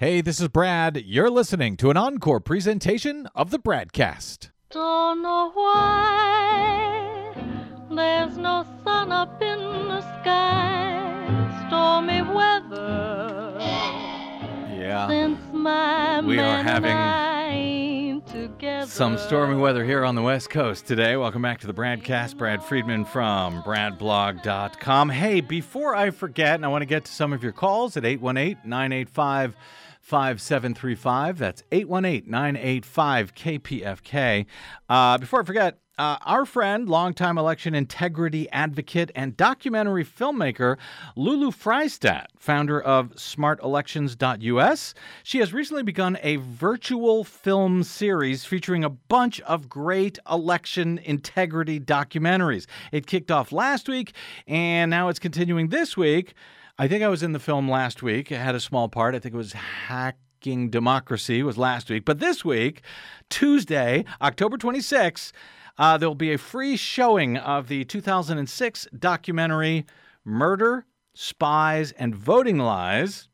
Hey, 0.00 0.22
this 0.22 0.40
is 0.40 0.48
Brad. 0.48 0.96
You're 1.04 1.28
listening 1.28 1.76
to 1.76 1.90
an 1.90 1.98
encore 1.98 2.40
presentation 2.40 3.28
of 3.34 3.50
the 3.50 3.58
BradCast. 3.58 4.48
Don't 4.70 5.20
know 5.20 5.50
why 5.52 7.34
there's 7.90 8.38
no 8.38 8.64
sun 8.82 9.12
up 9.12 9.42
in 9.42 9.58
the 9.58 10.00
sky. 10.22 11.66
Stormy 11.68 12.22
weather 12.22 13.58
Yeah. 14.74 15.06
since 15.06 15.38
my 15.52 16.22
We 16.22 16.38
are 16.38 16.62
having 16.62 16.92
and 16.92 16.98
I 16.98 17.48
ain't 17.50 18.26
together. 18.26 18.86
Some 18.86 19.18
stormy 19.18 19.56
weather 19.56 19.84
here 19.84 20.06
on 20.06 20.14
the 20.14 20.22
West 20.22 20.48
Coast 20.48 20.86
today. 20.86 21.18
Welcome 21.18 21.42
back 21.42 21.60
to 21.60 21.66
the 21.66 21.74
BradCast. 21.74 22.38
Brad 22.38 22.64
Friedman 22.64 23.04
from 23.04 23.62
bradblog.com. 23.64 25.10
Hey, 25.10 25.42
before 25.42 25.94
I 25.94 26.08
forget, 26.08 26.54
and 26.54 26.64
I 26.64 26.68
want 26.68 26.80
to 26.80 26.86
get 26.86 27.04
to 27.04 27.12
some 27.12 27.34
of 27.34 27.42
your 27.42 27.52
calls 27.52 27.98
at 27.98 28.06
818 28.06 28.56
985 28.64 29.56
5735. 30.10 31.38
That's 31.38 31.62
818 31.70 32.28
985 32.28 33.34
KPFK. 33.36 34.46
Uh, 34.88 35.18
before 35.18 35.40
I 35.40 35.44
forget, 35.44 35.78
uh, 35.98 36.16
our 36.22 36.44
friend, 36.44 36.88
longtime 36.88 37.38
election 37.38 37.76
integrity 37.76 38.50
advocate, 38.50 39.12
and 39.14 39.36
documentary 39.36 40.04
filmmaker 40.04 40.78
Lulu 41.14 41.52
Friesdat, 41.52 42.24
founder 42.40 42.80
of 42.80 43.10
smartelections.us, 43.10 44.94
she 45.22 45.38
has 45.38 45.52
recently 45.52 45.84
begun 45.84 46.18
a 46.24 46.36
virtual 46.36 47.22
film 47.22 47.84
series 47.84 48.44
featuring 48.44 48.82
a 48.82 48.90
bunch 48.90 49.40
of 49.42 49.68
great 49.68 50.18
election 50.28 50.98
integrity 51.04 51.78
documentaries. 51.78 52.66
It 52.90 53.06
kicked 53.06 53.30
off 53.30 53.52
last 53.52 53.88
week, 53.88 54.12
and 54.48 54.90
now 54.90 55.08
it's 55.08 55.20
continuing 55.20 55.68
this 55.68 55.96
week. 55.96 56.34
I 56.80 56.88
think 56.88 57.04
I 57.04 57.08
was 57.08 57.22
in 57.22 57.32
the 57.32 57.38
film 57.38 57.70
last 57.70 58.02
week. 58.02 58.32
I 58.32 58.36
had 58.36 58.54
a 58.54 58.60
small 58.60 58.88
part. 58.88 59.14
I 59.14 59.18
think 59.18 59.34
it 59.34 59.36
was 59.36 59.52
Hacking 59.52 60.70
Democracy 60.70 61.42
was 61.42 61.58
last 61.58 61.90
week. 61.90 62.06
But 62.06 62.20
this 62.20 62.42
week, 62.42 62.80
Tuesday, 63.28 64.06
October 64.22 64.56
26th, 64.56 65.32
uh, 65.76 65.98
there 65.98 66.08
will 66.08 66.14
be 66.14 66.32
a 66.32 66.38
free 66.38 66.78
showing 66.78 67.36
of 67.36 67.68
the 67.68 67.84
2006 67.84 68.88
documentary 68.98 69.84
Murder, 70.24 70.86
Spies, 71.12 71.92
and 71.98 72.14
Voting 72.14 72.56
Lies. 72.56 73.28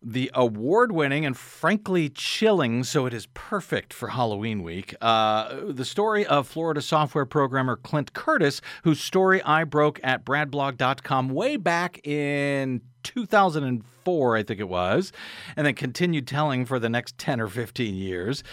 The 0.00 0.30
award 0.32 0.92
winning 0.92 1.26
and 1.26 1.36
frankly 1.36 2.08
chilling, 2.08 2.84
so 2.84 3.06
it 3.06 3.12
is 3.12 3.26
perfect 3.34 3.92
for 3.92 4.08
Halloween 4.08 4.62
week. 4.62 4.94
Uh, 5.00 5.56
the 5.66 5.84
story 5.84 6.24
of 6.24 6.46
Florida 6.46 6.80
software 6.80 7.26
programmer 7.26 7.74
Clint 7.74 8.12
Curtis, 8.12 8.60
whose 8.84 9.00
story 9.00 9.42
I 9.42 9.64
broke 9.64 9.98
at 10.04 10.24
bradblog.com 10.24 11.30
way 11.30 11.56
back 11.56 12.06
in 12.06 12.80
2004, 13.02 14.36
I 14.36 14.42
think 14.44 14.60
it 14.60 14.68
was, 14.68 15.12
and 15.56 15.66
then 15.66 15.74
continued 15.74 16.28
telling 16.28 16.64
for 16.64 16.78
the 16.78 16.88
next 16.88 17.18
10 17.18 17.40
or 17.40 17.48
15 17.48 17.96
years. 17.96 18.44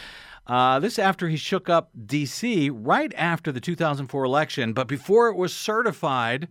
Uh, 0.48 0.80
this 0.80 0.98
after 0.98 1.30
he 1.30 1.38
shook 1.38 1.70
up 1.70 1.92
D.C. 2.08 2.72
right 2.72 3.14
after 3.16 3.52
the 3.52 3.62
2004 3.62 4.24
election, 4.24 4.74
but 4.74 4.88
before 4.88 5.28
it 5.28 5.36
was 5.36 5.54
certified 5.54 6.48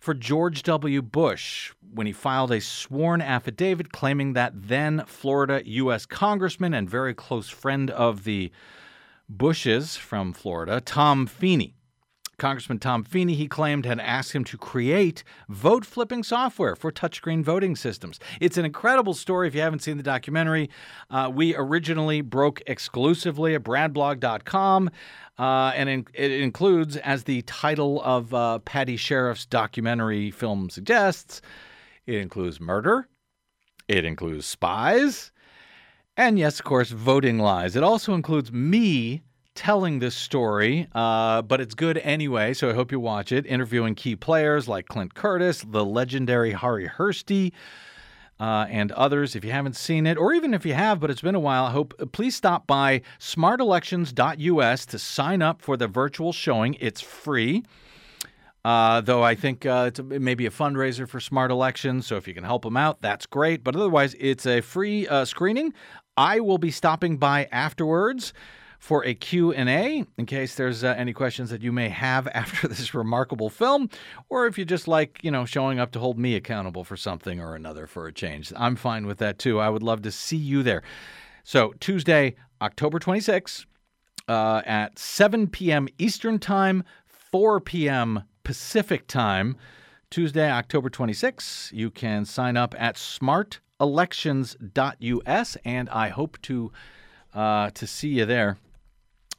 for 0.00 0.14
George 0.14 0.62
W. 0.62 1.02
Bush 1.02 1.72
when 1.92 2.06
he 2.06 2.12
filed 2.12 2.50
a 2.50 2.60
sworn 2.60 3.20
affidavit 3.20 3.92
claiming 3.92 4.32
that 4.32 4.52
then 4.54 5.04
Florida 5.06 5.62
U.S. 5.64 6.06
Congressman 6.06 6.72
and 6.72 6.88
very 6.88 7.14
close 7.14 7.50
friend 7.50 7.90
of 7.90 8.24
the 8.24 8.50
Bushes 9.28 9.96
from 9.96 10.32
Florida, 10.32 10.80
Tom 10.80 11.26
Feeney. 11.26 11.74
Congressman 12.40 12.78
Tom 12.78 13.04
Feeney, 13.04 13.34
he 13.34 13.46
claimed, 13.46 13.84
had 13.84 14.00
asked 14.00 14.32
him 14.32 14.42
to 14.44 14.56
create 14.56 15.22
vote 15.48 15.84
flipping 15.84 16.22
software 16.24 16.74
for 16.74 16.90
touchscreen 16.90 17.44
voting 17.44 17.76
systems. 17.76 18.18
It's 18.40 18.56
an 18.56 18.64
incredible 18.64 19.14
story 19.14 19.46
if 19.46 19.54
you 19.54 19.60
haven't 19.60 19.82
seen 19.82 19.98
the 19.98 20.02
documentary. 20.02 20.70
Uh, 21.10 21.30
we 21.32 21.54
originally 21.54 22.22
broke 22.22 22.62
exclusively 22.66 23.54
at 23.54 23.62
bradblog.com, 23.62 24.90
uh, 25.38 25.72
and 25.76 25.88
in, 25.88 26.06
it 26.14 26.32
includes, 26.32 26.96
as 26.96 27.24
the 27.24 27.42
title 27.42 28.02
of 28.02 28.34
uh, 28.34 28.58
Patty 28.60 28.96
Sharaf's 28.96 29.46
documentary 29.46 30.30
film 30.30 30.70
suggests, 30.70 31.42
it 32.06 32.16
includes 32.16 32.58
murder, 32.58 33.06
it 33.86 34.04
includes 34.04 34.46
spies, 34.46 35.30
and 36.16 36.38
yes, 36.38 36.58
of 36.58 36.64
course, 36.64 36.90
voting 36.90 37.38
lies. 37.38 37.76
It 37.76 37.82
also 37.82 38.14
includes 38.14 38.50
me 38.50 39.22
telling 39.54 39.98
this 39.98 40.14
story, 40.14 40.88
uh, 40.94 41.42
but 41.42 41.60
it's 41.60 41.74
good 41.74 41.98
anyway, 41.98 42.54
so 42.54 42.70
I 42.70 42.72
hope 42.72 42.92
you 42.92 43.00
watch 43.00 43.32
it. 43.32 43.46
Interviewing 43.46 43.94
key 43.94 44.16
players 44.16 44.68
like 44.68 44.86
Clint 44.86 45.14
Curtis, 45.14 45.64
the 45.68 45.84
legendary 45.84 46.52
Harri 46.54 46.90
Hursti, 46.90 47.52
uh, 48.38 48.66
and 48.70 48.92
others. 48.92 49.36
If 49.36 49.44
you 49.44 49.52
haven't 49.52 49.76
seen 49.76 50.06
it, 50.06 50.16
or 50.16 50.32
even 50.32 50.54
if 50.54 50.64
you 50.64 50.74
have, 50.74 51.00
but 51.00 51.10
it's 51.10 51.20
been 51.20 51.34
a 51.34 51.40
while, 51.40 51.64
I 51.64 51.70
hope 51.70 52.12
please 52.12 52.34
stop 52.34 52.66
by 52.66 53.02
smartelections.us 53.18 54.86
to 54.86 54.98
sign 54.98 55.42
up 55.42 55.60
for 55.62 55.76
the 55.76 55.88
virtual 55.88 56.32
showing. 56.32 56.76
It's 56.80 57.00
free. 57.00 57.64
Uh, 58.62 59.00
though 59.00 59.22
I 59.22 59.34
think 59.34 59.64
uh, 59.64 59.86
it's 59.88 60.00
a, 60.00 60.10
it 60.10 60.20
may 60.20 60.34
be 60.34 60.44
a 60.46 60.50
fundraiser 60.50 61.08
for 61.08 61.18
Smart 61.18 61.50
Elections, 61.50 62.06
so 62.06 62.16
if 62.16 62.28
you 62.28 62.34
can 62.34 62.44
help 62.44 62.62
them 62.62 62.76
out, 62.76 63.00
that's 63.00 63.24
great. 63.24 63.64
But 63.64 63.74
otherwise, 63.74 64.14
it's 64.18 64.46
a 64.46 64.60
free 64.60 65.08
uh, 65.08 65.24
screening. 65.24 65.72
I 66.16 66.40
will 66.40 66.58
be 66.58 66.70
stopping 66.70 67.16
by 67.16 67.48
afterwards 67.50 68.34
for 68.80 69.04
a 69.04 69.14
Q&A 69.14 70.04
in 70.16 70.26
case 70.26 70.56
there's 70.56 70.82
uh, 70.82 70.94
any 70.96 71.12
questions 71.12 71.50
that 71.50 71.62
you 71.62 71.70
may 71.70 71.90
have 71.90 72.26
after 72.34 72.66
this 72.66 72.94
remarkable 72.94 73.50
film 73.50 73.88
or 74.28 74.46
if 74.46 74.58
you 74.58 74.64
just 74.64 74.88
like, 74.88 75.20
you 75.22 75.30
know, 75.30 75.44
showing 75.44 75.78
up 75.78 75.92
to 75.92 76.00
hold 76.00 76.18
me 76.18 76.34
accountable 76.34 76.82
for 76.82 76.96
something 76.96 77.38
or 77.40 77.54
another 77.54 77.86
for 77.86 78.08
a 78.08 78.12
change. 78.12 78.52
I'm 78.56 78.74
fine 78.74 79.06
with 79.06 79.18
that 79.18 79.38
too. 79.38 79.60
I 79.60 79.68
would 79.68 79.84
love 79.84 80.02
to 80.02 80.10
see 80.10 80.38
you 80.38 80.64
there. 80.64 80.82
So, 81.44 81.74
Tuesday, 81.78 82.34
October 82.60 82.98
26th 82.98 83.66
uh, 84.28 84.62
at 84.64 84.98
7 84.98 85.48
p.m. 85.48 85.88
Eastern 85.98 86.38
Time, 86.38 86.84
4 87.06 87.60
p.m. 87.60 88.22
Pacific 88.44 89.06
Time. 89.06 89.56
Tuesday, 90.10 90.50
October 90.50 90.88
26th. 90.90 91.72
You 91.72 91.90
can 91.90 92.24
sign 92.24 92.56
up 92.56 92.74
at 92.78 92.96
smartelections.us, 92.96 95.56
and 95.64 95.88
I 95.90 96.08
hope 96.08 96.40
to 96.42 96.72
uh, 97.32 97.70
to 97.70 97.86
see 97.86 98.08
you 98.08 98.26
there. 98.26 98.58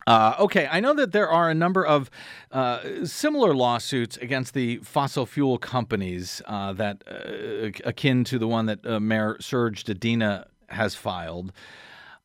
Uh, 0.07 0.35
okay, 0.39 0.67
I 0.71 0.79
know 0.79 0.93
that 0.95 1.11
there 1.11 1.29
are 1.29 1.49
a 1.49 1.53
number 1.53 1.85
of 1.85 2.09
uh, 2.51 3.05
similar 3.05 3.53
lawsuits 3.53 4.17
against 4.17 4.53
the 4.53 4.77
fossil 4.77 5.25
fuel 5.25 5.57
companies 5.57 6.41
uh, 6.47 6.73
that 6.73 7.03
uh, 7.07 7.69
akin 7.87 8.23
to 8.25 8.39
the 8.39 8.47
one 8.47 8.65
that 8.65 8.85
uh, 8.85 8.99
Mayor 8.99 9.37
Serge 9.39 9.83
Dedina 9.83 10.47
has 10.69 10.95
filed. 10.95 11.51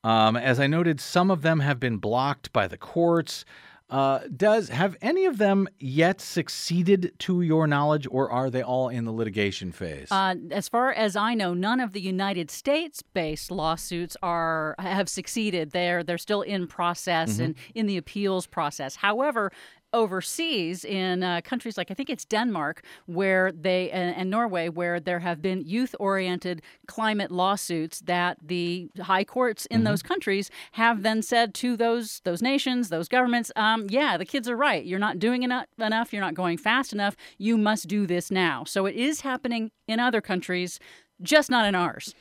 Um, 0.02 0.36
as 0.36 0.60
I 0.60 0.66
noted, 0.66 1.00
some 1.00 1.30
of 1.30 1.42
them 1.42 1.60
have 1.60 1.80
been 1.80 1.98
blocked 1.98 2.52
by 2.52 2.66
the 2.66 2.78
courts. 2.78 3.44
Uh, 3.88 4.20
does 4.36 4.68
have 4.68 4.96
any 5.00 5.26
of 5.26 5.38
them 5.38 5.68
yet 5.78 6.20
succeeded 6.20 7.12
to 7.20 7.40
your 7.42 7.68
knowledge, 7.68 8.06
or 8.10 8.28
are 8.30 8.50
they 8.50 8.62
all 8.62 8.88
in 8.88 9.04
the 9.04 9.12
litigation 9.12 9.70
phase? 9.70 10.08
Uh, 10.10 10.34
as 10.50 10.68
far 10.68 10.90
as 10.92 11.14
I 11.14 11.34
know, 11.34 11.54
none 11.54 11.78
of 11.78 11.92
the 11.92 12.00
United 12.00 12.50
States-based 12.50 13.50
lawsuits 13.50 14.16
are 14.22 14.74
have 14.78 15.08
succeeded. 15.08 15.70
They're 15.70 16.02
they're 16.02 16.18
still 16.18 16.42
in 16.42 16.66
process 16.66 17.34
Mm-hmm. 17.34 17.42
and 17.42 17.54
in 17.74 17.86
the 17.86 17.96
appeals 17.96 18.46
process. 18.46 18.96
However. 18.96 19.52
Overseas, 19.92 20.84
in 20.84 21.22
uh, 21.22 21.40
countries 21.42 21.78
like 21.78 21.90
I 21.90 21.94
think 21.94 22.10
it's 22.10 22.24
Denmark, 22.24 22.82
where 23.06 23.52
they 23.52 23.90
and, 23.90 24.14
and 24.14 24.30
Norway, 24.30 24.68
where 24.68 25.00
there 25.00 25.20
have 25.20 25.40
been 25.40 25.62
youth-oriented 25.64 26.60
climate 26.86 27.30
lawsuits 27.30 28.00
that 28.00 28.36
the 28.42 28.90
high 29.00 29.24
courts 29.24 29.64
in 29.66 29.84
those 29.84 30.02
countries 30.02 30.50
have 30.72 31.02
then 31.02 31.22
said 31.22 31.54
to 31.54 31.76
those 31.76 32.20
those 32.24 32.42
nations, 32.42 32.88
those 32.88 33.08
governments, 33.08 33.50
um, 33.56 33.86
yeah, 33.88 34.18
the 34.18 34.26
kids 34.26 34.48
are 34.48 34.56
right. 34.56 34.84
You're 34.84 34.98
not 34.98 35.18
doing 35.18 35.44
enough, 35.44 35.66
enough. 35.78 36.12
You're 36.12 36.22
not 36.22 36.34
going 36.34 36.58
fast 36.58 36.92
enough. 36.92 37.16
You 37.38 37.56
must 37.56 37.88
do 37.88 38.06
this 38.06 38.30
now. 38.30 38.64
So 38.64 38.86
it 38.86 38.94
is 38.96 39.22
happening 39.22 39.70
in 39.86 40.00
other 40.00 40.20
countries, 40.20 40.78
just 41.22 41.50
not 41.50 41.64
in 41.66 41.74
ours. 41.74 42.14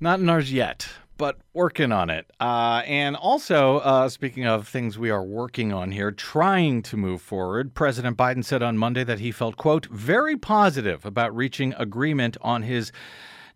Not 0.00 0.20
in 0.20 0.28
ours 0.28 0.52
yet, 0.52 0.88
but 1.22 1.38
working 1.54 1.92
on 1.92 2.10
it. 2.10 2.28
Uh, 2.40 2.82
and 2.84 3.14
also, 3.14 3.76
uh, 3.78 4.08
speaking 4.08 4.44
of 4.44 4.66
things 4.66 4.98
we 4.98 5.08
are 5.08 5.22
working 5.22 5.72
on 5.72 5.92
here, 5.92 6.10
trying 6.10 6.82
to 6.82 6.96
move 6.96 7.22
forward, 7.22 7.74
President 7.74 8.16
Biden 8.16 8.44
said 8.44 8.60
on 8.60 8.76
Monday 8.76 9.04
that 9.04 9.20
he 9.20 9.30
felt, 9.30 9.56
quote, 9.56 9.86
very 9.86 10.36
positive 10.36 11.06
about 11.06 11.32
reaching 11.32 11.74
agreement 11.74 12.36
on 12.40 12.62
his 12.62 12.90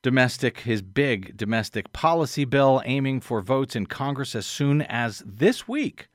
domestic, 0.00 0.60
his 0.60 0.80
big 0.80 1.36
domestic 1.36 1.92
policy 1.92 2.44
bill, 2.44 2.82
aiming 2.84 3.20
for 3.20 3.40
votes 3.40 3.74
in 3.74 3.86
Congress 3.86 4.36
as 4.36 4.46
soon 4.46 4.82
as 4.82 5.24
this 5.26 5.66
week. 5.66 6.06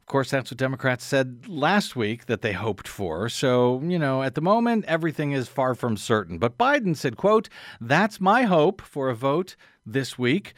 Of 0.00 0.06
course, 0.06 0.32
that's 0.32 0.50
what 0.50 0.58
Democrats 0.58 1.04
said 1.04 1.46
last 1.46 1.94
week 1.94 2.26
that 2.26 2.42
they 2.42 2.52
hoped 2.52 2.88
for. 2.88 3.28
So, 3.28 3.80
you 3.84 3.96
know, 3.96 4.24
at 4.24 4.34
the 4.34 4.40
moment, 4.40 4.86
everything 4.86 5.30
is 5.30 5.46
far 5.46 5.76
from 5.76 5.96
certain. 5.96 6.38
But 6.38 6.58
Biden 6.58 6.96
said, 6.96 7.16
quote, 7.16 7.48
that's 7.80 8.20
my 8.20 8.42
hope 8.42 8.82
for 8.82 9.08
a 9.08 9.14
vote 9.14 9.54
this 9.84 10.18
week. 10.18 10.54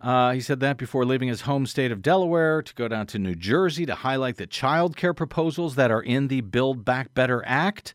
Uh, 0.00 0.32
he 0.32 0.40
said 0.40 0.58
that 0.60 0.78
before 0.78 1.04
leaving 1.04 1.28
his 1.28 1.42
home 1.42 1.64
state 1.64 1.92
of 1.92 2.02
Delaware 2.02 2.60
to 2.60 2.74
go 2.74 2.88
down 2.88 3.06
to 3.06 3.18
New 3.18 3.36
Jersey 3.36 3.86
to 3.86 3.94
highlight 3.94 4.36
the 4.36 4.48
child 4.48 4.96
care 4.96 5.14
proposals 5.14 5.76
that 5.76 5.92
are 5.92 6.02
in 6.02 6.26
the 6.26 6.40
Build 6.40 6.84
Back 6.84 7.14
Better 7.14 7.42
Act. 7.46 7.94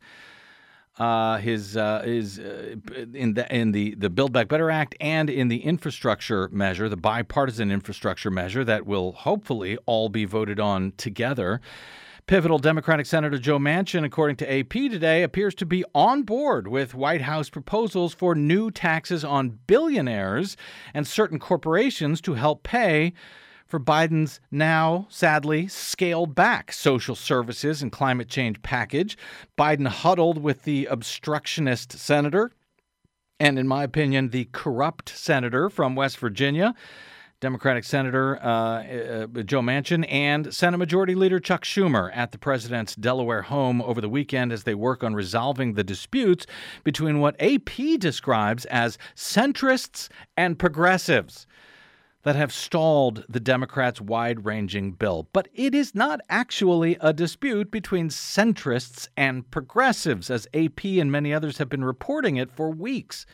Uh, 0.98 1.38
his 1.38 1.78
uh, 1.78 2.02
his 2.02 2.40
uh, 2.40 2.76
in 3.14 3.36
the 3.36 3.54
in 3.56 3.72
the 3.72 3.94
the 3.96 4.10
Build 4.10 4.32
Back 4.32 4.48
Better 4.48 4.72
Act 4.72 4.96
and 5.00 5.30
in 5.30 5.48
the 5.50 5.64
infrastructure 5.64 6.50
measure, 6.50 6.90
the 6.90 6.98
bipartisan 6.98 7.72
infrastructure 7.72 8.32
measure 8.32 8.64
that 8.64 8.88
will 8.88 9.12
hopefully 9.12 9.78
all 9.86 10.10
be 10.10 10.26
voted 10.26 10.60
on 10.60 10.94
together. 10.98 11.62
Pivotal 12.28 12.60
Democratic 12.60 13.06
Senator 13.06 13.38
Joe 13.38 13.58
Manchin, 13.58 14.04
according 14.04 14.36
to 14.36 14.54
AP 14.60 14.74
today, 14.74 15.24
appears 15.24 15.56
to 15.56 15.66
be 15.66 15.86
on 15.96 16.24
board 16.24 16.68
with 16.68 16.94
White 16.94 17.22
House 17.22 17.50
proposals 17.50 18.14
for 18.14 18.36
new 18.36 18.70
taxes 18.70 19.24
on 19.24 19.60
billionaires 19.66 20.58
and 20.94 21.08
certain 21.08 21.40
corporations 21.40 22.20
to 22.20 22.34
help 22.34 22.64
pay 22.64 23.14
for 23.66 23.80
Biden's 23.80 24.42
now, 24.52 25.08
sadly, 25.10 25.70
scaled 25.70 26.36
back 26.36 26.74
social 26.74 27.16
services 27.16 27.82
and 27.82 27.94
climate 27.94 28.28
change 28.28 28.62
package. 28.62 29.18
Biden 29.58 29.88
huddled 29.88 30.38
with 30.38 30.64
the 30.64 30.86
obstructionist 30.88 31.94
senator 31.94 32.52
and, 33.40 33.58
in 33.58 33.70
my 33.70 33.86
opinion, 33.86 34.32
the 34.32 34.50
corrupt 34.52 35.08
senator 35.08 35.70
from 35.70 35.96
West 35.96 36.18
Virginia, 36.18 36.76
Democratic 37.40 37.84
Senator 37.84 38.44
uh, 38.44 38.48
uh, 38.48 39.28
Joe 39.44 39.62
Manchin, 39.62 40.12
and 40.12 40.52
Senate 40.52 40.78
Majority 40.78 41.14
Leader 41.14 41.40
Chuck 41.40 41.64
Schumer 41.64 42.10
at 42.16 42.32
the 42.32 42.40
president's 42.40 42.96
Delaware 42.96 43.44
home 43.44 43.80
over 43.84 44.02
the 44.02 44.10
weekend 44.10 44.52
as 44.52 44.64
they 44.64 44.74
work 44.74 45.04
on 45.04 45.14
resolving 45.14 45.74
the 45.74 45.84
disputes 45.84 46.48
between 46.84 47.20
what 47.20 47.40
AP 47.40 48.00
describes 48.00 48.66
as 48.66 48.98
centrists 49.16 50.10
and 50.36 50.58
progressives 50.58 51.46
that 52.24 52.36
have 52.36 52.52
stalled 52.52 53.24
the 53.30 53.40
Democrats' 53.40 54.02
wide 54.02 54.44
ranging 54.44 54.92
bill. 54.92 55.30
But 55.32 55.48
it 55.54 55.76
is 55.76 55.94
not 55.94 56.20
actually 56.30 56.98
a 57.00 57.14
dispute 57.14 57.70
between 57.70 58.10
centrists 58.10 59.08
and 59.16 59.50
progressives, 59.52 60.32
as 60.32 60.48
AP 60.56 60.84
and 60.86 61.12
many 61.12 61.34
others 61.34 61.60
have 61.60 61.70
been 61.70 61.86
reporting 61.86 62.36
it 62.38 62.52
for 62.52 62.72
weeks. 62.72 63.28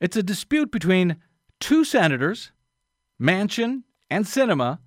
It's 0.00 0.16
a 0.16 0.22
dispute 0.22 0.70
between 0.70 1.16
two 1.60 1.84
senators, 1.84 2.52
Manchin 3.20 3.82
and 4.08 4.24
Sinema, 4.24 4.78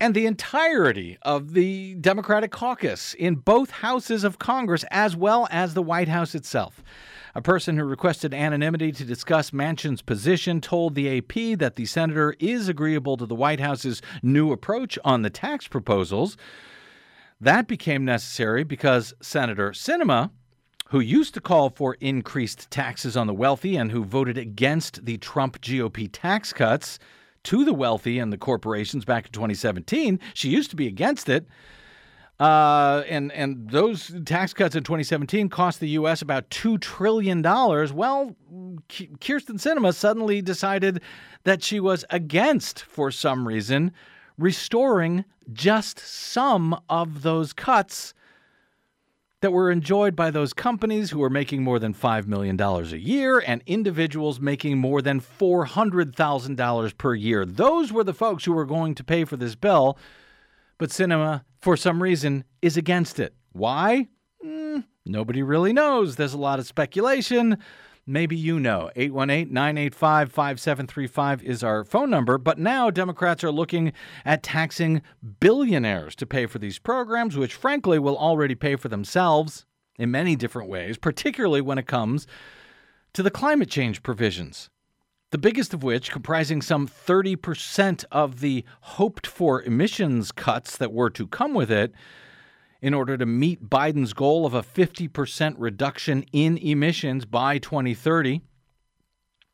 and 0.00 0.14
the 0.14 0.26
entirety 0.26 1.16
of 1.22 1.54
the 1.54 1.94
Democratic 1.94 2.50
caucus 2.50 3.14
in 3.14 3.36
both 3.36 3.70
houses 3.70 4.24
of 4.24 4.38
Congress, 4.38 4.84
as 4.90 5.16
well 5.16 5.48
as 5.50 5.72
the 5.72 5.82
White 5.82 6.08
House 6.08 6.34
itself. 6.34 6.82
A 7.34 7.40
person 7.40 7.76
who 7.76 7.84
requested 7.84 8.34
anonymity 8.34 8.92
to 8.92 9.04
discuss 9.04 9.52
Manchin's 9.52 10.02
position 10.02 10.60
told 10.60 10.94
the 10.94 11.18
AP 11.18 11.58
that 11.58 11.76
the 11.76 11.86
senator 11.86 12.34
is 12.38 12.68
agreeable 12.68 13.16
to 13.16 13.26
the 13.26 13.34
White 13.34 13.60
House's 13.60 14.02
new 14.22 14.52
approach 14.52 14.98
on 15.04 15.22
the 15.22 15.30
tax 15.30 15.68
proposals. 15.68 16.36
That 17.40 17.66
became 17.66 18.04
necessary 18.04 18.64
because 18.64 19.14
Senator 19.20 19.70
Sinema, 19.70 20.30
who 20.88 21.00
used 21.00 21.34
to 21.34 21.40
call 21.40 21.70
for 21.70 21.94
increased 22.00 22.70
taxes 22.70 23.16
on 23.16 23.26
the 23.26 23.34
wealthy 23.34 23.76
and 23.76 23.92
who 23.92 24.04
voted 24.04 24.36
against 24.36 25.04
the 25.04 25.18
Trump 25.18 25.60
GOP 25.60 26.08
tax 26.12 26.52
cuts 26.52 26.98
to 27.46 27.64
the 27.64 27.72
wealthy 27.72 28.18
and 28.18 28.32
the 28.32 28.38
corporations 28.38 29.04
back 29.04 29.26
in 29.26 29.32
2017, 29.32 30.18
she 30.34 30.48
used 30.48 30.68
to 30.70 30.76
be 30.76 30.86
against 30.86 31.28
it. 31.28 31.46
Uh, 32.38 33.02
and 33.08 33.32
and 33.32 33.70
those 33.70 34.14
tax 34.26 34.52
cuts 34.52 34.74
in 34.74 34.82
2017 34.82 35.48
cost 35.48 35.80
the 35.80 35.88
U.S. 35.90 36.20
about 36.20 36.50
two 36.50 36.76
trillion 36.76 37.40
dollars. 37.40 37.94
Well, 37.94 38.36
Kyrsten 38.90 39.58
Sinema 39.58 39.94
suddenly 39.94 40.42
decided 40.42 41.00
that 41.44 41.62
she 41.62 41.80
was 41.80 42.04
against, 42.10 42.82
for 42.82 43.10
some 43.10 43.48
reason, 43.48 43.90
restoring 44.36 45.24
just 45.54 45.98
some 45.98 46.78
of 46.90 47.22
those 47.22 47.54
cuts 47.54 48.12
that 49.42 49.52
were 49.52 49.70
enjoyed 49.70 50.16
by 50.16 50.30
those 50.30 50.52
companies 50.52 51.10
who 51.10 51.18
were 51.18 51.30
making 51.30 51.62
more 51.62 51.78
than 51.78 51.92
$5 51.92 52.26
million 52.26 52.60
a 52.60 52.82
year 52.96 53.38
and 53.46 53.62
individuals 53.66 54.40
making 54.40 54.78
more 54.78 55.02
than 55.02 55.20
$400,000 55.20 56.98
per 56.98 57.14
year. 57.14 57.44
Those 57.44 57.92
were 57.92 58.04
the 58.04 58.14
folks 58.14 58.44
who 58.44 58.52
were 58.52 58.64
going 58.64 58.94
to 58.94 59.04
pay 59.04 59.24
for 59.24 59.36
this 59.36 59.54
bill 59.54 59.98
but 60.78 60.90
Sinema, 60.90 61.44
for 61.58 61.76
some 61.76 62.02
reason, 62.02 62.44
is 62.60 62.76
against 62.76 63.18
it. 63.18 63.34
Why? 63.52 64.08
Mm, 64.44 64.84
nobody 65.06 65.42
really 65.42 65.72
knows. 65.72 66.16
There's 66.16 66.34
a 66.34 66.38
lot 66.38 66.58
of 66.58 66.66
speculation. 66.66 67.58
Maybe 68.06 68.36
you 68.36 68.60
know. 68.60 68.90
818 68.94 69.52
985 69.52 70.30
5735 70.30 71.42
is 71.42 71.64
our 71.64 71.84
phone 71.84 72.10
number. 72.10 72.38
But 72.38 72.58
now 72.58 72.90
Democrats 72.90 73.42
are 73.42 73.50
looking 73.50 73.92
at 74.24 74.42
taxing 74.42 75.02
billionaires 75.40 76.14
to 76.16 76.26
pay 76.26 76.46
for 76.46 76.58
these 76.58 76.78
programs, 76.78 77.36
which 77.36 77.54
frankly 77.54 77.98
will 77.98 78.16
already 78.16 78.54
pay 78.54 78.76
for 78.76 78.88
themselves 78.88 79.66
in 79.98 80.10
many 80.10 80.36
different 80.36 80.68
ways, 80.68 80.98
particularly 80.98 81.60
when 81.60 81.78
it 81.78 81.86
comes 81.86 82.26
to 83.14 83.22
the 83.22 83.30
climate 83.30 83.70
change 83.70 84.02
provisions 84.02 84.70
the 85.32 85.38
biggest 85.38 85.74
of 85.74 85.82
which 85.82 86.12
comprising 86.12 86.62
some 86.62 86.86
30% 86.86 88.04
of 88.12 88.40
the 88.40 88.64
hoped 88.80 89.26
for 89.26 89.62
emissions 89.62 90.30
cuts 90.30 90.76
that 90.76 90.92
were 90.92 91.10
to 91.10 91.26
come 91.26 91.52
with 91.52 91.70
it 91.70 91.92
in 92.80 92.94
order 92.94 93.16
to 93.16 93.26
meet 93.26 93.68
Biden's 93.68 94.12
goal 94.12 94.46
of 94.46 94.54
a 94.54 94.62
50% 94.62 95.54
reduction 95.58 96.24
in 96.32 96.58
emissions 96.58 97.24
by 97.24 97.58
2030 97.58 98.42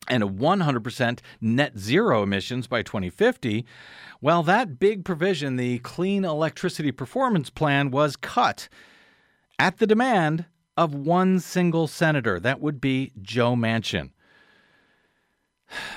and 0.09 0.23
a 0.23 0.27
100% 0.27 1.21
net 1.41 1.79
zero 1.79 2.23
emissions 2.23 2.67
by 2.67 2.83
2050. 2.83 3.65
Well, 4.21 4.43
that 4.43 4.79
big 4.79 5.05
provision, 5.05 5.57
the 5.57 5.79
Clean 5.81 6.25
Electricity 6.25 6.93
Performance 6.93 7.51
Plan, 7.51 7.91
was 7.91 8.17
cut 8.17 8.69
at 9.59 9.79
the 9.79 9.87
demand 9.87 10.47
of 10.77 10.95
one 10.95 11.39
single 11.39 11.87
senator. 11.87 12.41
That 12.41 12.61
would 12.61 12.81
be 12.81 13.13
Joe 13.21 13.55
Manchin. 13.55 14.11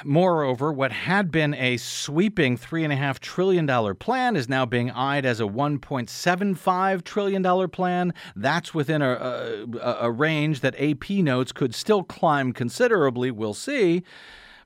Moreover, 0.04 0.72
what 0.72 0.92
had 0.92 1.32
been 1.32 1.54
a 1.54 1.78
sweeping 1.78 2.58
$3.5 2.58 3.20
trillion 3.20 3.96
plan 3.96 4.36
is 4.36 4.50
now 4.50 4.66
being 4.66 4.92
eyed 4.92 5.26
as 5.26 5.40
a 5.40 5.44
$1.75 5.44 7.04
trillion 7.04 7.70
plan. 7.70 8.14
That's 8.36 8.74
within 8.74 9.02
a, 9.02 9.66
a, 9.82 9.98
a, 10.02 10.12
range 10.12 10.62
that 10.62 10.80
AP 10.80 11.10
notes 11.10 11.52
could 11.52 11.76
still 11.76 12.04
climb 12.04 12.54
considerably. 12.54 13.32
We'll 13.32 13.54
see. 13.54 14.04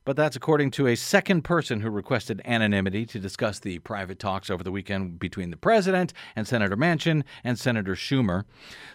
But 0.05 0.15
that's 0.15 0.35
according 0.35 0.71
to 0.71 0.87
a 0.87 0.95
second 0.95 1.43
person 1.43 1.81
who 1.81 1.89
requested 1.89 2.41
anonymity 2.45 3.05
to 3.07 3.19
discuss 3.19 3.59
the 3.59 3.79
private 3.79 4.17
talks 4.17 4.49
over 4.49 4.63
the 4.63 4.71
weekend 4.71 5.19
between 5.19 5.51
the 5.51 5.57
president 5.57 6.13
and 6.35 6.47
Senator 6.47 6.75
Manchin 6.77 7.23
and 7.43 7.59
Senator 7.59 7.95
Schumer. 7.95 8.45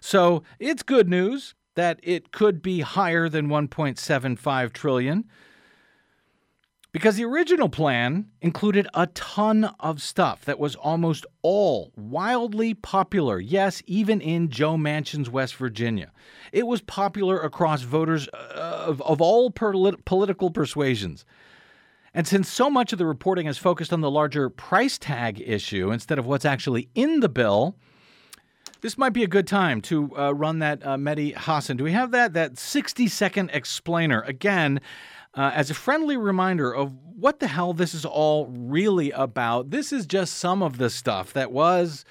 So 0.01 0.43
it's 0.59 0.83
good 0.83 1.09
news 1.09 1.55
that 1.77 2.01
it 2.03 2.33
could 2.33 2.63
be 2.63 2.81
higher 2.81 3.29
than 3.29 3.49
1.75 3.49 4.73
trillion 4.73 5.25
because 6.95 7.17
the 7.17 7.25
original 7.25 7.69
plan 7.69 8.27
included 8.41 8.87
a 8.95 9.09
ton 9.09 9.65
of 9.81 10.01
stuff 10.01 10.45
that 10.45 10.61
was 10.61 10.77
almost 10.77 11.27
all 11.43 11.91
wildly 11.97 12.73
popular. 12.73 13.41
Yes, 13.41 13.83
even 13.87 14.21
in 14.21 14.49
Joe 14.49 14.77
Manchin's 14.77 15.29
West 15.29 15.57
Virginia. 15.57 16.13
It 16.53 16.69
was 16.69 16.81
popular 16.83 17.41
across 17.41 17.83
voters 17.83 18.29
uh, 18.33 18.85
of, 18.87 19.03
of 19.03 19.21
all 19.21 19.51
political 19.51 20.53
persuasions. 20.53 21.25
And 22.15 22.29
since 22.29 22.49
so 22.49 22.71
much 22.71 22.93
of 22.93 23.01
the 23.01 23.07
reporting 23.07 23.49
is 23.49 23.59
focused 23.59 23.93
on 23.93 24.01
the 24.01 24.11
larger 24.11 24.49
price 24.49 24.97
tag 24.97 25.43
issue 25.45 25.91
instead 25.91 26.21
of 26.21 26.27
what's 26.27 26.45
actually 26.45 26.91
in 26.95 27.19
the 27.19 27.29
bill, 27.29 27.75
this 28.83 28.97
might 28.97 29.13
be 29.13 29.25
a 29.25 29.27
good 29.27 29.49
time 29.49 29.81
to 29.81 30.17
uh, 30.17 30.33
run 30.33 30.61
that 30.61 30.87
uh, 30.87 30.97
Mehdi 30.97 31.37
Hasan. 31.37 31.77
Do 31.77 31.83
we 31.83 31.91
have 31.91 32.13
that? 32.13 32.35
That 32.35 32.57
60 32.57 33.09
second 33.09 33.51
explainer. 33.53 34.21
Again, 34.21 34.81
uh, 35.37 35.51
as 35.55 35.71
a 35.71 35.75
friendly 35.75 36.17
reminder 36.17 36.73
of 36.75 36.93
what 37.17 37.41
the 37.41 37.47
hell 37.47 37.73
this 37.73 37.95
is 37.95 38.05
all 38.05 38.47
really 38.47 39.11
about. 39.13 39.71
This 39.71 39.93
is 39.93 40.07
just 40.07 40.35
some 40.35 40.63
of 40.63 40.79
the 40.79 40.91
stuff 40.91 41.33
that 41.33 41.53
was 41.53 42.05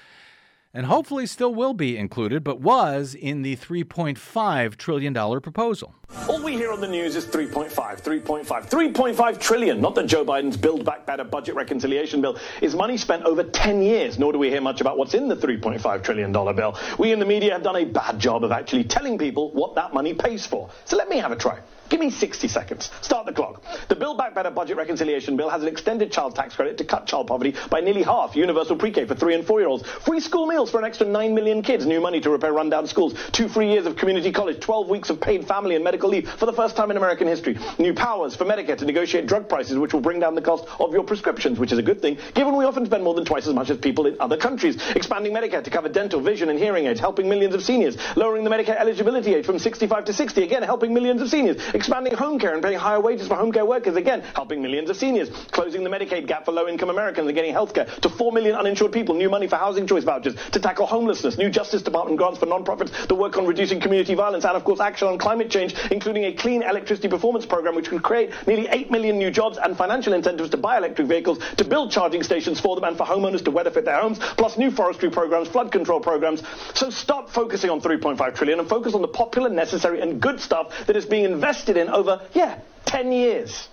and 0.76 0.86
hopefully 0.86 1.24
still 1.24 1.54
will 1.54 1.72
be 1.72 1.96
included, 1.96 2.42
but 2.42 2.60
was 2.60 3.14
in 3.14 3.42
the 3.42 3.54
$3.5 3.56 4.76
trillion 4.76 5.14
proposal. 5.40 5.94
All 6.28 6.42
we 6.42 6.54
hear 6.54 6.72
on 6.72 6.80
the 6.80 6.88
news 6.88 7.14
is 7.14 7.24
3.5, 7.26 7.70
3.5, 7.72 8.44
3.5 8.44 9.40
trillion. 9.40 9.80
Not 9.80 9.94
that 9.94 10.06
Joe 10.06 10.24
Biden's 10.24 10.56
Build 10.56 10.84
Back 10.84 11.06
Better 11.06 11.22
budget 11.22 11.54
reconciliation 11.54 12.20
bill 12.20 12.36
is 12.60 12.74
money 12.74 12.96
spent 12.96 13.22
over 13.22 13.44
10 13.44 13.82
years, 13.82 14.18
nor 14.18 14.32
do 14.32 14.38
we 14.38 14.50
hear 14.50 14.60
much 14.60 14.80
about 14.80 14.98
what's 14.98 15.14
in 15.14 15.28
the 15.28 15.36
$3.5 15.36 16.02
trillion 16.02 16.32
bill. 16.32 16.76
We 16.98 17.12
in 17.12 17.20
the 17.20 17.24
media 17.24 17.52
have 17.52 17.62
done 17.62 17.76
a 17.76 17.84
bad 17.84 18.18
job 18.18 18.42
of 18.42 18.50
actually 18.50 18.84
telling 18.84 19.16
people 19.16 19.52
what 19.52 19.76
that 19.76 19.94
money 19.94 20.12
pays 20.12 20.44
for. 20.44 20.70
So 20.86 20.96
let 20.96 21.08
me 21.08 21.18
have 21.18 21.30
a 21.30 21.36
try. 21.36 21.60
Give 21.88 22.00
me 22.00 22.10
60 22.10 22.48
seconds. 22.48 22.90
Start 23.02 23.26
the 23.26 23.32
clock. 23.32 23.62
The 23.88 23.94
Build 23.96 24.16
Back 24.18 24.34
Better 24.34 24.50
budget 24.50 24.76
reconciliation 24.76 25.36
bill 25.36 25.50
has 25.50 25.62
an 25.62 25.68
extended 25.68 26.10
child 26.10 26.34
tax 26.34 26.56
credit 26.56 26.78
to 26.78 26.84
cut 26.84 27.06
child 27.06 27.26
poverty 27.26 27.54
by 27.70 27.80
nearly 27.80 28.02
half, 28.02 28.34
universal 28.36 28.76
pre-K 28.76 29.04
for 29.06 29.14
three 29.14 29.34
and 29.34 29.46
four-year-olds, 29.46 29.86
free 30.04 30.20
school 30.20 30.46
meals 30.46 30.70
for 30.70 30.78
an 30.78 30.84
extra 30.84 31.06
9 31.06 31.34
million 31.34 31.62
kids, 31.62 31.84
new 31.86 32.00
money 32.00 32.20
to 32.20 32.30
repair 32.30 32.52
rundown 32.52 32.86
schools, 32.86 33.14
two 33.32 33.48
free 33.48 33.70
years 33.70 33.86
of 33.86 33.96
community 33.96 34.32
college, 34.32 34.60
12 34.60 34.88
weeks 34.88 35.10
of 35.10 35.20
paid 35.20 35.46
family 35.46 35.74
and 35.74 35.84
medical 35.84 36.08
leave 36.08 36.28
for 36.28 36.46
the 36.46 36.52
first 36.52 36.74
time 36.76 36.90
in 36.90 36.96
American 36.96 37.26
history, 37.28 37.58
new 37.78 37.92
powers 37.94 38.34
for 38.34 38.44
Medicare 38.44 38.76
to 38.78 38.84
negotiate 38.84 39.26
drug 39.26 39.48
prices 39.48 39.78
which 39.78 39.92
will 39.92 40.00
bring 40.00 40.20
down 40.20 40.34
the 40.34 40.42
cost 40.42 40.64
of 40.80 40.92
your 40.92 41.04
prescriptions, 41.04 41.58
which 41.58 41.72
is 41.72 41.78
a 41.78 41.82
good 41.82 42.00
thing, 42.00 42.18
given 42.34 42.56
we 42.56 42.64
often 42.64 42.86
spend 42.86 43.04
more 43.04 43.14
than 43.14 43.24
twice 43.24 43.46
as 43.46 43.54
much 43.54 43.70
as 43.70 43.78
people 43.78 44.06
in 44.06 44.16
other 44.20 44.36
countries, 44.36 44.76
expanding 44.96 45.32
Medicare 45.32 45.62
to 45.62 45.70
cover 45.70 45.88
dental, 45.88 46.20
vision 46.20 46.48
and 46.48 46.58
hearing 46.58 46.86
aids, 46.86 47.00
helping 47.00 47.28
millions 47.28 47.54
of 47.54 47.62
seniors, 47.62 47.96
lowering 48.16 48.44
the 48.44 48.50
Medicare 48.50 48.78
eligibility 48.78 49.34
age 49.34 49.44
from 49.44 49.58
65 49.58 50.06
to 50.06 50.12
60, 50.12 50.42
again 50.42 50.62
helping 50.62 50.94
millions 50.94 51.20
of 51.20 51.28
seniors, 51.28 51.62
expanding 51.74 52.14
home 52.14 52.38
care 52.38 52.54
and 52.54 52.62
paying 52.62 52.78
higher 52.78 53.00
wages 53.00 53.28
for 53.28 53.34
home 53.34 53.52
care 53.52 53.64
workers, 53.64 53.96
again, 53.96 54.22
helping 54.34 54.62
millions 54.62 54.88
of 54.88 54.96
seniors, 54.96 55.28
closing 55.50 55.84
the 55.84 55.90
Medicaid 55.90 56.26
gap 56.26 56.44
for 56.44 56.52
low-income 56.52 56.88
Americans 56.88 57.26
and 57.26 57.34
getting 57.34 57.52
health 57.52 57.74
care 57.74 57.84
to 57.84 58.08
4 58.08 58.32
million 58.32 58.54
uninsured 58.54 58.92
people, 58.92 59.14
new 59.14 59.28
money 59.28 59.48
for 59.48 59.56
housing 59.56 59.86
choice 59.86 60.04
vouchers, 60.04 60.34
to 60.52 60.60
tackle 60.60 60.86
homelessness, 60.86 61.36
new 61.36 61.50
Justice 61.50 61.82
Department 61.82 62.16
grants 62.16 62.38
for 62.38 62.46
non-profits 62.46 63.06
that 63.06 63.14
work 63.14 63.36
on 63.36 63.46
reducing 63.46 63.80
community 63.80 64.14
violence, 64.14 64.44
and 64.44 64.56
of 64.56 64.64
course 64.64 64.80
action 64.80 65.08
on 65.08 65.18
climate 65.18 65.50
change, 65.50 65.74
including 65.90 66.24
a 66.24 66.32
clean 66.32 66.62
electricity 66.62 67.08
performance 67.08 67.44
program 67.44 67.74
which 67.74 67.90
would 67.90 68.02
create 68.02 68.30
nearly 68.46 68.68
8 68.68 68.90
million 68.90 69.18
new 69.18 69.30
jobs 69.30 69.58
and 69.58 69.76
financial 69.76 70.12
incentives 70.12 70.50
to 70.50 70.56
buy 70.56 70.78
electric 70.78 71.08
vehicles, 71.08 71.38
to 71.56 71.64
build 71.64 71.90
charging 71.90 72.22
stations 72.22 72.60
for 72.60 72.76
them, 72.76 72.84
and 72.84 72.96
for 72.96 73.04
homeowners 73.04 73.44
to 73.44 73.50
weatherfit 73.50 73.84
their 73.84 74.00
homes, 74.00 74.18
plus 74.36 74.56
new 74.56 74.70
forestry 74.70 75.10
programs, 75.10 75.48
flood 75.48 75.72
control 75.72 76.00
programs. 76.00 76.42
So 76.74 76.90
stop 76.90 77.30
focusing 77.30 77.70
on 77.70 77.80
3.5 77.80 78.34
trillion 78.34 78.60
and 78.60 78.68
focus 78.68 78.94
on 78.94 79.02
the 79.02 79.08
popular, 79.08 79.48
necessary, 79.48 80.00
and 80.00 80.20
good 80.20 80.40
stuff 80.40 80.72
that 80.86 80.96
is 80.96 81.04
being 81.04 81.24
invested 81.24 81.63
in 81.68 81.88
over, 81.88 82.20
yeah, 82.34 82.58
10 82.84 83.12
years. 83.12 83.68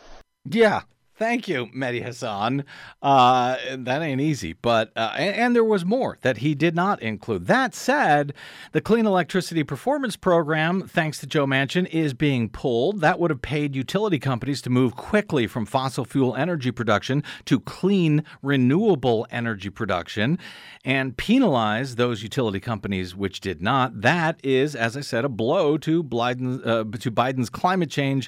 Yeah. 0.46 0.82
Thank 1.22 1.48
you, 1.48 1.68
Mehdi 1.68 2.04
Hasan. 2.04 2.66
Uh, 3.00 3.56
that 3.78 4.02
ain't 4.02 4.20
easy, 4.20 4.54
but 4.54 4.92
uh, 4.96 5.14
and, 5.16 5.36
and 5.36 5.56
there 5.56 5.64
was 5.64 5.86
more 5.86 6.18
that 6.22 6.38
he 6.38 6.56
did 6.56 6.74
not 6.74 7.00
include. 7.00 7.46
That 7.46 7.76
said, 7.76 8.34
the 8.72 8.82
Clean 8.82 9.06
Electricity 9.06 9.64
Performance 9.64 10.16
Program, 10.16 10.88
thanks 10.88 11.20
to 11.20 11.28
Joe 11.28 11.46
Manchin, 11.46 11.86
is 11.90 12.16
being 12.16 12.50
pulled. 12.50 13.02
That 13.02 13.20
would 13.20 13.30
have 13.30 13.44
paid 13.44 13.76
utility 13.76 14.18
companies 14.18 14.64
to 14.64 14.72
move 14.72 14.96
quickly 14.96 15.46
from 15.46 15.68
fossil 15.68 16.06
fuel 16.06 16.36
energy 16.36 16.72
production 16.72 17.24
to 17.46 17.60
clean, 17.60 18.24
renewable 18.42 19.28
energy 19.30 19.70
production, 19.70 20.40
and 20.84 21.16
penalize 21.18 21.98
those 21.98 22.24
utility 22.24 22.60
companies 22.60 23.16
which 23.16 23.42
did 23.42 23.62
not. 23.62 24.02
That 24.02 24.40
is, 24.44 24.76
as 24.76 24.98
I 24.98 25.02
said, 25.02 25.24
a 25.24 25.30
blow 25.30 25.78
to 25.78 26.00
uh, 26.02 26.84
to 26.84 27.12
Biden's 27.12 27.52
climate 27.52 27.92
change 27.92 28.28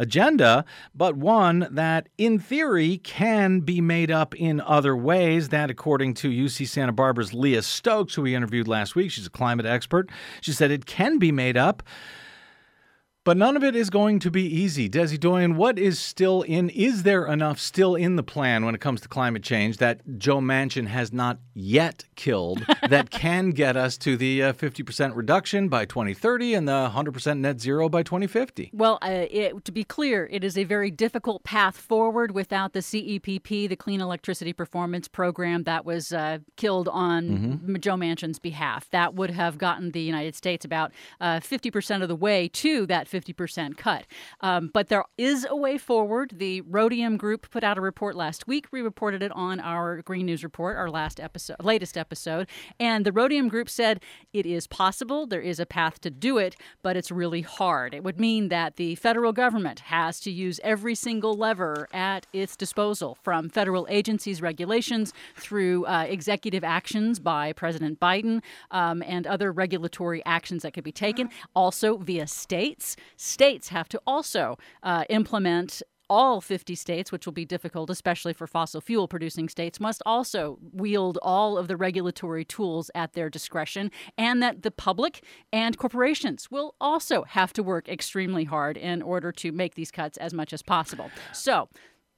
agenda, 0.00 0.64
but 0.94 1.14
one 1.16 1.68
that, 1.70 2.08
in 2.18 2.38
theory, 2.38 2.98
can 2.98 3.60
be 3.60 3.80
made 3.80 4.10
up 4.10 4.34
in 4.34 4.60
other 4.62 4.96
ways. 4.96 5.50
That, 5.50 5.70
according 5.70 6.14
to 6.14 6.30
UC 6.30 6.66
Santa 6.66 6.92
Barbara's 6.92 7.34
Leah 7.34 7.62
Stokes, 7.62 8.14
who 8.14 8.22
we 8.22 8.34
interviewed 8.34 8.66
last 8.66 8.96
week, 8.96 9.10
she's 9.10 9.26
a 9.26 9.30
climate 9.30 9.66
expert, 9.66 10.10
she 10.40 10.52
said 10.52 10.70
it 10.70 10.86
can 10.86 11.18
be 11.18 11.30
made 11.30 11.56
up. 11.56 11.82
But 13.22 13.36
none 13.36 13.54
of 13.54 13.62
it 13.62 13.76
is 13.76 13.90
going 13.90 14.18
to 14.20 14.30
be 14.30 14.44
easy. 14.44 14.88
Desi 14.88 15.20
Doyen, 15.20 15.56
what 15.56 15.78
is 15.78 15.98
still 15.98 16.40
in? 16.40 16.70
Is 16.70 17.02
there 17.02 17.26
enough 17.26 17.60
still 17.60 17.94
in 17.94 18.16
the 18.16 18.22
plan 18.22 18.64
when 18.64 18.74
it 18.74 18.80
comes 18.80 19.02
to 19.02 19.08
climate 19.08 19.42
change 19.42 19.76
that 19.76 20.00
Joe 20.18 20.38
Manchin 20.38 20.86
has 20.86 21.12
not 21.12 21.38
yet 21.52 22.06
killed 22.16 22.64
that 22.88 23.10
can 23.10 23.50
get 23.50 23.76
us 23.76 23.98
to 23.98 24.16
the 24.16 24.42
uh, 24.42 24.52
50% 24.54 25.14
reduction 25.14 25.68
by 25.68 25.84
2030 25.84 26.54
and 26.54 26.66
the 26.66 26.90
100% 26.94 27.38
net 27.40 27.60
zero 27.60 27.90
by 27.90 28.02
2050? 28.02 28.70
Well, 28.72 28.98
uh, 29.02 29.26
it, 29.30 29.66
to 29.66 29.72
be 29.72 29.84
clear, 29.84 30.26
it 30.32 30.42
is 30.42 30.56
a 30.56 30.64
very 30.64 30.90
difficult 30.90 31.44
path 31.44 31.76
forward 31.76 32.30
without 32.30 32.72
the 32.72 32.80
CEPP, 32.80 33.68
the 33.68 33.76
Clean 33.76 34.00
Electricity 34.00 34.54
Performance 34.54 35.08
Program 35.08 35.64
that 35.64 35.84
was 35.84 36.12
uh, 36.12 36.38
killed 36.56 36.88
on 36.88 37.20
Mm-hmm. 37.20 37.76
Joe 37.76 37.94
Manchin's 37.94 38.38
behalf. 38.38 38.88
That 38.90 39.14
would 39.14 39.30
have 39.30 39.58
gotten 39.58 39.90
the 39.90 40.00
United 40.00 40.34
States 40.34 40.64
about 40.64 40.92
uh, 41.20 41.40
50% 41.40 42.02
of 42.02 42.08
the 42.08 42.16
way 42.16 42.48
to 42.48 42.86
that 42.86 43.08
50% 43.10 43.76
cut. 43.76 44.06
Um, 44.40 44.70
but 44.72 44.88
there 44.88 45.04
is 45.18 45.46
a 45.48 45.56
way 45.56 45.78
forward. 45.78 46.34
The 46.36 46.60
Rhodium 46.62 47.16
Group 47.16 47.50
put 47.50 47.64
out 47.64 47.78
a 47.78 47.80
report 47.80 48.14
last 48.14 48.46
week. 48.46 48.66
We 48.70 48.80
reported 48.80 49.22
it 49.22 49.32
on 49.32 49.60
our 49.60 50.02
Green 50.02 50.26
News 50.26 50.44
Report, 50.44 50.76
our 50.76 50.90
last 50.90 51.20
episode, 51.20 51.56
latest 51.62 51.96
episode. 51.96 52.48
And 52.78 53.04
the 53.04 53.12
Rhodium 53.12 53.48
Group 53.48 53.68
said 53.68 54.00
it 54.32 54.46
is 54.46 54.66
possible. 54.66 55.26
There 55.26 55.40
is 55.40 55.58
a 55.58 55.66
path 55.66 56.00
to 56.02 56.10
do 56.10 56.38
it, 56.38 56.56
but 56.82 56.96
it's 56.96 57.10
really 57.10 57.42
hard. 57.42 57.94
It 57.94 58.04
would 58.04 58.20
mean 58.20 58.48
that 58.48 58.76
the 58.76 58.94
federal 58.94 59.32
government 59.32 59.80
has 59.80 60.20
to 60.20 60.30
use 60.30 60.60
every 60.62 60.94
single 60.94 61.34
lever 61.34 61.88
at 61.92 62.26
its 62.32 62.56
disposal, 62.56 63.18
from 63.22 63.48
federal 63.48 63.86
agencies' 63.90 64.42
regulations 64.42 65.12
through 65.36 65.84
uh, 65.86 66.06
executive 66.08 66.64
actions 66.64 67.18
by 67.18 67.52
President 67.52 67.98
Biden 68.00 68.42
um, 68.70 69.02
and 69.06 69.26
other 69.26 69.52
regulatory 69.52 70.24
actions 70.24 70.62
that 70.62 70.72
could 70.72 70.84
be 70.84 70.92
taken, 70.92 71.30
also 71.54 71.96
via 71.96 72.26
states. 72.26 72.96
States 73.16 73.68
have 73.68 73.88
to 73.88 74.00
also 74.06 74.58
uh, 74.82 75.04
implement 75.08 75.82
all 76.10 76.40
50 76.40 76.74
states, 76.74 77.12
which 77.12 77.24
will 77.24 77.32
be 77.32 77.44
difficult, 77.44 77.88
especially 77.88 78.32
for 78.32 78.48
fossil 78.48 78.80
fuel 78.80 79.06
producing 79.06 79.48
states, 79.48 79.78
must 79.78 80.02
also 80.04 80.58
wield 80.72 81.18
all 81.22 81.56
of 81.56 81.68
the 81.68 81.76
regulatory 81.76 82.44
tools 82.44 82.90
at 82.96 83.12
their 83.12 83.30
discretion, 83.30 83.92
and 84.18 84.42
that 84.42 84.62
the 84.62 84.72
public 84.72 85.22
and 85.52 85.78
corporations 85.78 86.50
will 86.50 86.74
also 86.80 87.22
have 87.22 87.52
to 87.52 87.62
work 87.62 87.88
extremely 87.88 88.42
hard 88.42 88.76
in 88.76 89.00
order 89.00 89.30
to 89.30 89.52
make 89.52 89.76
these 89.76 89.92
cuts 89.92 90.18
as 90.18 90.34
much 90.34 90.52
as 90.52 90.62
possible. 90.62 91.10
So, 91.32 91.68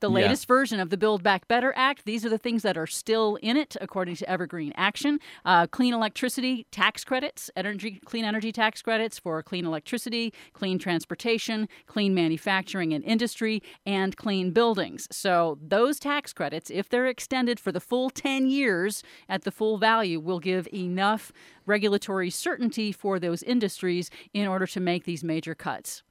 the 0.02 0.10
Yeah. 0.10 0.14
latest 0.16 0.46
version 0.46 0.80
of 0.80 0.90
the 0.90 0.96
Build 0.98 1.22
Back 1.22 1.48
Better 1.48 1.72
Act. 1.76 2.04
These 2.04 2.26
are 2.26 2.28
the 2.28 2.36
things 2.36 2.62
that 2.62 2.76
are 2.76 2.86
still 2.88 3.36
in 3.36 3.56
it, 3.56 3.76
according 3.80 4.16
to 4.16 4.28
Evergreen 4.28 4.72
Action. 4.76 5.18
Uh, 5.44 5.66
clean 5.68 5.94
electricity 5.94 6.66
tax 6.72 7.04
credits, 7.04 7.50
energy, 7.56 8.00
clean 8.04 8.24
energy 8.24 8.50
tax 8.52 8.82
credits 8.82 9.18
for 9.18 9.42
clean 9.42 9.64
electricity, 9.64 10.34
clean 10.52 10.78
transportation, 10.78 11.68
clean 11.86 12.14
manufacturing 12.14 12.92
and 12.92 13.04
industry, 13.04 13.62
and 13.86 14.16
clean 14.16 14.50
buildings. 14.50 15.06
So 15.12 15.56
those 15.62 16.00
tax 16.00 16.32
credits, 16.32 16.68
if 16.68 16.88
they're 16.88 17.06
extended 17.06 17.60
for 17.60 17.70
the 17.70 17.80
full 17.80 18.10
10 18.10 18.46
years 18.48 19.04
at 19.28 19.42
the 19.44 19.52
full 19.52 19.78
value, 19.78 20.18
will 20.18 20.40
give 20.40 20.66
enough 20.74 21.32
regulatory 21.64 22.28
certainty 22.28 22.90
for 22.90 23.20
those 23.20 23.44
industries 23.44 24.10
in 24.34 24.48
order 24.48 24.66
to 24.66 24.80
make 24.80 25.04
these 25.04 25.22
major 25.22 25.54
cuts. 25.54 26.02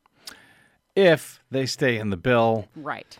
If 0.95 1.41
they 1.51 1.65
stay 1.65 1.97
in 1.97 2.09
the 2.09 2.17
bill, 2.17 2.67
Right. 2.75 3.17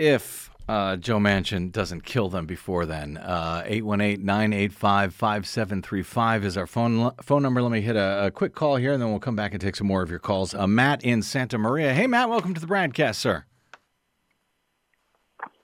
If 0.00 0.50
uh, 0.66 0.96
Joe 0.96 1.18
Manchin 1.18 1.70
doesn't 1.70 2.06
kill 2.06 2.30
them 2.30 2.46
before 2.46 2.86
then. 2.86 3.18
Uh, 3.18 3.62
818 3.66 4.24
985 4.24 5.14
5735 5.14 6.44
is 6.46 6.56
our 6.56 6.66
phone, 6.66 7.10
phone 7.20 7.42
number. 7.42 7.60
Let 7.60 7.70
me 7.70 7.82
hit 7.82 7.96
a, 7.96 8.26
a 8.26 8.30
quick 8.30 8.54
call 8.54 8.76
here 8.76 8.92
and 8.92 9.02
then 9.02 9.10
we'll 9.10 9.18
come 9.18 9.36
back 9.36 9.52
and 9.52 9.60
take 9.60 9.76
some 9.76 9.86
more 9.86 10.00
of 10.02 10.08
your 10.08 10.18
calls. 10.18 10.54
Uh, 10.54 10.66
Matt 10.66 11.04
in 11.04 11.20
Santa 11.20 11.58
Maria. 11.58 11.92
Hey, 11.92 12.06
Matt, 12.06 12.30
welcome 12.30 12.54
to 12.54 12.60
the 12.62 12.66
BradCast, 12.66 13.16
sir. 13.16 13.44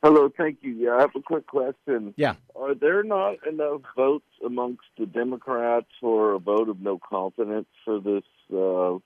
Hello, 0.03 0.31
thank 0.37 0.59
you. 0.61 0.73
Yeah, 0.73 0.97
I 0.97 1.01
have 1.01 1.17
a 1.17 1.23
quick 1.23 1.47
question. 1.47 2.13
Yeah. 2.19 2.35
Are 2.55 2.75
there 2.75 3.03
not 3.03 3.37
enough 3.47 3.81
votes 3.97 4.27
amongst 4.45 4.85
the 4.99 5.07
Democrats 5.07 5.87
for 5.99 6.35
a 6.35 6.39
vote 6.39 6.69
of 6.69 6.81
no 6.83 6.99
confidence 6.99 7.69
for 7.87 8.01
this 8.01 8.25
uh, 8.55 8.99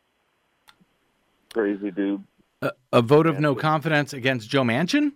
crazy 1.55 1.93
dude? 1.93 2.24
A, 2.62 2.72
a 2.93 3.01
vote 3.01 3.26
of 3.26 3.39
no 3.39 3.55
confidence 3.55 4.12
against 4.12 4.51
Joe 4.51 4.62
Manchin? 4.62 5.12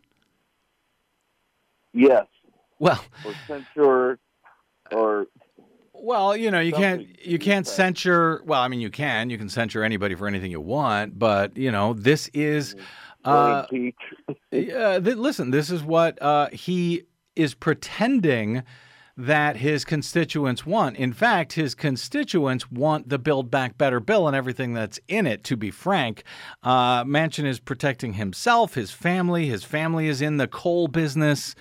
Yes. 1.95 2.27
Well, 2.81 3.03
Or 3.25 3.33
censure, 3.47 4.19
or 4.91 5.27
Well, 5.95 6.37
you 6.37 6.51
know, 6.51 6.61
you 6.61 6.73
can't 6.73 7.07
you 7.25 7.39
can't 7.39 7.67
censure. 7.67 8.43
Well, 8.45 8.61
I 8.61 8.69
mean, 8.69 8.81
you 8.81 8.91
can 8.91 9.31
you 9.31 9.39
can 9.39 9.49
censure 9.49 9.85
anybody 9.85 10.17
for 10.17 10.27
anything 10.27 10.51
you 10.51 10.61
want, 10.61 11.19
but 11.19 11.57
you 11.57 11.71
know, 11.71 11.95
this 11.95 12.29
is. 12.35 12.75
or 12.75 12.81
Uh, 13.27 13.67
uh, 14.53 15.01
th- 15.01 15.17
listen, 15.17 15.51
this 15.51 15.71
is 15.71 15.83
what 15.83 16.21
uh, 16.21 16.49
he 16.53 17.05
is 17.35 17.55
pretending 17.55 18.63
that 19.17 19.57
his 19.57 19.85
constituents 19.85 20.67
want. 20.67 20.97
In 20.97 21.13
fact, 21.13 21.53
his 21.55 21.75
constituents 21.75 22.71
want 22.71 23.09
the 23.09 23.19
Build 23.19 23.51
Back 23.51 23.79
Better 23.79 24.01
bill 24.01 24.27
and 24.27 24.37
everything 24.37 24.75
that's 24.75 24.99
in 25.09 25.27
it, 25.27 25.45
to 25.45 25.57
be 25.57 25.71
frank. 25.71 26.25
Uh, 26.63 27.05
Manchin 27.05 27.45
is 27.45 27.61
protecting 27.61 28.15
himself, 28.15 28.75
his 28.75 28.91
family. 28.91 29.47
His 29.47 29.65
family 29.65 30.09
is 30.09 30.21
in 30.21 30.37
the 30.37 30.49
coal 30.49 30.89
business. 30.89 31.55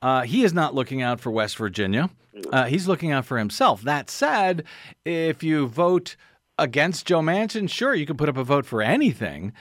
Uh, 0.00 0.22
he 0.22 0.44
is 0.44 0.52
not 0.52 0.74
looking 0.74 1.02
out 1.02 1.20
for 1.20 1.30
West 1.30 1.56
Virginia. 1.56 2.10
Uh, 2.52 2.64
he's 2.64 2.86
looking 2.86 3.10
out 3.10 3.24
for 3.24 3.38
himself. 3.38 3.82
That 3.82 4.10
said, 4.10 4.64
if 5.04 5.42
you 5.42 5.66
vote 5.66 6.16
against 6.56 7.06
Joe 7.06 7.20
Manchin, 7.20 7.68
sure, 7.68 7.94
you 7.94 8.06
can 8.06 8.16
put 8.16 8.28
up 8.28 8.36
a 8.36 8.44
vote 8.44 8.66
for 8.66 8.80
anything. 8.80 9.52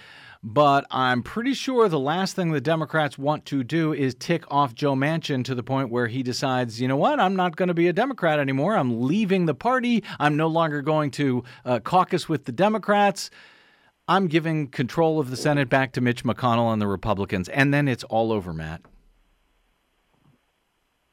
But 0.43 0.85
I'm 0.91 1.23
pretty 1.23 1.55
sure 1.55 1.89
the 1.89 1.99
last 1.99 2.35
thing 2.35 2.51
the 2.51 2.61
Democrats 2.61 3.17
want 3.17 3.45
to 3.45 3.63
do 3.63 3.91
is 3.91 4.13
tick 4.13 4.43
off 4.49 4.75
Joe 4.75 4.93
Manchin 4.93 5.43
to 5.45 5.55
the 5.55 5.63
point 5.63 5.89
where 5.89 6.07
he 6.07 6.21
decides, 6.21 6.79
you 6.79 6.87
know 6.87 6.95
what, 6.95 7.19
I'm 7.19 7.35
not 7.35 7.55
going 7.55 7.67
to 7.67 7.73
be 7.73 7.87
a 7.87 7.93
Democrat 7.93 8.39
anymore. 8.39 8.77
I'm 8.77 9.01
leaving 9.01 9.47
the 9.47 9.55
party. 9.55 10.03
I'm 10.19 10.37
no 10.37 10.47
longer 10.47 10.83
going 10.83 11.11
to 11.11 11.43
uh, 11.65 11.79
caucus 11.79 12.29
with 12.29 12.45
the 12.45 12.51
Democrats. 12.51 13.31
I'm 14.07 14.27
giving 14.27 14.67
control 14.67 15.19
of 15.19 15.31
the 15.31 15.35
Senate 15.37 15.69
back 15.69 15.91
to 15.93 16.01
Mitch 16.01 16.23
McConnell 16.23 16.71
and 16.71 16.81
the 16.81 16.87
Republicans. 16.87 17.49
And 17.49 17.73
then 17.73 17.87
it's 17.87 18.03
all 18.05 18.31
over, 18.31 18.53
Matt. 18.53 18.81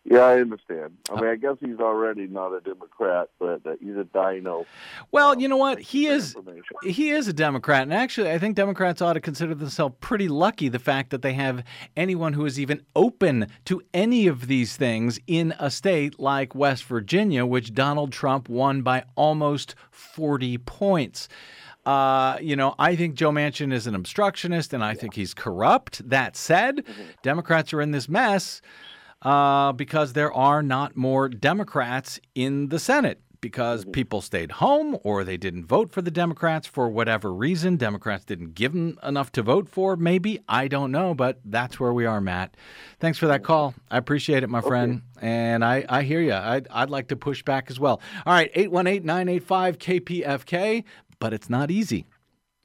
Yeah, 0.07 0.21
I 0.21 0.41
understand. 0.41 0.99
I 1.11 1.19
mean, 1.19 1.31
I 1.31 1.37
guess 1.37 1.57
he's 1.61 1.79
already 1.81 2.27
not 2.27 2.53
a 2.53 2.61
Democrat, 2.61 3.31
but 3.39 3.67
uh, 3.67 3.77
he's 3.81 3.97
a 3.97 4.05
dino. 4.05 4.67
Well, 5.13 5.41
you 5.41 5.49
know 5.49 5.57
what? 5.57 5.81
He 5.81 6.07
is 6.07 6.37
he 6.83 7.09
is 7.09 7.27
a 7.27 7.33
Democrat, 7.33 7.85
and 7.85 7.95
actually, 7.95 8.31
I 8.31 8.39
think 8.39 8.55
Democrats 8.55 9.01
ought 9.01 9.15
to 9.15 9.21
consider 9.21 9.55
themselves 9.55 9.95
pretty 10.01 10.29
lucky 10.29 10.69
the 10.69 10.79
fact 10.79 11.09
that 11.09 11.23
they 11.23 11.33
have 11.33 11.65
anyone 11.97 12.35
who 12.35 12.45
is 12.45 12.61
even 12.61 12.83
open 12.95 13.47
to 13.65 13.83
any 13.95 14.27
of 14.27 14.47
these 14.47 14.77
things 14.77 15.19
in 15.27 15.55
a 15.59 15.71
state 15.71 16.21
like 16.21 16.55
West 16.55 16.85
Virginia, 16.85 17.47
which 17.47 17.73
Donald 17.73 18.13
Trump 18.13 18.51
won 18.51 18.83
by 18.83 19.05
almost 19.17 19.75
forty 19.91 20.59
points. 20.59 21.31
Uh, 21.87 22.37
you 22.43 22.57
know, 22.57 22.75
I 22.79 22.95
think 22.95 23.15
Joe 23.15 23.31
Manchin 23.31 23.73
is 23.73 23.87
an 23.87 23.95
obstructionist, 23.95 24.75
and 24.75 24.85
I 24.85 24.93
think 24.95 25.15
he's 25.15 25.33
corrupt. 25.33 26.07
That 26.09 26.37
said, 26.37 26.85
Democrats 27.23 27.73
are 27.73 27.81
in 27.81 27.91
this 27.91 28.09
mess 28.09 28.61
uh, 29.25 29.73
because 29.73 30.13
there 30.13 30.33
are 30.33 30.63
not 30.63 30.97
more 30.97 31.29
Democrats 31.29 32.21
in 32.35 32.69
the 32.69 32.79
Senate. 32.79 33.21
because 33.41 33.85
people 33.93 34.23
stayed 34.23 34.53
home 34.53 34.97
or 35.03 35.23
they 35.23 35.37
didn't 35.37 35.67
vote 35.67 35.93
for 35.93 36.01
the 36.01 36.11
Democrats 36.11 36.67
for 36.67 36.89
whatever 36.89 37.31
reason. 37.31 37.77
Democrats 37.77 38.25
didn't 38.25 38.55
give 38.55 38.73
them 38.73 38.99
enough 39.03 39.31
to 39.33 39.43
vote 39.43 39.69
for, 39.69 39.97
maybe. 39.97 40.41
I 40.49 40.67
don't 40.67 40.91
know, 40.91 41.13
but 41.15 41.41
that's 41.45 41.79
where 41.79 41.93
we 41.93 42.07
are, 42.07 42.23
Matt. 42.23 42.57
Thanks 43.01 43.19
for 43.19 43.27
that 43.27 43.45
call. 43.45 43.75
I 43.91 43.99
appreciate 43.99 44.45
it, 44.45 44.49
my 44.49 44.63
friend. 44.63 45.03
And 45.21 45.63
I, 45.63 45.85
I 45.91 46.05
hear 46.05 46.23
you. 46.23 46.33
I'd, 46.33 46.67
I'd 46.71 46.89
like 46.89 47.09
to 47.09 47.17
push 47.17 47.43
back 47.43 47.71
as 47.71 47.79
well. 47.79 48.01
All 48.25 48.33
right, 48.33 48.51
818 48.55 49.05
985 49.05 49.79
KPFK, 49.79 50.85
but 51.19 51.35
it's 51.35 51.51
not 51.51 51.71
easy. 51.71 52.07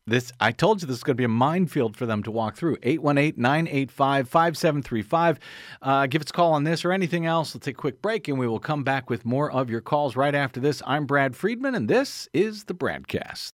This 0.09 0.31
I 0.39 0.51
told 0.51 0.81
you 0.81 0.87
this 0.87 0.97
is 0.97 1.03
going 1.03 1.15
to 1.15 1.21
be 1.21 1.23
a 1.23 1.29
minefield 1.29 1.95
for 1.95 2.05
them 2.05 2.23
to 2.23 2.31
walk 2.31 2.55
through. 2.55 2.77
818-985-5735. 2.77 5.37
Uh, 5.81 6.07
give 6.07 6.21
us 6.21 6.29
a 6.29 6.33
call 6.33 6.53
on 6.53 6.63
this 6.63 6.83
or 6.83 6.91
anything 6.91 7.25
else. 7.25 7.53
Let's 7.53 7.65
take 7.65 7.75
a 7.75 7.77
quick 7.77 8.01
break 8.01 8.27
and 8.27 8.39
we 8.39 8.47
will 8.47 8.59
come 8.59 8.83
back 8.83 9.09
with 9.09 9.25
more 9.25 9.51
of 9.51 9.69
your 9.69 9.81
calls 9.81 10.15
right 10.15 10.35
after 10.35 10.59
this. 10.59 10.81
I'm 10.85 11.05
Brad 11.05 11.35
Friedman 11.35 11.75
and 11.75 11.87
this 11.87 12.27
is 12.33 12.65
the 12.65 12.73
BradCast. 12.73 13.53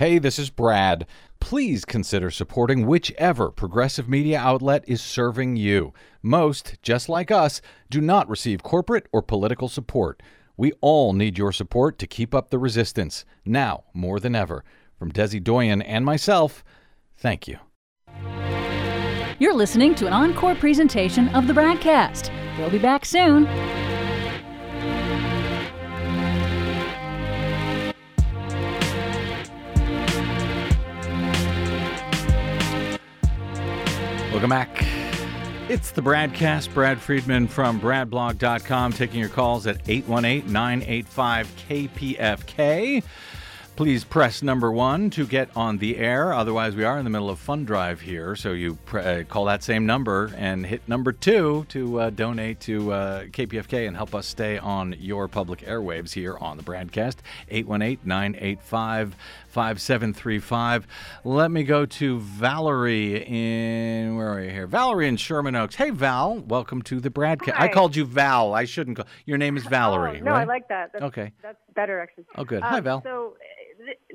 Hey, 0.00 0.18
this 0.18 0.38
is 0.38 0.48
Brad. 0.48 1.06
Please 1.40 1.84
consider 1.84 2.30
supporting 2.30 2.86
whichever 2.86 3.50
progressive 3.50 4.08
media 4.08 4.38
outlet 4.38 4.82
is 4.88 5.02
serving 5.02 5.56
you. 5.56 5.92
Most, 6.22 6.78
just 6.80 7.10
like 7.10 7.30
us, 7.30 7.60
do 7.90 8.00
not 8.00 8.26
receive 8.26 8.62
corporate 8.62 9.08
or 9.12 9.20
political 9.20 9.68
support. 9.68 10.22
We 10.56 10.72
all 10.80 11.12
need 11.12 11.36
your 11.36 11.52
support 11.52 11.98
to 11.98 12.06
keep 12.06 12.34
up 12.34 12.48
the 12.48 12.58
resistance, 12.58 13.26
now 13.44 13.84
more 13.92 14.18
than 14.18 14.34
ever. 14.34 14.64
From 14.98 15.12
Desi 15.12 15.38
Doyen 15.38 15.82
and 15.82 16.02
myself, 16.02 16.64
thank 17.18 17.46
you. 17.46 17.58
You're 19.38 19.52
listening 19.52 19.94
to 19.96 20.06
an 20.06 20.14
encore 20.14 20.54
presentation 20.54 21.28
of 21.34 21.46
the 21.46 21.52
BradCast. 21.52 22.30
We'll 22.56 22.70
be 22.70 22.78
back 22.78 23.04
soon. 23.04 23.44
Welcome 34.30 34.50
back. 34.50 34.86
It's 35.68 35.90
the 35.90 36.02
BradCast. 36.02 36.72
Brad 36.72 37.00
Friedman 37.00 37.48
from 37.48 37.80
BradBlog.com 37.80 38.92
taking 38.92 39.18
your 39.18 39.28
calls 39.28 39.66
at 39.66 39.80
818 39.88 40.52
985 40.52 41.48
KPFK. 41.68 43.02
Please 43.74 44.04
press 44.04 44.42
number 44.42 44.70
one 44.70 45.10
to 45.10 45.26
get 45.26 45.48
on 45.56 45.78
the 45.78 45.96
air. 45.96 46.32
Otherwise, 46.32 46.76
we 46.76 46.84
are 46.84 46.98
in 46.98 47.04
the 47.04 47.10
middle 47.10 47.30
of 47.30 47.38
fund 47.38 47.66
drive 47.66 48.00
here. 48.00 48.36
So 48.36 48.52
you 48.52 48.74
pre- 48.84 49.02
uh, 49.02 49.24
call 49.24 49.46
that 49.46 49.64
same 49.64 49.86
number 49.86 50.32
and 50.36 50.64
hit 50.64 50.86
number 50.86 51.12
two 51.12 51.64
to 51.70 52.00
uh, 52.00 52.10
donate 52.10 52.60
to 52.60 52.92
uh, 52.92 53.24
KPFK 53.24 53.88
and 53.88 53.96
help 53.96 54.14
us 54.14 54.26
stay 54.26 54.58
on 54.58 54.94
your 55.00 55.28
public 55.28 55.60
airwaves 55.60 56.12
here 56.12 56.36
on 56.38 56.56
the 56.56 56.62
BradCast. 56.62 57.16
818 57.48 57.98
985 58.04 59.16
5735. 59.50 60.86
Let 61.24 61.50
me 61.50 61.64
go 61.64 61.84
to 61.86 62.20
Valerie 62.20 63.24
in, 63.26 64.16
where 64.16 64.32
are 64.32 64.40
you 64.42 64.50
here? 64.50 64.66
Valerie 64.66 65.08
in 65.08 65.16
Sherman 65.16 65.56
Oaks. 65.56 65.74
Hey, 65.74 65.90
Val. 65.90 66.38
Welcome 66.38 66.82
to 66.82 67.00
the 67.00 67.10
BradCast. 67.10 67.54
I 67.56 67.68
called 67.68 67.96
you 67.96 68.04
Val. 68.04 68.54
I 68.54 68.64
shouldn't 68.64 68.96
call. 68.96 69.06
Your 69.26 69.38
name 69.38 69.56
is 69.56 69.64
Valerie, 69.64 70.20
Oh, 70.20 70.24
no, 70.24 70.30
right? 70.32 70.42
I 70.42 70.44
like 70.44 70.68
that. 70.68 70.90
That's, 70.92 71.04
Okay. 71.04 71.32
That's 71.42 71.58
better, 71.74 72.00
actually. 72.00 72.26
Oh, 72.36 72.44
good. 72.44 72.62
Um, 72.62 72.68
Hi, 72.70 72.80
Val. 72.80 73.02
So, 73.02 73.34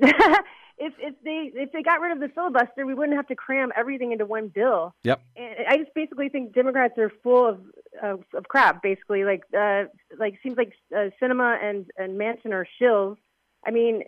if 0.78 0.92
if 0.98 1.14
they 1.24 1.50
if 1.54 1.72
they 1.72 1.82
got 1.82 2.00
rid 2.00 2.12
of 2.12 2.20
the 2.20 2.28
filibuster, 2.28 2.86
we 2.86 2.94
wouldn't 2.94 3.16
have 3.16 3.26
to 3.28 3.34
cram 3.34 3.72
everything 3.76 4.12
into 4.12 4.26
one 4.26 4.48
bill. 4.48 4.94
Yep. 5.04 5.20
And 5.36 5.54
I 5.68 5.78
just 5.78 5.92
basically 5.94 6.28
think 6.28 6.54
Democrats 6.54 6.94
are 6.98 7.10
full 7.22 7.48
of 7.48 7.60
of, 8.02 8.24
of 8.34 8.44
crap. 8.48 8.82
Basically, 8.82 9.24
like 9.24 9.42
uh, 9.58 9.84
like 10.18 10.38
seems 10.42 10.56
like 10.56 10.72
uh, 10.94 11.10
Sinema 11.20 11.62
and 11.62 11.86
and 11.96 12.16
Manson 12.18 12.52
are 12.52 12.66
shills. 12.80 13.16
I 13.66 13.70
mean, 13.70 14.02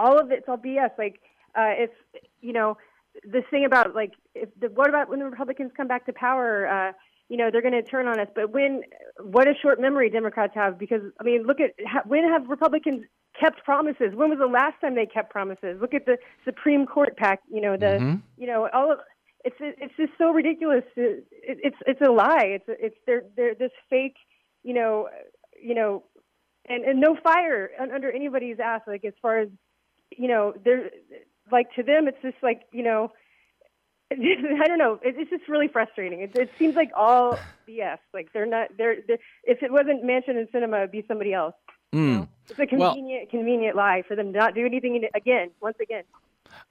all 0.00 0.18
of 0.18 0.30
it's 0.30 0.48
all 0.48 0.56
BS. 0.58 0.90
Like 0.98 1.16
uh, 1.60 1.74
if 1.84 1.90
you 2.40 2.52
know 2.52 2.76
this 3.24 3.44
thing 3.50 3.64
about 3.64 3.94
like 3.94 4.12
if 4.34 4.48
the, 4.60 4.68
what 4.68 4.88
about 4.88 5.08
when 5.10 5.18
the 5.20 5.26
Republicans 5.26 5.70
come 5.76 5.88
back 5.88 6.06
to 6.06 6.12
power? 6.12 6.66
Uh, 6.66 6.92
you 7.28 7.36
know 7.36 7.50
they're 7.50 7.62
going 7.68 7.80
to 7.80 7.82
turn 7.82 8.06
on 8.08 8.18
us. 8.18 8.28
But 8.34 8.50
when 8.52 8.82
what 9.22 9.46
a 9.46 9.54
short 9.62 9.80
memory 9.80 10.10
Democrats 10.10 10.54
have 10.54 10.78
because 10.78 11.02
I 11.20 11.22
mean 11.22 11.44
look 11.44 11.60
at 11.60 11.70
ha- 11.86 12.02
when 12.06 12.24
have 12.24 12.48
Republicans 12.48 13.04
kept 13.38 13.64
promises? 13.64 14.10
When 14.14 14.28
was 14.30 14.38
the 14.38 14.46
last 14.60 14.76
time 14.80 14.94
they 14.94 15.06
kept 15.06 15.30
promises? 15.30 15.78
Look 15.80 15.94
at 15.94 16.06
the 16.06 16.16
Supreme 16.44 16.86
Court 16.86 17.16
pack. 17.16 17.40
You 17.48 17.60
know 17.60 17.76
the 17.76 17.92
Mhm. 18.00 18.22
you 18.36 18.46
know 18.46 18.68
all 18.72 18.92
of 18.92 18.98
it's 19.44 19.56
it's 19.60 19.96
just 19.96 20.12
so 20.18 20.32
ridiculous. 20.32 20.84
It, 20.96 21.24
it's 21.66 21.76
it's 21.86 22.00
a 22.00 22.10
lie. 22.10 22.46
It's 22.56 22.64
it's 22.68 22.96
they're 23.06 23.24
they're 23.36 23.54
this 23.54 23.72
fake 23.88 24.16
you 24.62 24.74
know 24.74 25.08
you 25.62 25.74
know 25.74 26.04
and 26.68 26.84
and 26.84 27.00
no 27.00 27.16
fire 27.22 27.70
under 27.80 28.10
anybody's 28.10 28.58
ass. 28.60 28.82
Like 28.86 29.04
as 29.04 29.14
far 29.22 29.38
as 29.38 29.48
you 30.16 30.28
know 30.28 30.54
they're 30.64 30.90
like 31.50 31.72
to 31.74 31.82
them 31.82 32.08
it's 32.08 32.20
just 32.22 32.36
like 32.42 32.62
you 32.72 32.82
know 32.82 33.12
I 34.12 34.66
don't 34.66 34.78
know. 34.78 34.98
It, 35.04 35.14
it's 35.16 35.30
just 35.30 35.48
really 35.48 35.68
frustrating. 35.68 36.22
It, 36.22 36.34
it 36.34 36.50
seems 36.58 36.74
like 36.74 36.90
all 36.96 37.38
BS. 37.68 37.98
Like 38.12 38.32
they're 38.32 38.44
not. 38.44 38.70
They're, 38.76 38.96
they're 39.06 39.18
if 39.44 39.62
it 39.62 39.70
wasn't 39.70 40.02
Manchin 40.02 40.30
and 40.36 40.48
Sinema, 40.48 40.78
it'd 40.78 40.90
be 40.90 41.04
somebody 41.06 41.32
else. 41.32 41.54
Mm. 41.94 42.26
It's 42.48 42.58
a 42.58 42.66
Well- 42.76 42.94
convenient, 42.94 43.30
convenient 43.30 43.76
lie 43.76 44.02
for 44.06 44.16
them 44.16 44.32
to 44.32 44.38
not 44.38 44.56
do 44.56 44.66
anything 44.66 44.96
in- 44.96 45.08
again. 45.14 45.50
Once 45.60 45.76
again. 45.80 46.02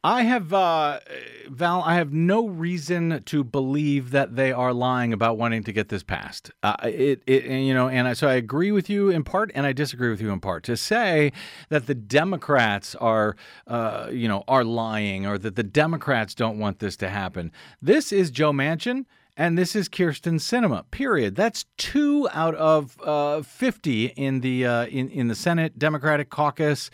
I 0.02 0.24
have, 0.24 0.54
uh, 0.54 1.02
Val, 1.50 1.84
I 1.84 1.96
have 1.96 2.14
no 2.14 2.48
reason 2.48 3.22
to 3.26 3.44
believe 3.44 4.12
that 4.12 4.38
they 4.38 4.54
are 4.54 4.74
lying 4.74 5.12
about 5.12 5.38
wanting 5.38 5.64
to 5.66 5.74
get 5.74 5.90
this 5.90 6.04
passed. 6.04 6.52
Uh, 6.64 6.78
it, 6.84 7.22
it, 7.28 7.44
and, 7.44 7.68
you 7.68 7.74
know, 7.74 7.90
and 7.90 8.08
I, 8.08 8.14
so 8.14 8.30
I 8.30 8.36
agree 8.36 8.72
with 8.72 8.90
you 8.90 9.10
in 9.10 9.26
part, 9.26 9.52
and 9.54 9.66
I 9.66 9.74
disagree 9.74 10.10
with 10.10 10.22
you 10.22 10.32
in 10.32 10.40
part. 10.40 10.64
To 10.64 10.78
say 10.78 11.34
that 11.68 11.88
the 11.88 11.96
Democrats 11.96 12.96
are, 12.96 13.36
uh, 13.68 14.08
you 14.10 14.30
know, 14.30 14.46
are 14.48 14.64
lying, 14.64 15.26
or 15.26 15.38
that 15.38 15.58
the 15.58 15.64
Democrats 15.64 16.34
don't 16.34 16.60
want 16.60 16.80
this 16.80 16.96
to 16.98 17.10
happen. 17.10 17.52
This 17.82 18.14
is 18.14 18.32
Joe 18.32 18.54
Manchin. 18.54 19.06
And 19.40 19.58
this 19.58 19.74
is 19.74 19.88
Kyrsten 19.88 20.36
Sinema. 20.36 20.84
Period. 20.92 21.38
That's 21.38 21.64
two 21.78 22.28
out 22.34 22.56
of 22.56 22.98
uh, 23.02 23.42
fifty 23.42 24.08
in 24.08 24.42
the 24.42 24.66
uh, 24.66 24.86
in 24.88 25.10
in 25.10 25.30
the 25.30 25.34
Senate 25.34 25.80
Democratic 25.80 26.30
Caucus, 26.30 26.92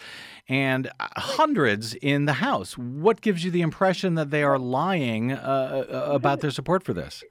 and 0.47 0.85
uh, 0.99 1.07
hundreds 1.17 1.95
in 1.95 2.25
the 2.25 2.33
House. 2.33 2.77
What 2.77 3.21
gives 3.21 3.43
you 3.43 3.49
the 3.49 3.63
impression 3.63 4.13
that 4.13 4.29
they 4.29 4.43
are 4.43 4.59
lying 4.59 5.31
uh, 5.31 5.85
uh, 5.91 6.13
about 6.13 6.41
their 6.41 6.51
support 6.51 6.83
for 6.83 6.93
this? 6.93 7.23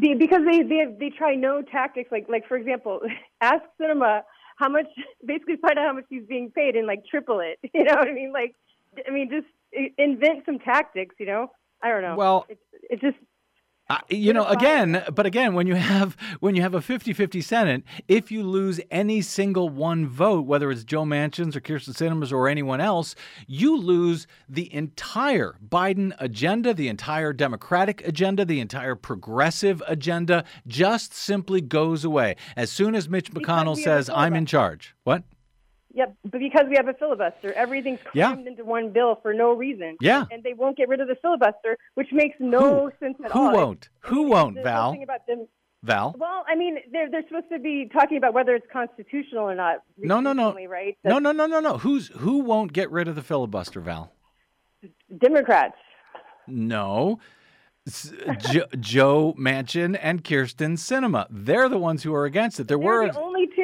Because 0.00 0.40
they, 0.50 0.62
they 0.62 0.86
they 0.98 1.10
try 1.10 1.34
no 1.34 1.60
tactics 1.60 2.10
like 2.10 2.24
like 2.30 2.48
for 2.48 2.56
example 2.56 3.00
ask 3.42 3.62
Sinema 3.78 4.22
how 4.56 4.70
much 4.70 4.86
basically 5.26 5.56
find 5.56 5.78
out 5.78 5.88
how 5.88 5.92
much 5.92 6.04
he's 6.08 6.24
being 6.26 6.50
paid 6.50 6.74
and 6.74 6.86
like 6.86 7.04
triple 7.04 7.40
it 7.40 7.58
you 7.74 7.84
know 7.84 7.94
what 7.96 8.08
i 8.08 8.12
mean 8.12 8.32
like 8.32 8.54
i 9.06 9.10
mean 9.10 9.28
just 9.30 9.46
invent 9.98 10.44
some 10.46 10.58
tactics 10.60 11.14
you 11.18 11.26
know 11.26 11.50
i 11.82 11.88
don't 11.88 12.02
know 12.02 12.16
Well- 12.16 12.46
it's 12.48 12.60
it's 12.90 13.02
just 13.02 13.16
Uh, 13.90 13.98
you 14.10 14.34
know, 14.34 14.44
again, 14.46 15.02
but 15.14 15.24
again, 15.24 15.54
when 15.54 15.66
you 15.66 15.74
have 15.74 16.14
when 16.40 16.54
you 16.54 16.60
have 16.60 16.74
a 16.74 16.80
50-50 16.80 17.42
Senate, 17.42 17.82
if 18.06 18.30
you 18.30 18.42
lose 18.42 18.80
any 18.90 19.22
single 19.22 19.70
one 19.70 20.06
vote, 20.06 20.44
whether 20.44 20.70
it's 20.70 20.84
Joe 20.84 21.04
Manchin's 21.04 21.56
or 21.56 21.60
Kyrsten 21.62 21.94
Sinema's 21.94 22.30
or 22.30 22.48
anyone 22.48 22.82
else, 22.82 23.14
you 23.46 23.78
lose 23.78 24.26
the 24.46 24.72
entire 24.74 25.56
Biden 25.66 26.14
agenda, 26.18 26.74
the 26.74 26.88
entire 26.88 27.32
Democratic 27.32 28.06
agenda, 28.06 28.44
the 28.44 28.60
entire 28.60 28.94
progressive 28.94 29.82
agenda 29.86 30.44
just 30.66 31.14
simply 31.14 31.62
goes 31.62 32.04
away. 32.04 32.36
As 32.56 32.70
soon 32.70 32.94
as 32.94 33.08
Mitch 33.08 33.32
McConnell 33.32 33.76
we 33.76 33.82
have 33.84 34.00
a 34.00 34.02
says, 34.04 34.10
"I'm 34.10 34.34
in 34.34 34.44
charge." 34.44 34.94
What? 35.04 35.22
Yep, 35.94 36.14
but 36.24 36.38
because 36.38 36.66
we 36.68 36.76
have 36.76 36.86
a 36.88 36.92
filibuster, 36.94 37.52
everything's 37.54 38.00
Yeah. 38.12 38.32
crammed 38.32 38.46
into 38.46 38.64
one 38.64 38.90
bill 38.90 39.16
for 39.22 39.32
no 39.32 39.52
reason. 39.52 39.96
Yeah. 40.00 40.26
and 40.30 40.42
they 40.42 40.52
won't 40.52 40.76
get 40.76 40.88
rid 40.88 41.00
of 41.00 41.08
the 41.08 41.16
filibuster, 41.16 41.76
which 41.94 42.08
makes 42.12 42.36
no 42.38 42.90
sense 43.00 43.16
at 43.24 43.30
all. 43.32 43.40
Who 43.42 43.48
all. 43.48 43.54
won't? 43.66 43.88
Who 44.00 44.22
won't, 44.24 44.54
There's 44.54 44.64
Val? 44.64 44.88
nothing 44.90 45.02
about 45.02 45.26
them. 45.26 45.48
Val? 45.84 46.14
Well, 46.18 46.44
I 46.48 46.56
mean, 46.56 46.78
they're 46.92 47.08
they're 47.08 47.22
supposed 47.28 47.48
to 47.52 47.58
be 47.60 47.88
talking 47.92 48.16
about 48.18 48.34
whether 48.34 48.54
it's 48.54 48.66
constitutional 48.72 49.44
or 49.48 49.54
not. 49.54 49.76
No, 49.96 50.20
no, 50.20 50.32
no. 50.32 50.52
Right? 50.66 50.98
No, 51.04 51.18
no, 51.20 51.30
no, 51.32 51.46
no, 51.46 51.60
no. 51.60 51.78
Who's 51.78 52.08
who 52.08 52.40
won't 52.40 52.72
get 52.72 52.90
rid 52.90 53.06
of 53.08 53.14
the 53.14 53.22
filibuster, 53.22 53.80
Val? 53.80 54.12
Democrats. 55.16 55.76
No. 56.46 57.18
Jo- 57.88 58.66
Joe 58.78 59.34
Manchin 59.38 59.98
and 60.02 60.22
Kyrsten 60.22 60.72
Sinema. 60.76 61.26
They're 61.30 61.68
the 61.70 61.78
ones 61.78 62.02
who 62.02 62.12
are 62.14 62.26
against 62.26 62.60
it. 62.60 62.68
There 62.68 62.76
They're 62.76 62.86
were 62.86 63.10
the 63.12 63.18
only 63.18 63.46
two. 63.46 63.57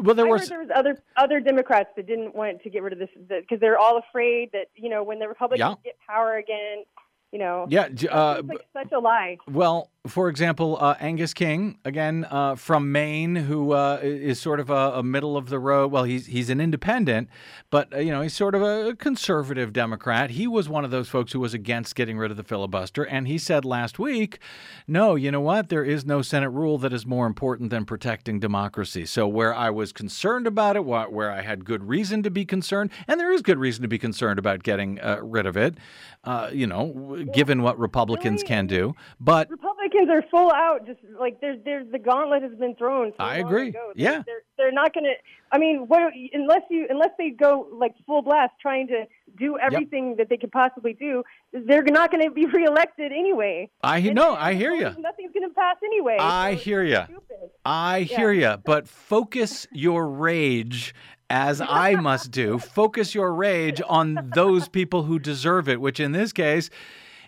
Well, 0.00 0.14
there 0.14 0.26
I 0.26 0.28
were 0.28 0.38
heard 0.38 0.48
there 0.48 0.58
was 0.60 0.70
other 0.74 0.98
other 1.16 1.40
Democrats 1.40 1.90
that 1.96 2.06
didn't 2.06 2.34
want 2.34 2.62
to 2.62 2.70
get 2.70 2.82
rid 2.82 2.92
of 2.92 2.98
this 2.98 3.08
because 3.28 3.60
they're 3.60 3.78
all 3.78 3.98
afraid 3.98 4.50
that 4.52 4.66
you 4.74 4.88
know 4.88 5.02
when 5.02 5.18
the 5.18 5.28
Republicans 5.28 5.60
Yeah. 5.60 5.74
get 5.84 5.96
power 6.06 6.36
again, 6.36 6.84
you 7.30 7.38
know. 7.38 7.66
Yeah, 7.68 7.88
uh, 8.10 8.42
like 8.44 8.66
such 8.72 8.92
a 8.92 8.98
lie. 8.98 9.38
well, 9.48 9.90
for 10.08 10.28
example, 10.28 10.78
uh, 10.80 10.96
Angus 10.98 11.32
King, 11.32 11.78
again 11.84 12.26
uh, 12.28 12.56
from 12.56 12.90
Maine, 12.90 13.36
who 13.36 13.72
uh, 13.72 14.00
is 14.02 14.40
sort 14.40 14.58
of 14.58 14.68
a, 14.68 14.94
a, 14.94 15.02
middle 15.02 15.36
of 15.36 15.48
the 15.48 15.60
road. 15.60 15.92
Well, 15.92 16.02
he's 16.02 16.26
he's 16.26 16.50
an 16.50 16.60
independent, 16.60 17.28
but 17.70 17.94
uh, 17.94 17.98
you 17.98 18.10
know 18.10 18.20
he's 18.20 18.34
sort 18.34 18.56
of 18.56 18.62
a 18.62 18.96
conservative 18.96 19.72
Democrat. 19.72 20.30
He 20.30 20.48
was 20.48 20.68
one 20.68 20.84
of 20.84 20.90
those 20.90 21.08
folks 21.08 21.32
who 21.32 21.38
was 21.38 21.54
against 21.54 21.94
getting 21.94 22.18
rid 22.18 22.32
of 22.32 22.36
the 22.36 22.42
filibuster, 22.42 23.04
and 23.04 23.28
he 23.28 23.38
said 23.38 23.64
last 23.64 24.00
week, 24.00 24.40
"No, 24.88 25.14
you 25.14 25.30
know 25.30 25.40
what? 25.40 25.68
There 25.68 25.84
is 25.84 26.04
no 26.04 26.20
Senate 26.20 26.50
rule 26.50 26.78
that 26.78 26.92
is 26.92 27.06
more 27.06 27.26
important 27.28 27.70
than 27.70 27.84
protecting 27.84 28.40
democracy." 28.40 29.06
So 29.06 29.28
where 29.28 29.54
I 29.54 29.70
was 29.70 29.92
concerned 29.92 30.48
about 30.48 30.74
it, 30.74 30.84
where 30.84 31.30
I 31.30 31.42
had 31.42 31.64
good 31.64 31.84
reason 31.84 32.24
to 32.24 32.30
be 32.30 32.44
concerned, 32.44 32.90
and 33.06 33.20
there 33.20 33.32
is 33.32 33.40
good 33.40 33.58
reason 33.58 33.82
to 33.82 33.88
be 33.88 34.00
concerned 34.00 34.40
about 34.40 34.64
getting 34.64 35.00
uh, 35.00 35.20
rid 35.22 35.46
of 35.46 35.56
it, 35.56 35.76
uh, 36.24 36.50
you 36.52 36.66
know, 36.66 37.24
given 37.32 37.62
what 37.62 37.78
Republicans 37.78 38.42
can 38.42 38.66
do, 38.66 38.96
but 39.20 39.48
Republicans 39.48 39.91
are 40.08 40.22
full 40.30 40.50
out. 40.50 40.86
Just 40.86 41.00
like 41.18 41.40
there's 41.40 41.58
there's 41.64 41.90
the 41.90 41.98
gauntlet 41.98 42.42
has 42.42 42.54
been 42.58 42.74
thrown. 42.74 43.10
So 43.10 43.24
I 43.24 43.36
agree. 43.36 43.68
Ago. 43.68 43.92
Yeah, 43.94 44.22
they're 44.26 44.42
they're 44.56 44.72
not 44.72 44.94
going 44.94 45.04
to. 45.04 45.14
I 45.50 45.58
mean, 45.58 45.86
what 45.88 46.12
unless 46.32 46.62
you 46.70 46.86
unless 46.88 47.10
they 47.18 47.30
go 47.30 47.68
like 47.72 47.94
full 48.06 48.22
blast 48.22 48.52
trying 48.60 48.86
to 48.88 49.04
do 49.38 49.58
everything 49.58 50.10
yep. 50.10 50.18
that 50.18 50.28
they 50.28 50.36
could 50.36 50.52
possibly 50.52 50.92
do, 50.92 51.22
they're 51.52 51.82
not 51.82 52.10
going 52.10 52.24
to 52.24 52.30
be 52.30 52.46
reelected 52.52 53.12
anyway. 53.12 53.70
I 53.82 54.00
know. 54.00 54.34
I 54.34 54.54
hear 54.54 54.72
you. 54.72 54.94
Nothing's 54.98 55.32
going 55.32 55.48
to 55.48 55.54
pass 55.54 55.76
anyway. 55.84 56.16
I 56.20 56.54
so 56.54 56.60
hear 56.60 56.82
you. 56.82 57.02
I 57.64 57.98
yeah. 57.98 58.16
hear 58.16 58.32
you. 58.32 58.56
But 58.64 58.88
focus 58.88 59.66
your 59.72 60.08
rage 60.08 60.94
as 61.32 61.62
I 61.62 61.94
must 61.94 62.30
do, 62.30 62.58
focus 62.74 63.14
your 63.14 63.32
rage 63.32 63.80
on 63.88 64.30
those 64.34 64.68
people 64.68 65.04
who 65.04 65.18
deserve 65.18 65.68
it, 65.68 65.80
which 65.80 65.98
in 65.98 66.12
this 66.12 66.32
case 66.32 66.68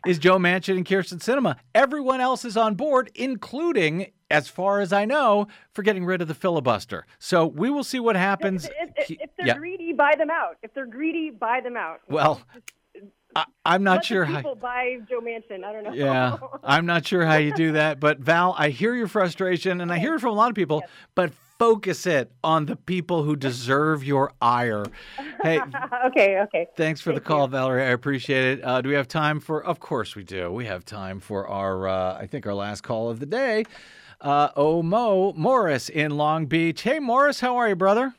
is 0.06 0.18
Joe 0.18 0.38
Manchin 0.38 0.76
and 0.76 0.86
Kyrsten 0.86 1.18
Sinema. 1.18 1.56
Everyone 1.74 2.20
else 2.20 2.44
is 2.44 2.56
on 2.56 2.74
board, 2.74 3.10
including, 3.14 4.12
as 4.30 4.48
far 4.48 4.80
as 4.80 4.92
I 4.92 5.04
know, 5.04 5.48
for 5.72 5.82
getting 5.82 6.04
rid 6.04 6.22
of 6.22 6.28
the 6.28 6.34
filibuster. 6.34 7.06
So 7.18 7.46
we 7.46 7.70
will 7.70 7.84
see 7.84 8.00
what 8.00 8.16
happens. 8.16 8.64
If, 8.64 8.90
if, 8.96 9.10
if 9.10 9.30
they're 9.36 9.46
yeah. 9.46 9.56
greedy, 9.56 9.92
buy 9.92 10.14
them 10.16 10.30
out. 10.30 10.56
If 10.62 10.74
they're 10.74 10.86
greedy, 10.86 11.30
buy 11.30 11.60
them 11.60 11.76
out. 11.76 12.00
Well, 12.08 12.42
I, 13.36 13.44
am 13.66 13.82
not 13.82 13.96
Let 13.96 14.04
sure 14.04 14.26
the 14.26 14.32
how. 14.32 14.38
People 14.38 14.54
buy 14.56 14.98
Joe 15.08 15.20
Manchin. 15.20 15.64
I 15.64 15.72
don't 15.72 15.84
know. 15.84 15.92
Yeah, 15.92 16.38
I'm 16.62 16.86
not 16.86 17.06
sure 17.06 17.24
how 17.24 17.36
you 17.36 17.52
do 17.54 17.72
that, 17.72 18.00
but 18.00 18.18
Val, 18.20 18.54
I 18.58 18.70
hear 18.70 18.94
your 18.94 19.08
frustration, 19.08 19.80
and 19.80 19.92
I 19.92 19.98
hear 19.98 20.14
it 20.14 20.20
from 20.20 20.30
a 20.30 20.34
lot 20.34 20.48
of 20.48 20.54
people. 20.54 20.80
Yes. 20.82 20.90
But 21.14 21.32
focus 21.58 22.06
it 22.06 22.32
on 22.42 22.66
the 22.66 22.76
people 22.76 23.22
who 23.22 23.36
deserve 23.36 24.04
your 24.04 24.32
ire. 24.40 24.84
Hey, 25.42 25.60
okay, 26.06 26.40
okay. 26.40 26.66
Thanks 26.76 27.00
for 27.00 27.12
Thank 27.12 27.22
the 27.22 27.28
call, 27.28 27.42
you. 27.42 27.52
Valerie. 27.52 27.82
I 27.82 27.90
appreciate 27.90 28.58
it. 28.58 28.64
Uh, 28.64 28.80
do 28.80 28.88
we 28.88 28.94
have 28.94 29.08
time 29.08 29.40
for? 29.40 29.64
Of 29.64 29.80
course 29.80 30.16
we 30.16 30.24
do. 30.24 30.50
We 30.50 30.66
have 30.66 30.84
time 30.84 31.20
for 31.20 31.48
our, 31.48 31.88
uh, 31.88 32.18
I 32.18 32.26
think, 32.26 32.46
our 32.46 32.54
last 32.54 32.82
call 32.82 33.10
of 33.10 33.20
the 33.20 33.26
day. 33.26 33.64
Uh, 34.20 34.48
oh, 34.56 34.82
Mo 34.82 35.32
Morris 35.36 35.88
in 35.88 36.16
Long 36.16 36.46
Beach. 36.46 36.82
Hey, 36.82 36.98
Morris, 36.98 37.40
how 37.40 37.56
are 37.56 37.68
you, 37.68 37.76
brother? 37.76 38.14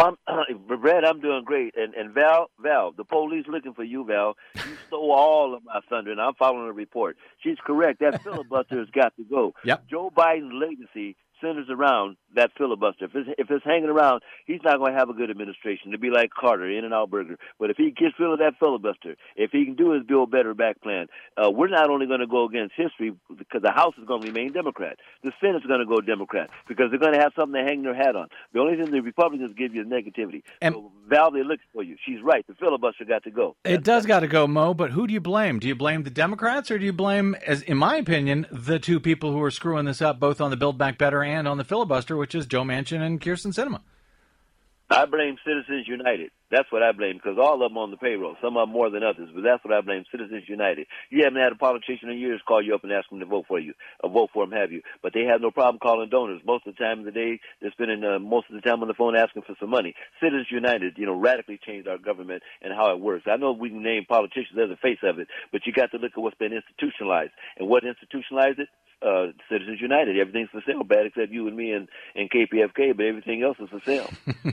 I'm, 0.00 0.16
Brad, 0.80 1.04
I'm 1.04 1.20
doing 1.20 1.44
great. 1.44 1.74
And 1.76 1.94
and 1.94 2.12
Val, 2.12 2.50
Val, 2.58 2.92
the 2.92 3.04
police 3.04 3.46
looking 3.48 3.74
for 3.74 3.84
you, 3.84 4.04
Val. 4.04 4.36
You 4.54 4.76
stole 4.86 5.12
all 5.12 5.54
of 5.54 5.64
my 5.64 5.80
thunder, 5.88 6.10
and 6.10 6.20
I'm 6.20 6.34
following 6.34 6.66
the 6.66 6.72
report. 6.72 7.16
She's 7.42 7.58
correct. 7.64 8.00
That 8.00 8.22
filibuster 8.24 8.78
has 8.78 8.90
got 8.90 9.14
to 9.16 9.24
go. 9.24 9.54
Yep. 9.64 9.84
Joe 9.90 10.10
Biden's 10.14 10.52
legacy 10.52 11.16
centers 11.40 11.68
around 11.70 12.16
that 12.34 12.50
filibuster. 12.56 13.06
If 13.06 13.14
it's, 13.14 13.30
if 13.38 13.50
it's 13.50 13.64
hanging 13.64 13.88
around, 13.88 14.22
he's 14.46 14.60
not 14.64 14.78
going 14.78 14.92
to 14.92 14.98
have 14.98 15.08
a 15.08 15.14
good 15.14 15.30
administration. 15.30 15.92
It'll 15.92 16.00
be 16.00 16.10
like 16.10 16.30
Carter, 16.30 16.70
In 16.70 16.84
and 16.84 16.94
Out 16.94 17.10
Burger. 17.10 17.38
But 17.58 17.70
if 17.70 17.76
he 17.76 17.90
gets 17.90 18.14
rid 18.18 18.30
of 18.30 18.38
that 18.38 18.54
filibuster, 18.58 19.16
if 19.36 19.50
he 19.50 19.64
can 19.64 19.74
do 19.74 19.92
his 19.92 20.02
Build 20.04 20.30
Better 20.30 20.54
Back 20.54 20.80
plan, 20.80 21.06
uh, 21.36 21.50
we're 21.50 21.68
not 21.68 21.90
only 21.90 22.06
going 22.06 22.20
to 22.20 22.26
go 22.26 22.46
against 22.46 22.74
history 22.76 23.14
because 23.36 23.62
the 23.62 23.72
House 23.72 23.94
is 23.98 24.06
going 24.06 24.22
to 24.22 24.26
remain 24.28 24.52
Democrat. 24.52 24.98
The 25.22 25.32
Senate's 25.40 25.66
going 25.66 25.80
to 25.80 25.86
go 25.86 26.00
Democrat 26.00 26.50
because 26.68 26.86
they're 26.90 27.00
going 27.00 27.14
to 27.14 27.20
have 27.20 27.32
something 27.38 27.60
to 27.60 27.66
hang 27.66 27.82
their 27.82 27.94
hat 27.94 28.16
on. 28.16 28.28
The 28.52 28.60
only 28.60 28.76
thing 28.76 28.90
the 28.90 29.00
Republicans 29.00 29.54
give 29.56 29.74
you 29.74 29.82
is 29.82 29.88
negativity. 29.88 30.42
And- 30.60 30.74
so 30.74 30.92
Val, 31.08 31.30
they 31.30 31.44
look 31.44 31.60
for 31.72 31.82
you. 31.82 31.96
She's 32.04 32.22
right. 32.22 32.46
The 32.46 32.54
filibuster 32.54 33.04
got 33.04 33.24
to 33.24 33.30
go. 33.30 33.56
It 33.64 33.84
does 33.84 34.06
got 34.06 34.20
to 34.20 34.26
go, 34.26 34.46
Mo. 34.46 34.74
But 34.74 34.90
who 34.92 35.06
do 35.06 35.12
you 35.12 35.20
blame? 35.20 35.58
Do 35.58 35.68
you 35.68 35.74
blame 35.74 36.02
the 36.02 36.10
Democrats, 36.10 36.70
or 36.70 36.78
do 36.78 36.84
you 36.84 36.92
blame, 36.92 37.34
as 37.46 37.62
in 37.62 37.76
my 37.76 37.96
opinion, 37.96 38.46
the 38.50 38.78
two 38.78 39.00
people 39.00 39.32
who 39.32 39.42
are 39.42 39.50
screwing 39.50 39.84
this 39.84 40.00
up, 40.00 40.18
both 40.18 40.40
on 40.40 40.50
the 40.50 40.56
Build 40.56 40.78
Back 40.78 40.96
Better 40.98 41.22
and 41.22 41.46
on 41.46 41.58
the 41.58 41.64
filibuster, 41.64 42.16
which 42.24 42.34
is 42.34 42.46
Joe 42.46 42.62
Manchin 42.62 43.02
and 43.02 43.20
Kyrsten 43.20 43.52
Sinema. 43.52 43.82
I 44.88 45.04
blame 45.04 45.36
Citizens 45.44 45.86
United. 45.86 46.30
That's 46.50 46.72
what 46.72 46.82
I 46.82 46.92
blame 46.92 47.16
because 47.16 47.36
all 47.36 47.60
of 47.60 47.68
them 47.68 47.76
on 47.76 47.90
the 47.90 47.98
payroll. 47.98 48.36
Some 48.40 48.56
of 48.56 48.66
them 48.66 48.72
more 48.72 48.88
than 48.88 49.02
others, 49.02 49.28
but 49.34 49.44
that's 49.44 49.62
what 49.62 49.74
I 49.74 49.82
blame. 49.82 50.04
Citizens 50.10 50.44
United. 50.48 50.86
You 51.10 51.24
haven't 51.24 51.42
had 51.42 51.52
a 51.52 51.56
politician 51.56 52.08
in 52.08 52.16
years 52.16 52.40
call 52.48 52.64
you 52.64 52.74
up 52.74 52.82
and 52.82 52.92
ask 52.92 53.10
them 53.10 53.20
to 53.20 53.26
vote 53.26 53.44
for 53.46 53.58
you, 53.58 53.74
or 54.00 54.08
vote 54.08 54.30
for 54.32 54.46
them, 54.46 54.56
have 54.56 54.72
you? 54.72 54.80
But 55.02 55.12
they 55.12 55.24
have 55.24 55.42
no 55.42 55.50
problem 55.50 55.80
calling 55.82 56.08
donors. 56.08 56.40
Most 56.46 56.66
of 56.66 56.74
the 56.74 56.82
time 56.82 57.00
of 57.00 57.04
the 57.04 57.12
day, 57.12 57.40
they're 57.60 57.72
spending 57.72 58.02
uh, 58.02 58.18
most 58.18 58.46
of 58.48 58.56
the 58.56 58.62
time 58.62 58.80
on 58.80 58.88
the 58.88 58.94
phone 58.94 59.16
asking 59.16 59.42
for 59.42 59.54
some 59.60 59.68
money. 59.68 59.92
Citizens 60.18 60.48
United, 60.50 60.96
you 60.96 61.04
know, 61.04 61.20
radically 61.20 61.60
changed 61.60 61.86
our 61.86 61.98
government 61.98 62.42
and 62.62 62.72
how 62.72 62.90
it 62.90 63.00
works. 63.00 63.26
I 63.28 63.36
know 63.36 63.52
we 63.52 63.68
can 63.68 63.82
name 63.82 64.06
politicians 64.08 64.56
as 64.56 64.70
the 64.70 64.80
face 64.80 65.04
of 65.04 65.18
it, 65.18 65.28
but 65.52 65.66
you 65.66 65.74
got 65.74 65.90
to 65.90 65.98
look 65.98 66.12
at 66.16 66.22
what's 66.22 66.38
been 66.38 66.56
institutionalized. 66.56 67.32
And 67.58 67.68
what 67.68 67.84
institutionalized 67.84 68.60
it? 68.60 68.68
Uh, 69.04 69.32
Citizens 69.50 69.82
United. 69.82 70.18
Everything's 70.18 70.48
for 70.48 70.62
sale, 70.66 70.82
bad 70.82 71.04
except 71.04 71.30
you 71.30 71.46
and 71.46 71.54
me 71.54 71.72
and, 71.72 71.88
and 72.14 72.30
KPFK, 72.30 72.96
but 72.96 73.04
everything 73.04 73.42
else 73.42 73.58
is 73.60 73.68
for 73.68 73.80
sale. 73.84 74.08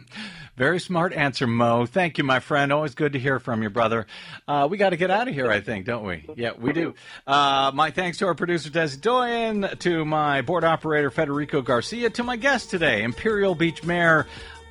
Very 0.58 0.80
smart 0.80 1.14
answer, 1.14 1.47
Mo. 1.47 1.86
Thank 1.86 2.18
you, 2.18 2.26
my 2.26 2.41
friend. 2.41 2.74
Always 2.74 2.93
good 2.93 3.14
to 3.14 3.20
hear 3.20 3.39
from 3.39 3.64
you, 3.64 3.70
brother. 3.70 4.08
Uh, 4.49 4.68
we 4.70 4.76
got 4.78 4.89
to 4.89 4.97
get 4.97 5.10
out 5.10 5.30
of 5.30 5.34
here, 5.34 5.49
I 5.49 5.62
think, 5.62 5.86
don't 5.86 6.04
we? 6.04 6.26
Yeah, 6.36 6.52
we 6.58 6.74
do. 6.74 6.95
Uh, 7.26 7.72
my 7.74 7.91
thanks 7.91 8.18
to 8.18 8.26
our 8.26 8.36
producer, 8.36 8.70
Des 8.70 8.97
Doyen, 8.97 9.70
to 9.80 10.04
my 10.04 10.41
board 10.41 10.66
operator, 10.66 11.10
Federico 11.10 11.62
Garcia, 11.62 12.10
to 12.10 12.24
my 12.24 12.36
guest 12.36 12.70
today, 12.70 13.04
Imperial 13.04 13.56
Beach 13.56 13.84
Mayor. 13.84 14.28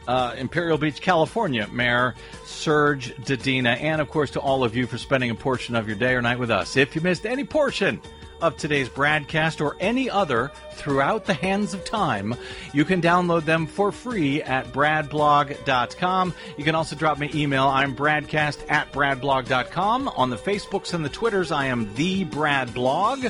Uh, 0.07 0.35
Imperial 0.37 0.77
Beach, 0.77 1.01
California 1.01 1.69
Mayor 1.69 2.15
Serge 2.45 3.15
Dedina, 3.17 3.81
and 3.81 4.01
of 4.01 4.09
course 4.09 4.31
to 4.33 4.41
all 4.41 4.65
of 4.65 4.75
you 4.75 4.87
for 4.87 4.99
spending 4.99 5.31
a 5.31 5.35
portion 5.35 5.77
of 5.77 5.87
your 5.87 5.97
day 5.97 6.15
or 6.15 6.23
night 6.23 6.39
with 6.39 6.51
us. 6.51 6.77
If 6.77 6.97
you 6.97 7.01
missed 7.01 7.27
any 7.27 7.45
portion 7.45 8.01
of 8.41 8.57
today's 8.57 8.89
broadcast 8.89 9.61
or 9.61 9.77
any 9.81 10.09
other 10.09 10.51
throughout 10.73 11.25
the 11.27 11.35
hands 11.35 11.75
of 11.75 11.85
time, 11.85 12.35
you 12.73 12.85
can 12.85 13.03
download 13.03 13.45
them 13.45 13.67
for 13.67 13.93
free 13.93 14.43
at 14.43 14.73
bradblog.com. 14.73 16.35
You 16.57 16.65
can 16.65 16.75
also 16.75 16.97
drop 16.97 17.19
me 17.19 17.29
an 17.29 17.37
email. 17.37 17.69
I'm 17.69 17.95
bradcast 17.95 18.71
at 18.71 18.91
bradblog.com. 18.93 20.09
On 20.09 20.31
the 20.31 20.37
Facebooks 20.37 20.95
and 20.95 21.05
the 21.05 21.09
Twitters, 21.09 21.53
I 21.53 21.67
am 21.67 21.93
the 21.95 22.25
Brad 22.25 22.73
Blog. 22.75 23.27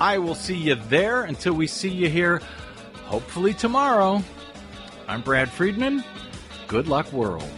I 0.00 0.18
will 0.18 0.34
see 0.34 0.56
you 0.56 0.74
there 0.74 1.24
until 1.24 1.54
we 1.54 1.66
see 1.66 1.90
you 1.90 2.08
here, 2.08 2.40
hopefully 3.04 3.54
tomorrow. 3.54 4.22
I'm 5.08 5.22
Brad 5.22 5.50
Friedman. 5.50 6.04
Good 6.66 6.88
luck, 6.88 7.12
world. 7.12 7.48